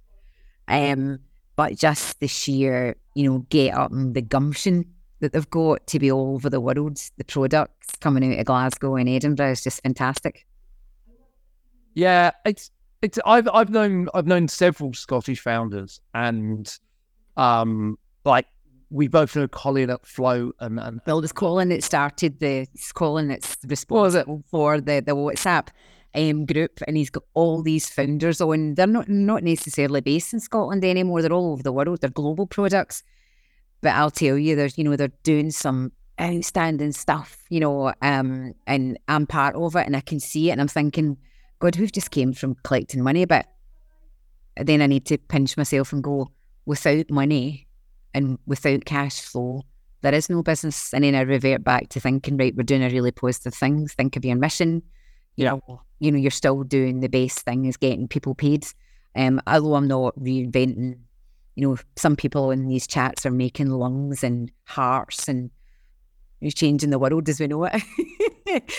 Um, 0.70 1.18
but 1.56 1.76
just 1.76 2.20
the 2.20 2.28
sheer, 2.28 2.96
you 3.14 3.28
know, 3.28 3.38
get 3.50 3.74
up 3.74 3.92
and 3.92 4.14
the 4.14 4.22
gumption 4.22 4.86
that 5.18 5.32
they've 5.32 5.50
got 5.50 5.86
to 5.88 5.98
be 5.98 6.10
all 6.10 6.34
over 6.34 6.48
the 6.48 6.60
world. 6.60 6.98
The 7.18 7.24
products 7.24 7.96
coming 8.00 8.32
out 8.32 8.38
of 8.38 8.46
Glasgow 8.46 8.96
and 8.96 9.08
Edinburgh 9.08 9.50
is 9.50 9.62
just 9.62 9.82
fantastic. 9.82 10.46
Yeah, 11.94 12.30
it's 12.44 12.70
it's 13.02 13.18
I've 13.26 13.48
I've 13.52 13.70
known 13.70 14.08
I've 14.14 14.26
known 14.26 14.48
several 14.48 14.94
Scottish 14.94 15.40
founders 15.40 16.00
and 16.14 16.78
um 17.36 17.98
like 18.24 18.46
we 18.90 19.08
both 19.08 19.36
know 19.36 19.48
Colin 19.48 19.90
at 19.90 20.04
Flow 20.06 20.52
and, 20.60 20.78
and 20.80 21.00
Well, 21.06 21.20
it's 21.20 21.32
Colin 21.32 21.68
that 21.70 21.82
started 21.82 22.40
the 22.40 22.68
it's 22.72 22.92
Colin 22.92 23.28
that's 23.28 23.56
responsible 23.66 24.44
for 24.50 24.80
the 24.80 25.00
the 25.00 25.16
WhatsApp 25.16 25.68
um, 26.14 26.46
group, 26.46 26.80
and 26.86 26.96
he's 26.96 27.10
got 27.10 27.24
all 27.34 27.62
these 27.62 27.88
founders 27.88 28.40
on. 28.40 28.74
They're 28.74 28.86
not 28.86 29.08
not 29.08 29.42
necessarily 29.42 30.00
based 30.00 30.32
in 30.32 30.40
Scotland 30.40 30.84
anymore. 30.84 31.22
They're 31.22 31.32
all 31.32 31.52
over 31.52 31.62
the 31.62 31.72
world. 31.72 32.00
They're 32.00 32.10
global 32.10 32.46
products. 32.46 33.02
But 33.80 33.94
I'll 33.94 34.10
tell 34.10 34.36
you, 34.36 34.56
there's 34.56 34.76
you 34.76 34.84
know 34.84 34.96
they're 34.96 35.12
doing 35.22 35.50
some 35.50 35.92
outstanding 36.20 36.92
stuff, 36.92 37.38
you 37.48 37.60
know, 37.60 37.94
um, 38.02 38.54
and 38.66 38.98
I'm 39.08 39.26
part 39.26 39.54
of 39.54 39.74
it, 39.76 39.86
and 39.86 39.96
I 39.96 40.00
can 40.00 40.20
see 40.20 40.50
it, 40.50 40.52
and 40.52 40.60
I'm 40.60 40.68
thinking, 40.68 41.16
God, 41.60 41.76
we've 41.78 41.92
just 41.92 42.10
came 42.10 42.32
from 42.34 42.56
collecting 42.62 43.02
money, 43.02 43.24
but 43.24 43.46
then 44.56 44.82
I 44.82 44.86
need 44.86 45.06
to 45.06 45.18
pinch 45.18 45.56
myself 45.56 45.92
and 45.92 46.04
go, 46.04 46.30
without 46.66 47.10
money 47.10 47.66
and 48.14 48.38
without 48.46 48.84
cash 48.84 49.20
flow, 49.20 49.62
there 50.02 50.14
is 50.14 50.30
no 50.30 50.42
business. 50.42 50.92
And 50.92 51.04
then 51.04 51.14
I 51.14 51.20
revert 51.20 51.64
back 51.64 51.88
to 51.90 52.00
thinking, 52.00 52.36
right, 52.36 52.54
we're 52.54 52.62
doing 52.62 52.82
a 52.82 52.90
really 52.90 53.12
positive 53.12 53.54
thing. 53.54 53.86
Think 53.86 54.16
of 54.16 54.24
your 54.24 54.36
mission. 54.36 54.82
You 55.36 55.44
yeah. 55.44 55.50
know, 55.52 55.82
you 56.00 56.10
know, 56.10 56.18
you're 56.18 56.30
still 56.30 56.62
doing 56.64 57.00
the 57.00 57.08
best 57.08 57.40
thing 57.40 57.66
is 57.66 57.76
getting 57.76 58.08
people 58.08 58.34
paid. 58.34 58.66
Um, 59.14 59.40
although 59.46 59.74
I'm 59.74 59.88
not 59.88 60.18
reinventing, 60.18 60.98
you 61.54 61.68
know, 61.68 61.76
some 61.96 62.16
people 62.16 62.50
in 62.50 62.66
these 62.68 62.86
chats 62.86 63.26
are 63.26 63.30
making 63.30 63.68
lungs 63.70 64.24
and 64.24 64.50
hearts 64.64 65.28
and 65.28 65.50
you're 66.40 66.50
changing 66.50 66.90
the 66.90 66.98
world 66.98 67.28
as 67.28 67.38
we 67.38 67.46
know 67.46 67.64
it. 67.64 67.82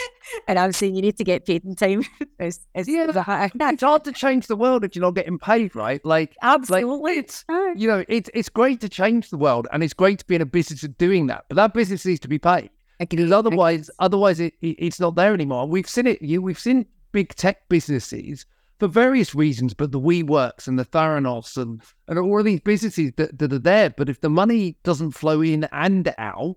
and 0.47 0.57
I'm 0.57 0.71
saying 0.71 0.95
you 0.95 1.01
need 1.01 1.17
to 1.17 1.23
get 1.23 1.45
paid 1.45 1.63
in 1.63 1.75
time. 1.75 2.03
it's, 2.39 2.60
it's, 2.73 2.89
yeah, 2.89 3.07
it's 3.53 3.84
hard 3.84 4.03
to 4.05 4.12
change 4.12 4.47
the 4.47 4.55
world 4.55 4.84
if 4.84 4.95
you're 4.95 5.05
not 5.05 5.13
getting 5.13 5.38
paid, 5.38 5.75
right? 5.75 6.03
Like, 6.03 6.36
absolutely. 6.41 7.15
Like, 7.15 7.17
it's, 7.25 7.45
you 7.75 7.88
know, 7.88 8.03
it's 8.07 8.31
it's 8.34 8.49
great 8.49 8.81
to 8.81 8.89
change 8.89 9.29
the 9.29 9.38
world, 9.38 9.67
and 9.71 9.84
it's 9.84 9.93
great 9.93 10.19
to 10.19 10.25
be 10.25 10.36
in 10.36 10.41
a 10.41 10.45
business 10.45 10.84
of 10.84 10.97
doing 10.97 11.27
that. 11.27 11.45
But 11.49 11.55
that 11.55 11.73
business 11.73 12.05
needs 12.05 12.19
to 12.21 12.27
be 12.27 12.39
paid 12.39 12.71
because 12.99 13.31
otherwise, 13.31 13.89
otherwise, 13.99 14.39
it, 14.39 14.53
it, 14.62 14.75
it's 14.79 14.99
not 14.99 15.15
there 15.15 15.34
anymore. 15.34 15.67
We've 15.67 15.88
seen 15.88 16.07
it. 16.07 16.21
You, 16.21 16.41
we've 16.41 16.60
seen 16.60 16.88
big 17.12 17.36
tech 17.36 17.67
businesses 17.69 18.45
for 18.80 18.88
various 18.88 19.36
reasons, 19.36 19.74
but 19.76 19.91
the 19.91 20.00
WeWorks 20.00 20.67
and 20.67 20.80
the 20.80 20.86
Theranos 20.86 21.56
and, 21.56 21.82
and 22.08 22.17
all 22.17 22.39
of 22.39 22.45
these 22.45 22.62
businesses 22.62 23.12
that, 23.17 23.38
that 23.38 23.54
are 23.54 23.60
there. 23.60 23.91
But 23.91 24.10
if 24.10 24.21
the 24.21 24.30
money 24.30 24.78
doesn't 24.84 25.12
flow 25.12 25.41
in 25.41 25.67
and 25.71 26.13
out, 26.17 26.56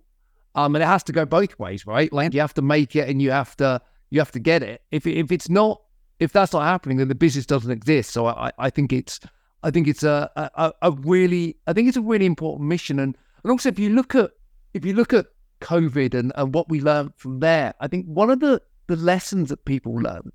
um, 0.54 0.74
and 0.74 0.82
it 0.82 0.86
has 0.86 1.02
to 1.04 1.12
go 1.12 1.26
both 1.26 1.58
ways, 1.58 1.86
right? 1.86 2.12
Like 2.12 2.32
you 2.32 2.40
have 2.40 2.54
to 2.54 2.62
make 2.62 2.96
it 2.96 3.08
and 3.08 3.20
you 3.20 3.30
have 3.30 3.56
to 3.58 3.82
you 4.10 4.20
have 4.20 4.32
to 4.32 4.38
get 4.38 4.62
it. 4.62 4.82
If 4.90 5.06
if 5.06 5.32
it's 5.32 5.50
not 5.50 5.82
if 6.20 6.32
that's 6.32 6.52
not 6.52 6.62
happening, 6.62 6.96
then 6.96 7.08
the 7.08 7.14
business 7.14 7.44
doesn't 7.44 7.70
exist. 7.70 8.10
So 8.12 8.26
I, 8.26 8.52
I 8.58 8.70
think 8.70 8.92
it's 8.92 9.20
I 9.62 9.70
think 9.70 9.88
it's 9.88 10.02
a, 10.02 10.30
a, 10.36 10.72
a 10.80 10.92
really 10.92 11.56
I 11.66 11.72
think 11.72 11.88
it's 11.88 11.96
a 11.96 12.02
really 12.02 12.26
important 12.26 12.68
mission. 12.68 12.98
And 13.00 13.18
and 13.42 13.50
also 13.50 13.68
if 13.68 13.78
you 13.78 13.90
look 13.90 14.14
at 14.14 14.30
if 14.72 14.84
you 14.84 14.94
look 14.94 15.12
at 15.12 15.26
COVID 15.60 16.14
and, 16.14 16.32
and 16.36 16.54
what 16.54 16.68
we 16.68 16.80
learned 16.80 17.12
from 17.16 17.40
there, 17.40 17.74
I 17.80 17.88
think 17.88 18.06
one 18.06 18.30
of 18.30 18.40
the, 18.40 18.62
the 18.86 18.96
lessons 18.96 19.50
that 19.50 19.64
people 19.64 19.94
learned 19.94 20.32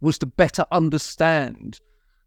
was 0.00 0.18
to 0.18 0.26
better 0.26 0.64
understand 0.72 1.80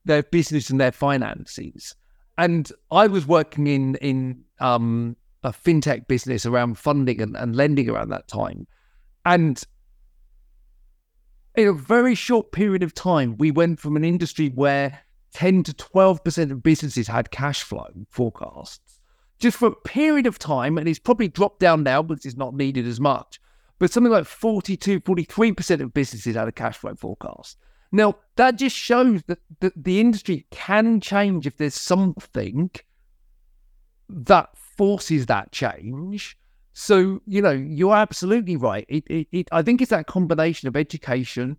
their 0.05 0.23
business 0.23 0.69
and 0.69 0.79
their 0.79 0.91
finances. 0.91 1.95
And 2.37 2.71
I 2.91 3.07
was 3.07 3.27
working 3.27 3.67
in 3.67 3.95
in 3.95 4.43
um, 4.59 5.15
a 5.43 5.51
fintech 5.51 6.07
business 6.07 6.45
around 6.45 6.77
funding 6.77 7.21
and, 7.21 7.35
and 7.35 7.55
lending 7.55 7.89
around 7.89 8.09
that 8.09 8.27
time. 8.27 8.67
And 9.25 9.61
in 11.55 11.67
a 11.67 11.73
very 11.73 12.15
short 12.15 12.51
period 12.51 12.81
of 12.83 12.93
time, 12.93 13.37
we 13.37 13.51
went 13.51 13.79
from 13.79 13.95
an 13.95 14.03
industry 14.03 14.49
where 14.49 15.01
10 15.33 15.63
to 15.63 15.73
12% 15.73 16.51
of 16.51 16.63
businesses 16.63 17.07
had 17.07 17.31
cash 17.31 17.63
flow 17.63 17.89
forecasts 18.09 18.99
just 19.39 19.57
for 19.57 19.67
a 19.67 19.75
period 19.75 20.25
of 20.25 20.39
time. 20.39 20.77
And 20.77 20.87
it's 20.87 20.99
probably 20.99 21.27
dropped 21.27 21.59
down 21.59 21.83
now 21.83 22.01
because 22.01 22.25
it's 22.25 22.37
not 22.37 22.55
needed 22.55 22.87
as 22.87 22.99
much 22.99 23.39
but 23.83 23.91
something 23.91 24.13
like 24.13 24.23
42, 24.23 25.01
43% 25.01 25.81
of 25.81 25.93
businesses 25.93 26.37
had 26.37 26.47
a 26.47 26.53
cash 26.53 26.77
flow 26.77 26.95
forecast. 26.95 27.57
Now, 27.91 28.15
that 28.37 28.55
just 28.55 28.77
shows 28.77 29.23
that, 29.23 29.39
that 29.59 29.73
the 29.75 29.99
industry 29.99 30.45
can 30.51 31.01
change 31.01 31.45
if 31.45 31.57
there's 31.57 31.75
something 31.75 32.71
that 34.07 34.57
forces 34.77 35.25
that 35.25 35.51
change. 35.51 36.37
So, 36.71 37.21
you 37.27 37.41
know, 37.41 37.51
you're 37.51 37.93
absolutely 37.93 38.55
right. 38.55 38.85
It, 38.87 39.03
it, 39.07 39.27
it, 39.33 39.49
I 39.51 39.61
think 39.61 39.81
it's 39.81 39.91
that 39.91 40.07
combination 40.07 40.69
of 40.69 40.77
education, 40.77 41.57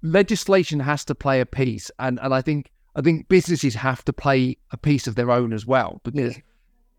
legislation 0.00 0.80
has 0.80 1.04
to 1.04 1.14
play 1.14 1.42
a 1.42 1.46
piece, 1.46 1.90
and 1.98 2.18
and 2.22 2.32
I 2.32 2.40
think 2.40 2.70
I 2.96 3.02
think 3.02 3.28
businesses 3.28 3.74
have 3.74 4.02
to 4.06 4.14
play 4.14 4.56
a 4.70 4.78
piece 4.78 5.06
of 5.06 5.14
their 5.14 5.30
own 5.30 5.52
as 5.52 5.66
well 5.66 6.00
because 6.04 6.38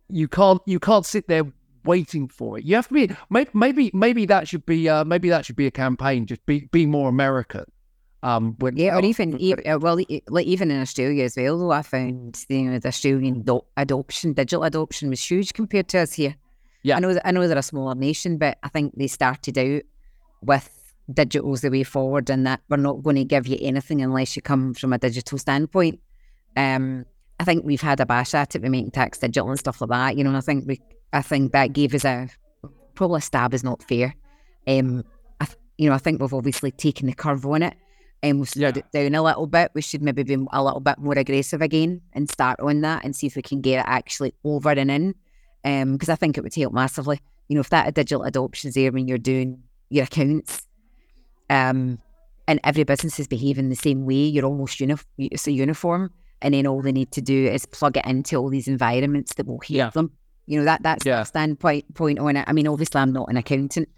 you 0.07 0.27
can't 0.27 0.61
you 0.67 0.79
can't 0.79 1.03
sit 1.03 1.27
there 1.27 1.45
waiting 1.85 2.27
for 2.27 2.57
it. 2.57 2.65
You 2.65 2.75
have 2.75 2.87
to 2.89 2.93
be 2.93 3.15
maybe 3.29 3.91
maybe, 3.93 4.25
that 4.25 4.47
should 4.47 4.65
be 4.65 4.89
uh, 4.89 5.05
maybe 5.05 5.29
that 5.29 5.45
should 5.45 5.55
be 5.55 5.67
a 5.67 5.71
campaign. 5.71 6.25
Just 6.25 6.45
be 6.45 6.67
be 6.71 6.85
more 6.85 7.09
American. 7.09 7.65
Um, 8.23 8.55
when, 8.57 8.75
yeah, 8.75 8.95
or 8.95 9.05
even, 9.05 9.39
even 9.39 9.79
well, 9.79 9.99
like 10.29 10.47
even 10.47 10.71
in 10.71 10.81
Australia 10.81 11.25
as 11.25 11.35
well. 11.37 11.59
Though 11.59 11.71
I 11.71 11.83
found 11.83 12.43
you 12.49 12.63
know 12.63 12.79
the 12.79 12.87
Australian 12.87 13.43
do- 13.43 13.65
adoption, 13.77 14.33
digital 14.33 14.63
adoption, 14.63 15.09
was 15.09 15.23
huge 15.23 15.53
compared 15.53 15.87
to 15.89 15.99
us 15.99 16.13
here. 16.13 16.35
Yeah, 16.81 16.97
I 16.97 16.99
know 16.99 17.19
I 17.23 17.31
know 17.31 17.47
they're 17.47 17.57
a 17.57 17.63
smaller 17.63 17.95
nation, 17.95 18.37
but 18.37 18.57
I 18.63 18.69
think 18.69 18.95
they 18.97 19.07
started 19.07 19.57
out 19.57 19.83
with 20.41 20.69
digital's 21.13 21.61
the 21.61 21.69
way 21.69 21.83
forward, 21.83 22.29
and 22.31 22.47
that 22.47 22.61
we're 22.67 22.77
not 22.77 23.03
going 23.03 23.17
to 23.17 23.25
give 23.25 23.45
you 23.45 23.57
anything 23.61 24.01
unless 24.01 24.35
you 24.35 24.41
come 24.41 24.73
from 24.73 24.91
a 24.91 24.97
digital 24.97 25.37
standpoint. 25.37 25.99
Um, 26.57 27.05
I 27.39 27.43
think 27.43 27.65
we've 27.65 27.81
had 27.81 27.99
a 27.99 28.05
bash 28.05 28.33
at 28.33 28.55
it 28.55 28.61
with 28.61 28.71
making 28.71 28.91
tax 28.91 29.19
digital 29.19 29.49
and 29.49 29.59
stuff 29.59 29.81
like 29.81 29.89
that. 29.89 30.17
You 30.17 30.23
know, 30.23 30.31
and 30.31 30.37
I 30.37 30.41
think 30.41 30.65
we, 30.67 30.81
I 31.15 31.21
think 31.21 31.53
that 31.53 31.71
gave 31.73 31.93
us 31.93 32.03
a 32.03 32.29
probably 32.93 33.19
a 33.19 33.21
stab 33.21 33.53
is 33.53 33.63
not 33.63 33.81
fair. 33.81 34.15
Um, 34.67 35.05
I, 35.39 35.47
you 35.77 35.89
know, 35.89 35.95
I 35.95 35.97
think 35.97 36.21
we've 36.21 36.33
obviously 36.33 36.71
taken 36.71 37.07
the 37.07 37.13
curve 37.13 37.45
on 37.45 37.63
it 37.63 37.75
and 38.21 38.39
we've 38.39 38.49
slowed 38.49 38.75
yeah. 38.75 38.83
it 38.83 38.91
down 38.91 39.15
a 39.15 39.23
little 39.23 39.47
bit. 39.47 39.71
We 39.73 39.81
should 39.81 40.01
maybe 40.01 40.23
be 40.23 40.33
a 40.33 40.63
little 40.63 40.81
bit 40.81 40.97
more 40.97 41.17
aggressive 41.17 41.61
again 41.61 42.01
and 42.11 42.29
start 42.29 42.59
on 42.59 42.81
that 42.81 43.05
and 43.05 43.15
see 43.15 43.27
if 43.27 43.35
we 43.37 43.41
can 43.41 43.61
get 43.61 43.79
it 43.79 43.85
actually 43.87 44.33
over 44.43 44.71
and 44.71 44.91
in. 44.91 45.15
Because 45.63 46.09
um, 46.09 46.13
I 46.13 46.15
think 46.15 46.37
it 46.37 46.43
would 46.43 46.53
help 46.53 46.73
massively. 46.73 47.21
You 47.47 47.55
know, 47.55 47.61
if 47.61 47.69
that 47.69 47.93
digital 47.93 48.23
adoption 48.23 48.67
is 48.69 48.75
there 48.75 48.91
when 48.91 49.07
you're 49.07 49.17
doing 49.17 49.63
your 49.89 50.03
accounts, 50.03 50.67
um, 51.49 51.99
and 52.47 52.59
every 52.63 52.83
business 52.83 53.19
is 53.19 53.27
behaving 53.27 53.69
the 53.69 53.75
same 53.75 54.05
way, 54.05 54.15
you're 54.15 54.45
almost 54.45 54.79
uni- 54.79 54.95
it's 55.17 55.47
a 55.47 55.51
uniform, 55.51 56.11
and 56.41 56.53
then 56.53 56.67
all 56.67 56.81
they 56.81 56.91
need 56.91 57.11
to 57.13 57.21
do 57.21 57.47
is 57.47 57.65
plug 57.65 57.97
it 57.97 58.05
into 58.05 58.35
all 58.35 58.49
these 58.49 58.67
environments 58.67 59.33
that 59.35 59.47
will 59.47 59.59
help 59.59 59.69
yeah. 59.69 59.89
them. 59.89 60.11
You 60.47 60.59
know 60.59 60.65
that 60.65 60.83
that's 60.83 61.05
yeah. 61.05 61.23
standpoint 61.23 61.93
point 61.95 62.19
on 62.19 62.37
it. 62.37 62.45
I 62.47 62.53
mean, 62.53 62.67
obviously, 62.67 63.01
I'm 63.01 63.13
not 63.13 63.29
an 63.29 63.37
accountant, 63.37 63.89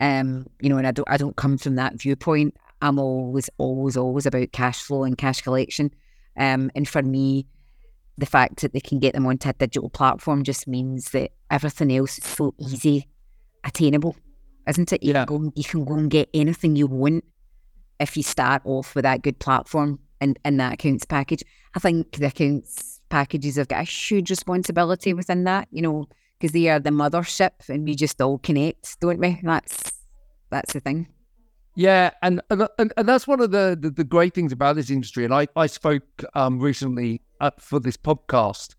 um, 0.00 0.46
you 0.60 0.68
know, 0.68 0.78
and 0.78 0.86
I 0.86 0.92
don't 0.92 1.08
I 1.10 1.16
don't 1.16 1.36
come 1.36 1.58
from 1.58 1.76
that 1.76 1.94
viewpoint. 2.00 2.56
I'm 2.82 2.98
always, 2.98 3.48
always, 3.58 3.96
always 3.96 4.26
about 4.26 4.52
cash 4.52 4.82
flow 4.82 5.04
and 5.04 5.16
cash 5.16 5.40
collection. 5.40 5.90
Um, 6.36 6.70
and 6.74 6.86
for 6.86 7.02
me, 7.02 7.46
the 8.18 8.26
fact 8.26 8.60
that 8.60 8.72
they 8.72 8.80
can 8.80 8.98
get 8.98 9.14
them 9.14 9.26
onto 9.26 9.48
a 9.48 9.52
digital 9.54 9.90
platform 9.90 10.44
just 10.44 10.68
means 10.68 11.10
that 11.10 11.32
everything 11.50 11.94
else 11.94 12.18
is 12.18 12.24
so 12.24 12.54
easy 12.58 13.08
attainable, 13.64 14.16
isn't 14.68 14.92
it? 14.92 15.02
You, 15.02 15.12
yeah. 15.12 15.24
can, 15.24 15.38
go, 15.38 15.52
you 15.54 15.64
can 15.64 15.84
go 15.84 15.94
and 15.94 16.10
get 16.10 16.28
anything 16.32 16.76
you 16.76 16.86
want 16.86 17.24
if 17.98 18.16
you 18.16 18.22
start 18.22 18.62
off 18.64 18.94
with 18.94 19.04
that 19.04 19.22
good 19.22 19.38
platform 19.38 19.98
and, 20.20 20.38
and 20.44 20.60
that 20.60 20.74
accounts 20.74 21.04
package. 21.04 21.42
I 21.74 21.78
think 21.78 22.12
the 22.12 22.26
accounts 22.26 22.95
packages 23.08 23.56
have 23.56 23.68
got 23.68 23.80
a 23.80 23.84
huge 23.84 24.30
responsibility 24.30 25.12
within 25.14 25.44
that, 25.44 25.68
you 25.70 25.82
know, 25.82 26.06
because 26.38 26.52
they 26.52 26.68
are 26.68 26.78
the 26.78 26.90
mothership 26.90 27.68
and 27.68 27.84
we 27.84 27.94
just 27.94 28.20
all 28.20 28.38
connect, 28.38 29.00
don't 29.00 29.18
we? 29.18 29.40
That's 29.42 29.92
that's 30.50 30.72
the 30.72 30.80
thing. 30.80 31.08
Yeah, 31.74 32.10
and 32.22 32.40
and, 32.50 32.92
and 32.96 33.08
that's 33.08 33.26
one 33.26 33.40
of 33.40 33.50
the, 33.50 33.76
the, 33.78 33.90
the 33.90 34.04
great 34.04 34.34
things 34.34 34.52
about 34.52 34.76
this 34.76 34.90
industry. 34.90 35.24
And 35.24 35.34
I 35.34 35.46
I 35.56 35.66
spoke 35.66 36.24
um, 36.34 36.58
recently 36.58 37.20
for 37.58 37.78
this 37.80 37.96
podcast 37.96 38.74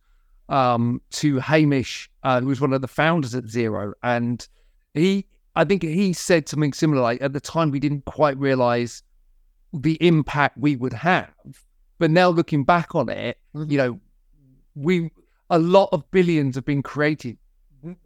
um, 0.50 1.02
to 1.12 1.40
Hamish, 1.40 2.10
uh, 2.24 2.42
who 2.42 2.48
was 2.48 2.62
one 2.62 2.74
of 2.74 2.82
the 2.82 2.88
founders 2.88 3.36
at 3.36 3.46
Xero, 3.46 3.94
and 4.04 4.48
he 4.94 5.26
I 5.56 5.64
think 5.64 5.84
he 5.84 6.14
said 6.14 6.50
something 6.50 6.74
similar. 6.74 7.02
Like 7.02 7.22
at 7.22 7.34
the 7.34 7.40
time, 7.40 7.72
we 7.72 7.80
didn't 7.80 8.06
quite 8.06 8.38
realize 8.38 9.04
the 9.74 9.98
impact 10.02 10.58
we 10.58 10.76
would 10.76 10.94
have, 10.94 11.32
but 12.00 12.10
now 12.10 12.30
looking 12.30 12.64
back 12.64 12.96
on 12.96 13.10
it, 13.10 13.38
mm-hmm. 13.56 13.72
you 13.72 13.78
know, 13.78 14.00
we 14.78 15.12
a 15.50 15.60
lot 15.60 15.90
of 15.92 16.10
billions 16.12 16.56
have 16.56 16.66
been 16.66 16.84
created, 16.84 17.38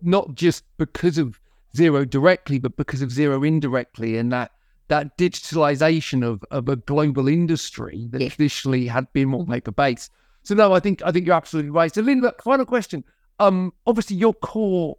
not 0.02 0.36
just 0.36 0.64
because 0.78 1.18
of 1.18 1.40
Xero 1.76 2.10
directly, 2.10 2.60
but 2.60 2.76
because 2.76 3.02
of 3.02 3.10
Xero 3.10 3.46
indirectly, 3.46 4.18
and 4.18 4.32
that 4.32 4.52
that 4.88 5.18
digitalization 5.18 6.22
of, 6.22 6.44
of 6.52 6.68
a 6.68 6.76
global 6.76 7.30
industry 7.30 8.08
that 8.12 8.22
yeah. 8.22 8.28
traditionally 8.28 8.88
had 8.88 9.12
been 9.14 9.30
more 9.30 9.46
paper 9.46 9.72
based. 9.72 10.12
So 10.44 10.54
no, 10.56 10.74
I 10.74 10.80
think 10.80 11.02
I 11.04 11.12
think 11.12 11.26
you're 11.26 11.36
absolutely 11.36 11.72
right. 11.72 11.94
So 11.94 12.02
Linda, 12.02 12.34
final 12.44 12.66
question. 12.66 13.04
Um, 13.40 13.74
obviously 13.88 14.18
your 14.18 14.34
core 14.34 14.98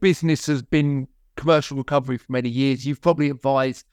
business 0.00 0.46
has 0.46 0.62
been 0.62 1.08
commercial 1.36 1.76
recovery 1.76 2.16
for 2.16 2.30
many 2.30 2.48
years. 2.48 2.86
You've 2.86 3.00
probably 3.00 3.30
advised 3.30 3.86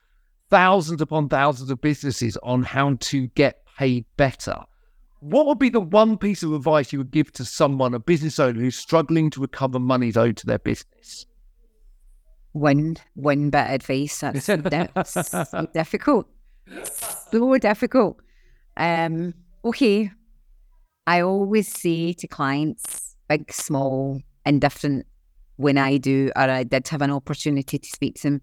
thousands 0.49 1.01
upon 1.01 1.29
thousands 1.29 1.69
of 1.69 1.81
businesses 1.81 2.37
on 2.43 2.63
how 2.63 2.95
to 2.99 3.27
get 3.29 3.65
paid 3.77 4.05
better. 4.15 4.63
What 5.21 5.47
would 5.47 5.59
be 5.59 5.69
the 5.69 5.81
one 5.81 6.17
piece 6.17 6.43
of 6.43 6.53
advice 6.53 6.93
you 6.93 6.99
would 6.99 7.11
give 7.11 7.31
to 7.33 7.45
someone, 7.45 7.93
a 7.93 7.99
business 7.99 8.39
owner 8.39 8.59
who's 8.59 8.77
struggling 8.77 9.29
to 9.31 9.41
recover 9.41 9.79
monies 9.79 10.15
owed 10.15 10.37
to 10.37 10.45
their 10.45 10.59
business? 10.59 11.25
one 12.53 12.97
one 13.15 13.49
bit 13.49 13.65
of 13.65 13.71
advice. 13.71 14.19
That's, 14.19 14.45
that's 14.93 15.49
so 15.49 15.67
difficult. 15.73 16.27
So 17.31 17.57
difficult. 17.57 18.17
Um, 18.77 19.33
okay. 19.65 20.11
I 21.07 21.21
always 21.21 21.71
say 21.71 22.13
to 22.13 22.27
clients, 22.27 23.15
big, 23.27 23.51
small, 23.51 24.21
indifferent, 24.45 25.07
when 25.55 25.77
I 25.77 25.97
do 25.97 26.31
or 26.35 26.43
I 26.43 26.63
did 26.63 26.87
have 26.89 27.01
an 27.01 27.11
opportunity 27.11 27.79
to 27.79 27.89
speak 27.89 28.15
to 28.15 28.21
them, 28.23 28.41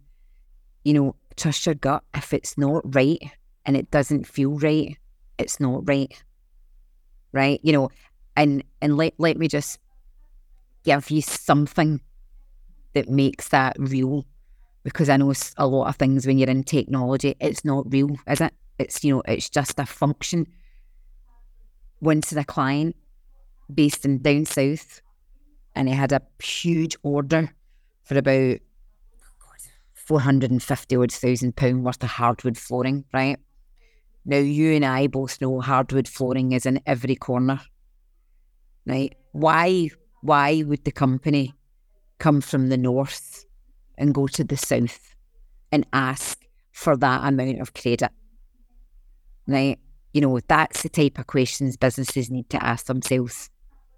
you 0.85 0.93
know, 0.95 1.16
trust 1.37 1.66
your 1.66 1.77
gut. 1.77 2.03
If 2.14 2.35
it's 2.35 2.59
not 2.59 2.83
right 2.95 3.18
and 3.64 3.77
it 3.77 3.91
doesn't 3.91 4.27
feel 4.27 4.59
right, 4.59 4.97
it's 5.39 5.61
not 5.61 5.89
right. 5.89 6.12
Right? 7.37 7.61
You 7.62 7.72
know, 7.72 7.91
and 8.34 8.64
and 8.80 8.97
let 8.97 9.12
let 9.18 9.37
me 9.37 9.47
just 9.47 9.78
give 10.84 11.11
you 11.11 11.20
something 11.20 12.01
that 12.95 13.11
makes 13.11 13.49
that 13.49 13.76
real. 13.78 14.24
Because 14.82 15.09
I 15.11 15.16
know 15.18 15.34
a 15.57 15.66
lot 15.66 15.89
of 15.89 15.97
things 15.97 16.26
when 16.26 16.39
you're 16.39 16.49
in 16.49 16.62
technology, 16.62 17.34
it's 17.41 17.64
not 17.64 17.93
real, 17.93 18.16
is 18.26 18.41
it? 18.41 18.55
It's 18.78 19.05
you 19.05 19.16
know, 19.16 19.22
it's 19.26 19.51
just 19.51 19.78
a 19.78 19.84
function. 19.84 20.47
Once 22.01 22.30
the 22.30 22.45
client 22.45 22.97
based 23.72 24.05
in 24.05 24.22
down 24.22 24.45
south, 24.47 25.03
and 25.74 25.89
he 25.89 25.95
had 25.95 26.12
a 26.12 26.22
huge 26.43 26.97
order 27.03 27.51
for 28.05 28.16
about 28.16 28.59
four 29.93 30.20
hundred 30.20 30.53
and 30.53 30.62
fifty 30.62 30.97
odd 30.97 31.12
thousand 31.12 31.57
pound 31.57 31.84
worth 31.84 32.03
of 32.03 32.11
hardwood 32.11 32.57
flooring, 32.57 33.05
right? 33.12 33.39
Now 34.27 34.39
you 34.39 34.72
and 34.72 34.85
I 34.85 35.07
both 35.07 35.41
know 35.41 35.61
hardwood 35.61 36.09
flooring 36.09 36.53
is 36.53 36.66
in 36.66 36.81
every 36.85 37.16
corner. 37.16 37.61
Right? 38.85 39.14
Why 39.33 39.91
why 40.20 40.62
would 40.66 40.85
the 40.85 40.93
company 40.93 41.55
come 42.18 42.41
from 42.41 42.68
the 42.68 42.77
north 42.77 43.45
and 43.99 44.14
go 44.14 44.27
to 44.27 44.45
the 44.45 44.57
south 44.57 45.14
and 45.72 45.87
ask 45.93 46.39
for 46.72 46.97
that 46.97 47.24
amount 47.24 47.61
of 47.61 47.74
credit. 47.74 48.11
Right? 49.47 49.79
You 50.12 50.20
know, 50.20 50.41
that's 50.47 50.83
the 50.83 50.89
type 50.89 51.18
of 51.18 51.27
questions 51.27 51.77
businesses 51.77 52.31
need 52.31 52.51
to 52.51 52.64
ask 52.64 52.87
themselves, 52.87 53.51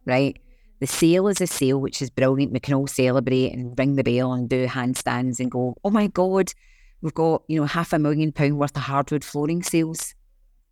right? 0.05 0.39
The 0.81 0.87
sale 0.87 1.29
is 1.29 1.41
a 1.41 1.47
sale, 1.47 1.81
which 1.81 2.03
is 2.03 2.11
brilliant. 2.11 2.53
We 2.53 2.61
can 2.61 2.75
all 2.75 2.87
celebrate 2.87 3.53
and 3.53 3.77
ring 3.79 3.97
the 3.97 4.05
bell 4.05 4.33
and 4.33 4.49
do 4.49 4.67
handstands 4.67 5.41
and 5.41 5.51
go, 5.51 5.77
oh 5.85 5.91
my 5.91 6.07
God, 6.09 6.53
we've 7.01 7.15
got, 7.15 7.43
you 7.49 7.61
know, 7.61 7.67
half 7.67 7.93
a 7.93 7.99
million 7.99 8.33
pound 8.33 8.59
worth 8.59 8.77
of 8.77 8.83
hardwood 8.83 9.25
flooring 9.25 9.63
sales. 9.63 10.15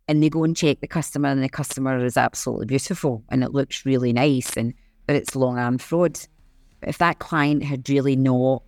And 0.07 0.23
they 0.23 0.29
go 0.29 0.43
and 0.43 0.55
check 0.55 0.79
the 0.79 0.87
customer, 0.87 1.29
and 1.29 1.43
the 1.43 1.49
customer 1.49 2.03
is 2.05 2.17
absolutely 2.17 2.65
beautiful 2.65 3.23
and 3.29 3.43
it 3.43 3.51
looks 3.51 3.85
really 3.85 4.13
nice, 4.13 4.55
and 4.55 4.73
but 5.05 5.15
it's 5.15 5.35
long 5.35 5.57
arm 5.57 5.77
fraud 5.77 6.19
if 6.83 6.97
that 6.97 7.19
client 7.19 7.63
had 7.63 7.89
really 7.89 8.15
not 8.15 8.63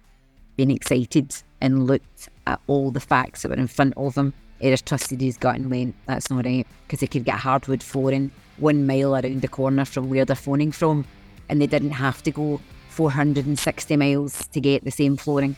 been 0.56 0.72
excited 0.72 1.36
and 1.62 1.88
looked 1.88 2.30
at 2.48 2.60
all 2.68 2.92
the 2.92 3.00
facts 3.00 3.42
that 3.42 3.50
were 3.50 3.56
in 3.56 3.68
front 3.68 3.94
of 3.98 4.16
them, 4.16 4.34
he 4.60 4.70
just 4.70 4.86
trusted 4.86 5.22
his 5.22 5.38
gut 5.38 5.56
and 5.56 5.70
went, 5.70 5.96
that's 6.06 6.30
not 6.30 6.46
right, 6.46 6.68
because 6.86 7.00
they 7.00 7.08
could 7.08 7.26
get 7.26 7.36
hardwood 7.36 7.84
flooring 7.84 8.32
one 8.58 8.86
mile 8.86 9.14
around 9.16 9.42
the 9.42 9.48
corner 9.48 9.86
from 9.86 10.10
where 10.10 10.26
they're 10.26 10.36
phoning 10.36 10.72
from, 10.72 11.06
and 11.48 11.62
they 11.62 11.68
didn't 11.68 11.92
have 11.92 12.22
to 12.24 12.32
go 12.32 12.60
460 12.90 13.96
miles 13.96 14.48
to 14.48 14.60
get 14.60 14.84
the 14.84 14.92
same 14.92 15.16
flooring, 15.16 15.56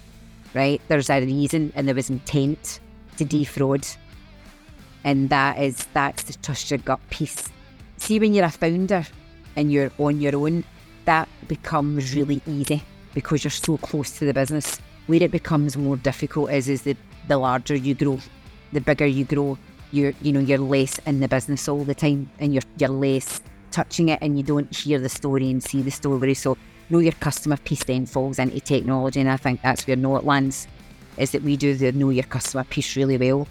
right? 0.54 0.82
There's 0.88 1.10
a 1.10 1.22
reason, 1.22 1.72
and 1.76 1.88
there 1.88 1.96
was 1.96 2.10
intent 2.10 2.80
to 3.18 3.26
defraud, 3.26 3.88
and 5.04 5.30
that 5.30 5.60
is 5.60 5.88
that's 5.94 6.24
the 6.24 6.34
trust 6.34 6.72
your 6.72 6.78
gut 6.80 7.00
piece. 7.10 7.50
See, 7.98 8.20
when 8.20 8.34
you're 8.34 8.46
a 8.46 8.52
founder 8.52 9.06
and 9.56 9.72
you're 9.72 9.92
on 9.98 10.22
your 10.22 10.36
own, 10.36 10.64
that 11.06 11.28
becomes 11.48 12.16
really 12.16 12.42
easy 12.48 12.84
because 13.14 13.44
you're 13.44 13.52
so 13.52 13.78
close 13.78 14.12
to 14.20 14.26
the 14.26 14.34
business. 14.34 14.80
Where 15.08 15.22
it 15.22 15.32
becomes 15.32 15.78
more 15.78 15.98
difficult 15.98 16.52
is 16.52 16.70
is 16.70 16.84
the, 16.84 16.96
the 17.28 17.38
larger 17.38 17.76
you 17.76 17.96
grow, 17.96 18.20
the 18.72 18.82
bigger 18.82 19.06
you 19.06 19.26
grow, 19.26 19.58
you're 19.92 20.14
you 20.22 20.32
know, 20.32 20.40
you're 20.40 20.58
less 20.58 21.00
in 21.00 21.20
the 21.20 21.28
business 21.28 21.68
all 21.68 21.84
the 21.84 21.96
time 21.96 22.30
and 22.40 22.54
you're 22.54 22.64
you're 22.78 22.90
less 22.90 23.42
touching 23.72 24.10
it 24.10 24.20
and 24.22 24.38
you 24.38 24.44
don't 24.44 24.74
hear 24.76 25.00
the 25.00 25.10
story 25.10 25.50
and 25.50 25.64
see 25.64 25.82
the 25.82 25.92
story. 25.92 26.34
So 26.34 26.58
know 26.90 27.00
your 27.00 27.14
customer 27.14 27.58
piece 27.58 27.84
then 27.84 28.06
falls 28.06 28.40
into 28.40 28.60
technology 28.60 29.20
and 29.20 29.30
I 29.30 29.38
think 29.38 29.62
that's 29.62 29.88
where 29.88 29.96
Know 29.96 30.18
It 30.18 30.26
lands, 30.26 30.68
is 31.18 31.32
that 31.32 31.44
we 31.44 31.58
do 31.58 31.76
the 31.76 31.92
know 31.92 32.10
your 32.10 32.24
customer 32.24 32.64
piece 32.64 32.96
really 32.96 33.18
well. 33.18 33.48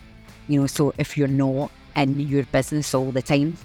You 0.51 0.61
know, 0.61 0.67
so 0.67 0.93
if 0.99 1.17
you're 1.17 1.29
not 1.29 1.71
in 1.95 2.19
your 2.19 2.43
business 2.43 2.93
all 2.93 3.13
the 3.13 3.23
time, 3.23 3.57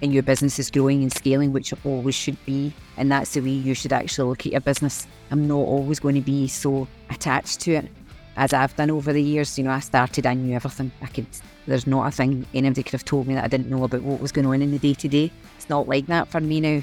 and 0.00 0.14
your 0.14 0.22
business 0.22 0.60
is 0.60 0.70
growing 0.70 1.02
and 1.02 1.12
scaling, 1.12 1.52
which 1.52 1.72
it 1.72 1.78
always 1.84 2.14
should 2.14 2.36
be, 2.46 2.72
and 2.96 3.10
that's 3.10 3.34
the 3.34 3.40
way 3.40 3.50
you 3.50 3.74
should 3.74 3.92
actually 3.92 4.28
look 4.28 4.46
at 4.46 4.52
your 4.52 4.60
business. 4.60 5.08
I'm 5.32 5.48
not 5.48 5.56
always 5.56 5.98
going 5.98 6.14
to 6.14 6.20
be 6.20 6.46
so 6.46 6.86
attached 7.10 7.58
to 7.62 7.72
it 7.72 7.90
as 8.36 8.52
I've 8.52 8.76
done 8.76 8.92
over 8.92 9.12
the 9.12 9.20
years. 9.20 9.58
You 9.58 9.64
know, 9.64 9.72
I 9.72 9.80
started, 9.80 10.24
I 10.24 10.34
knew 10.34 10.54
everything. 10.54 10.92
I 11.02 11.06
could, 11.06 11.26
there's 11.66 11.88
not 11.88 12.06
a 12.06 12.12
thing 12.12 12.46
anybody 12.54 12.84
could 12.84 12.92
have 12.92 13.04
told 13.04 13.26
me 13.26 13.34
that 13.34 13.42
I 13.42 13.48
didn't 13.48 13.68
know 13.68 13.82
about 13.82 14.02
what 14.02 14.20
was 14.20 14.30
going 14.30 14.46
on 14.46 14.62
in 14.62 14.70
the 14.70 14.78
day 14.78 14.94
to 14.94 15.08
day. 15.08 15.32
It's 15.56 15.68
not 15.68 15.88
like 15.88 16.06
that 16.06 16.28
for 16.28 16.40
me 16.40 16.60
now. 16.60 16.80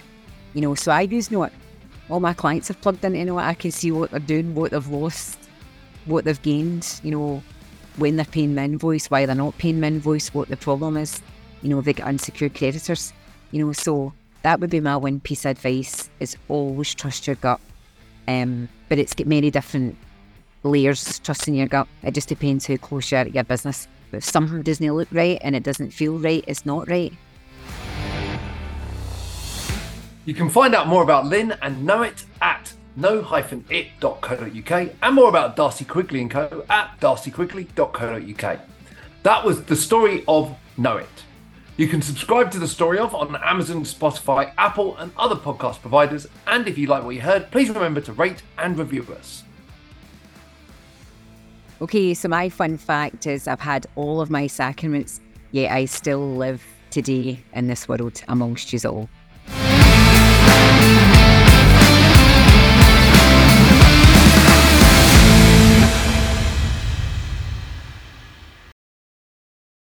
You 0.54 0.62
know, 0.62 0.76
so 0.76 0.92
I 0.92 1.02
use 1.02 1.32
know. 1.32 1.48
All 2.10 2.20
my 2.20 2.34
clients 2.34 2.68
have 2.68 2.82
plugged 2.82 3.06
into 3.06 3.24
know. 3.24 3.38
I 3.38 3.54
can 3.54 3.72
see 3.72 3.92
what 3.92 4.12
they're 4.12 4.20
doing, 4.20 4.56
what 4.56 4.72
they've 4.72 4.88
lost, 4.90 5.40
what 6.04 6.26
they've 6.26 6.42
gained, 6.42 7.00
you 7.02 7.12
know, 7.12 7.42
when 7.98 8.16
they're 8.16 8.26
paying 8.26 8.56
my 8.56 8.64
invoice, 8.64 9.10
why 9.10 9.26
they're 9.26 9.36
not 9.36 9.58
paying 9.58 9.80
my 9.80 9.88
invoice, 9.88 10.34
what 10.34 10.50
the 10.50 10.58
problem 10.58 10.98
is 10.98 11.22
you 11.64 11.70
know, 11.70 11.82
they 11.82 11.94
get 11.94 12.06
unsecured 12.06 12.54
creditors, 12.54 13.14
you 13.52 13.66
know, 13.66 13.72
so 13.72 14.14
that 14.44 14.60
would 14.60 14.70
be 14.70 14.82
my 14.82 14.98
one 14.98 15.22
piece 15.22 15.46
of 15.46 15.52
advice 15.52 16.10
is 16.20 16.38
always 16.50 16.94
trust 16.94 17.26
your 17.26 17.38
gut. 17.38 17.62
Um, 18.28 18.70
but 18.90 19.00
it's 19.00 19.14
got 19.14 19.28
many 19.28 19.50
different 19.50 19.98
layers 20.64 21.20
trusting 21.20 21.56
your 21.56 21.68
gut. 21.68 21.88
It 22.04 22.14
just 22.14 22.28
depends 22.28 22.68
how 22.68 22.76
close 22.78 23.12
you 23.12 23.18
are 23.18 23.24
to 23.24 23.32
your 23.32 23.44
business. 23.46 23.88
But 24.12 24.18
if 24.18 24.24
something 24.26 24.62
doesn't 24.62 24.94
look 24.94 25.08
right 25.12 25.40
and 25.42 25.56
it 25.56 25.64
doesn't 25.64 25.92
feel 25.92 26.20
right, 26.20 26.44
it's 26.48 26.66
not 26.66 26.90
right. 26.90 27.14
You 30.26 30.34
can 30.34 30.50
find 30.50 30.76
out 30.76 30.88
more 30.88 31.04
about 31.04 31.26
Lynne 31.26 31.58
and 31.62 31.86
Know 31.86 32.04
It 32.04 32.26
at 32.42 32.74
know-it.co.uk 32.96 34.72
and 35.02 35.16
more 35.16 35.30
about 35.30 35.56
Darcey 35.56 35.88
Quigley 35.88 36.28
& 36.28 36.30
Co. 36.30 36.64
at 36.70 37.00
darceyquigley.co.uk. 37.00 38.60
That 39.24 39.46
was 39.46 39.64
the 39.64 39.76
story 39.76 40.24
of 40.28 40.56
Know 40.78 40.98
It. 40.98 41.08
You 41.76 41.88
can 41.88 42.04
subscribe 42.04 42.52
to 42.52 42.60
the 42.60 42.68
story 42.68 43.00
of 43.00 43.16
on 43.16 43.36
Amazon, 43.38 43.84
Spotify, 43.84 44.54
Apple, 44.58 44.96
and 44.98 45.12
other 45.18 45.36
podcast 45.36 45.82
providers. 45.82 46.28
And 46.46 46.68
if 46.68 46.78
you 46.78 46.86
like 46.86 47.04
what 47.04 47.16
you 47.16 47.22
heard, 47.22 47.50
please 47.50 47.70
remember 47.70 48.00
to 48.02 48.14
rate 48.14 48.44
and 48.60 48.78
review 48.78 49.08
us. 49.18 49.44
Okay, 51.82 52.14
so 52.14 52.28
my 52.30 52.50
fun 52.50 52.78
fact 52.78 53.26
is 53.26 53.48
I've 53.48 53.60
had 53.60 53.88
all 53.96 54.22
of 54.22 54.30
my 54.30 54.46
sacraments, 54.46 55.20
yet 55.52 55.72
I 55.72 55.86
still 55.86 56.36
live 56.36 56.64
today 56.92 57.44
in 57.54 57.68
this 57.68 57.88
world 57.90 58.22
amongst 58.28 58.72
you 58.72 58.80
all. 58.88 59.10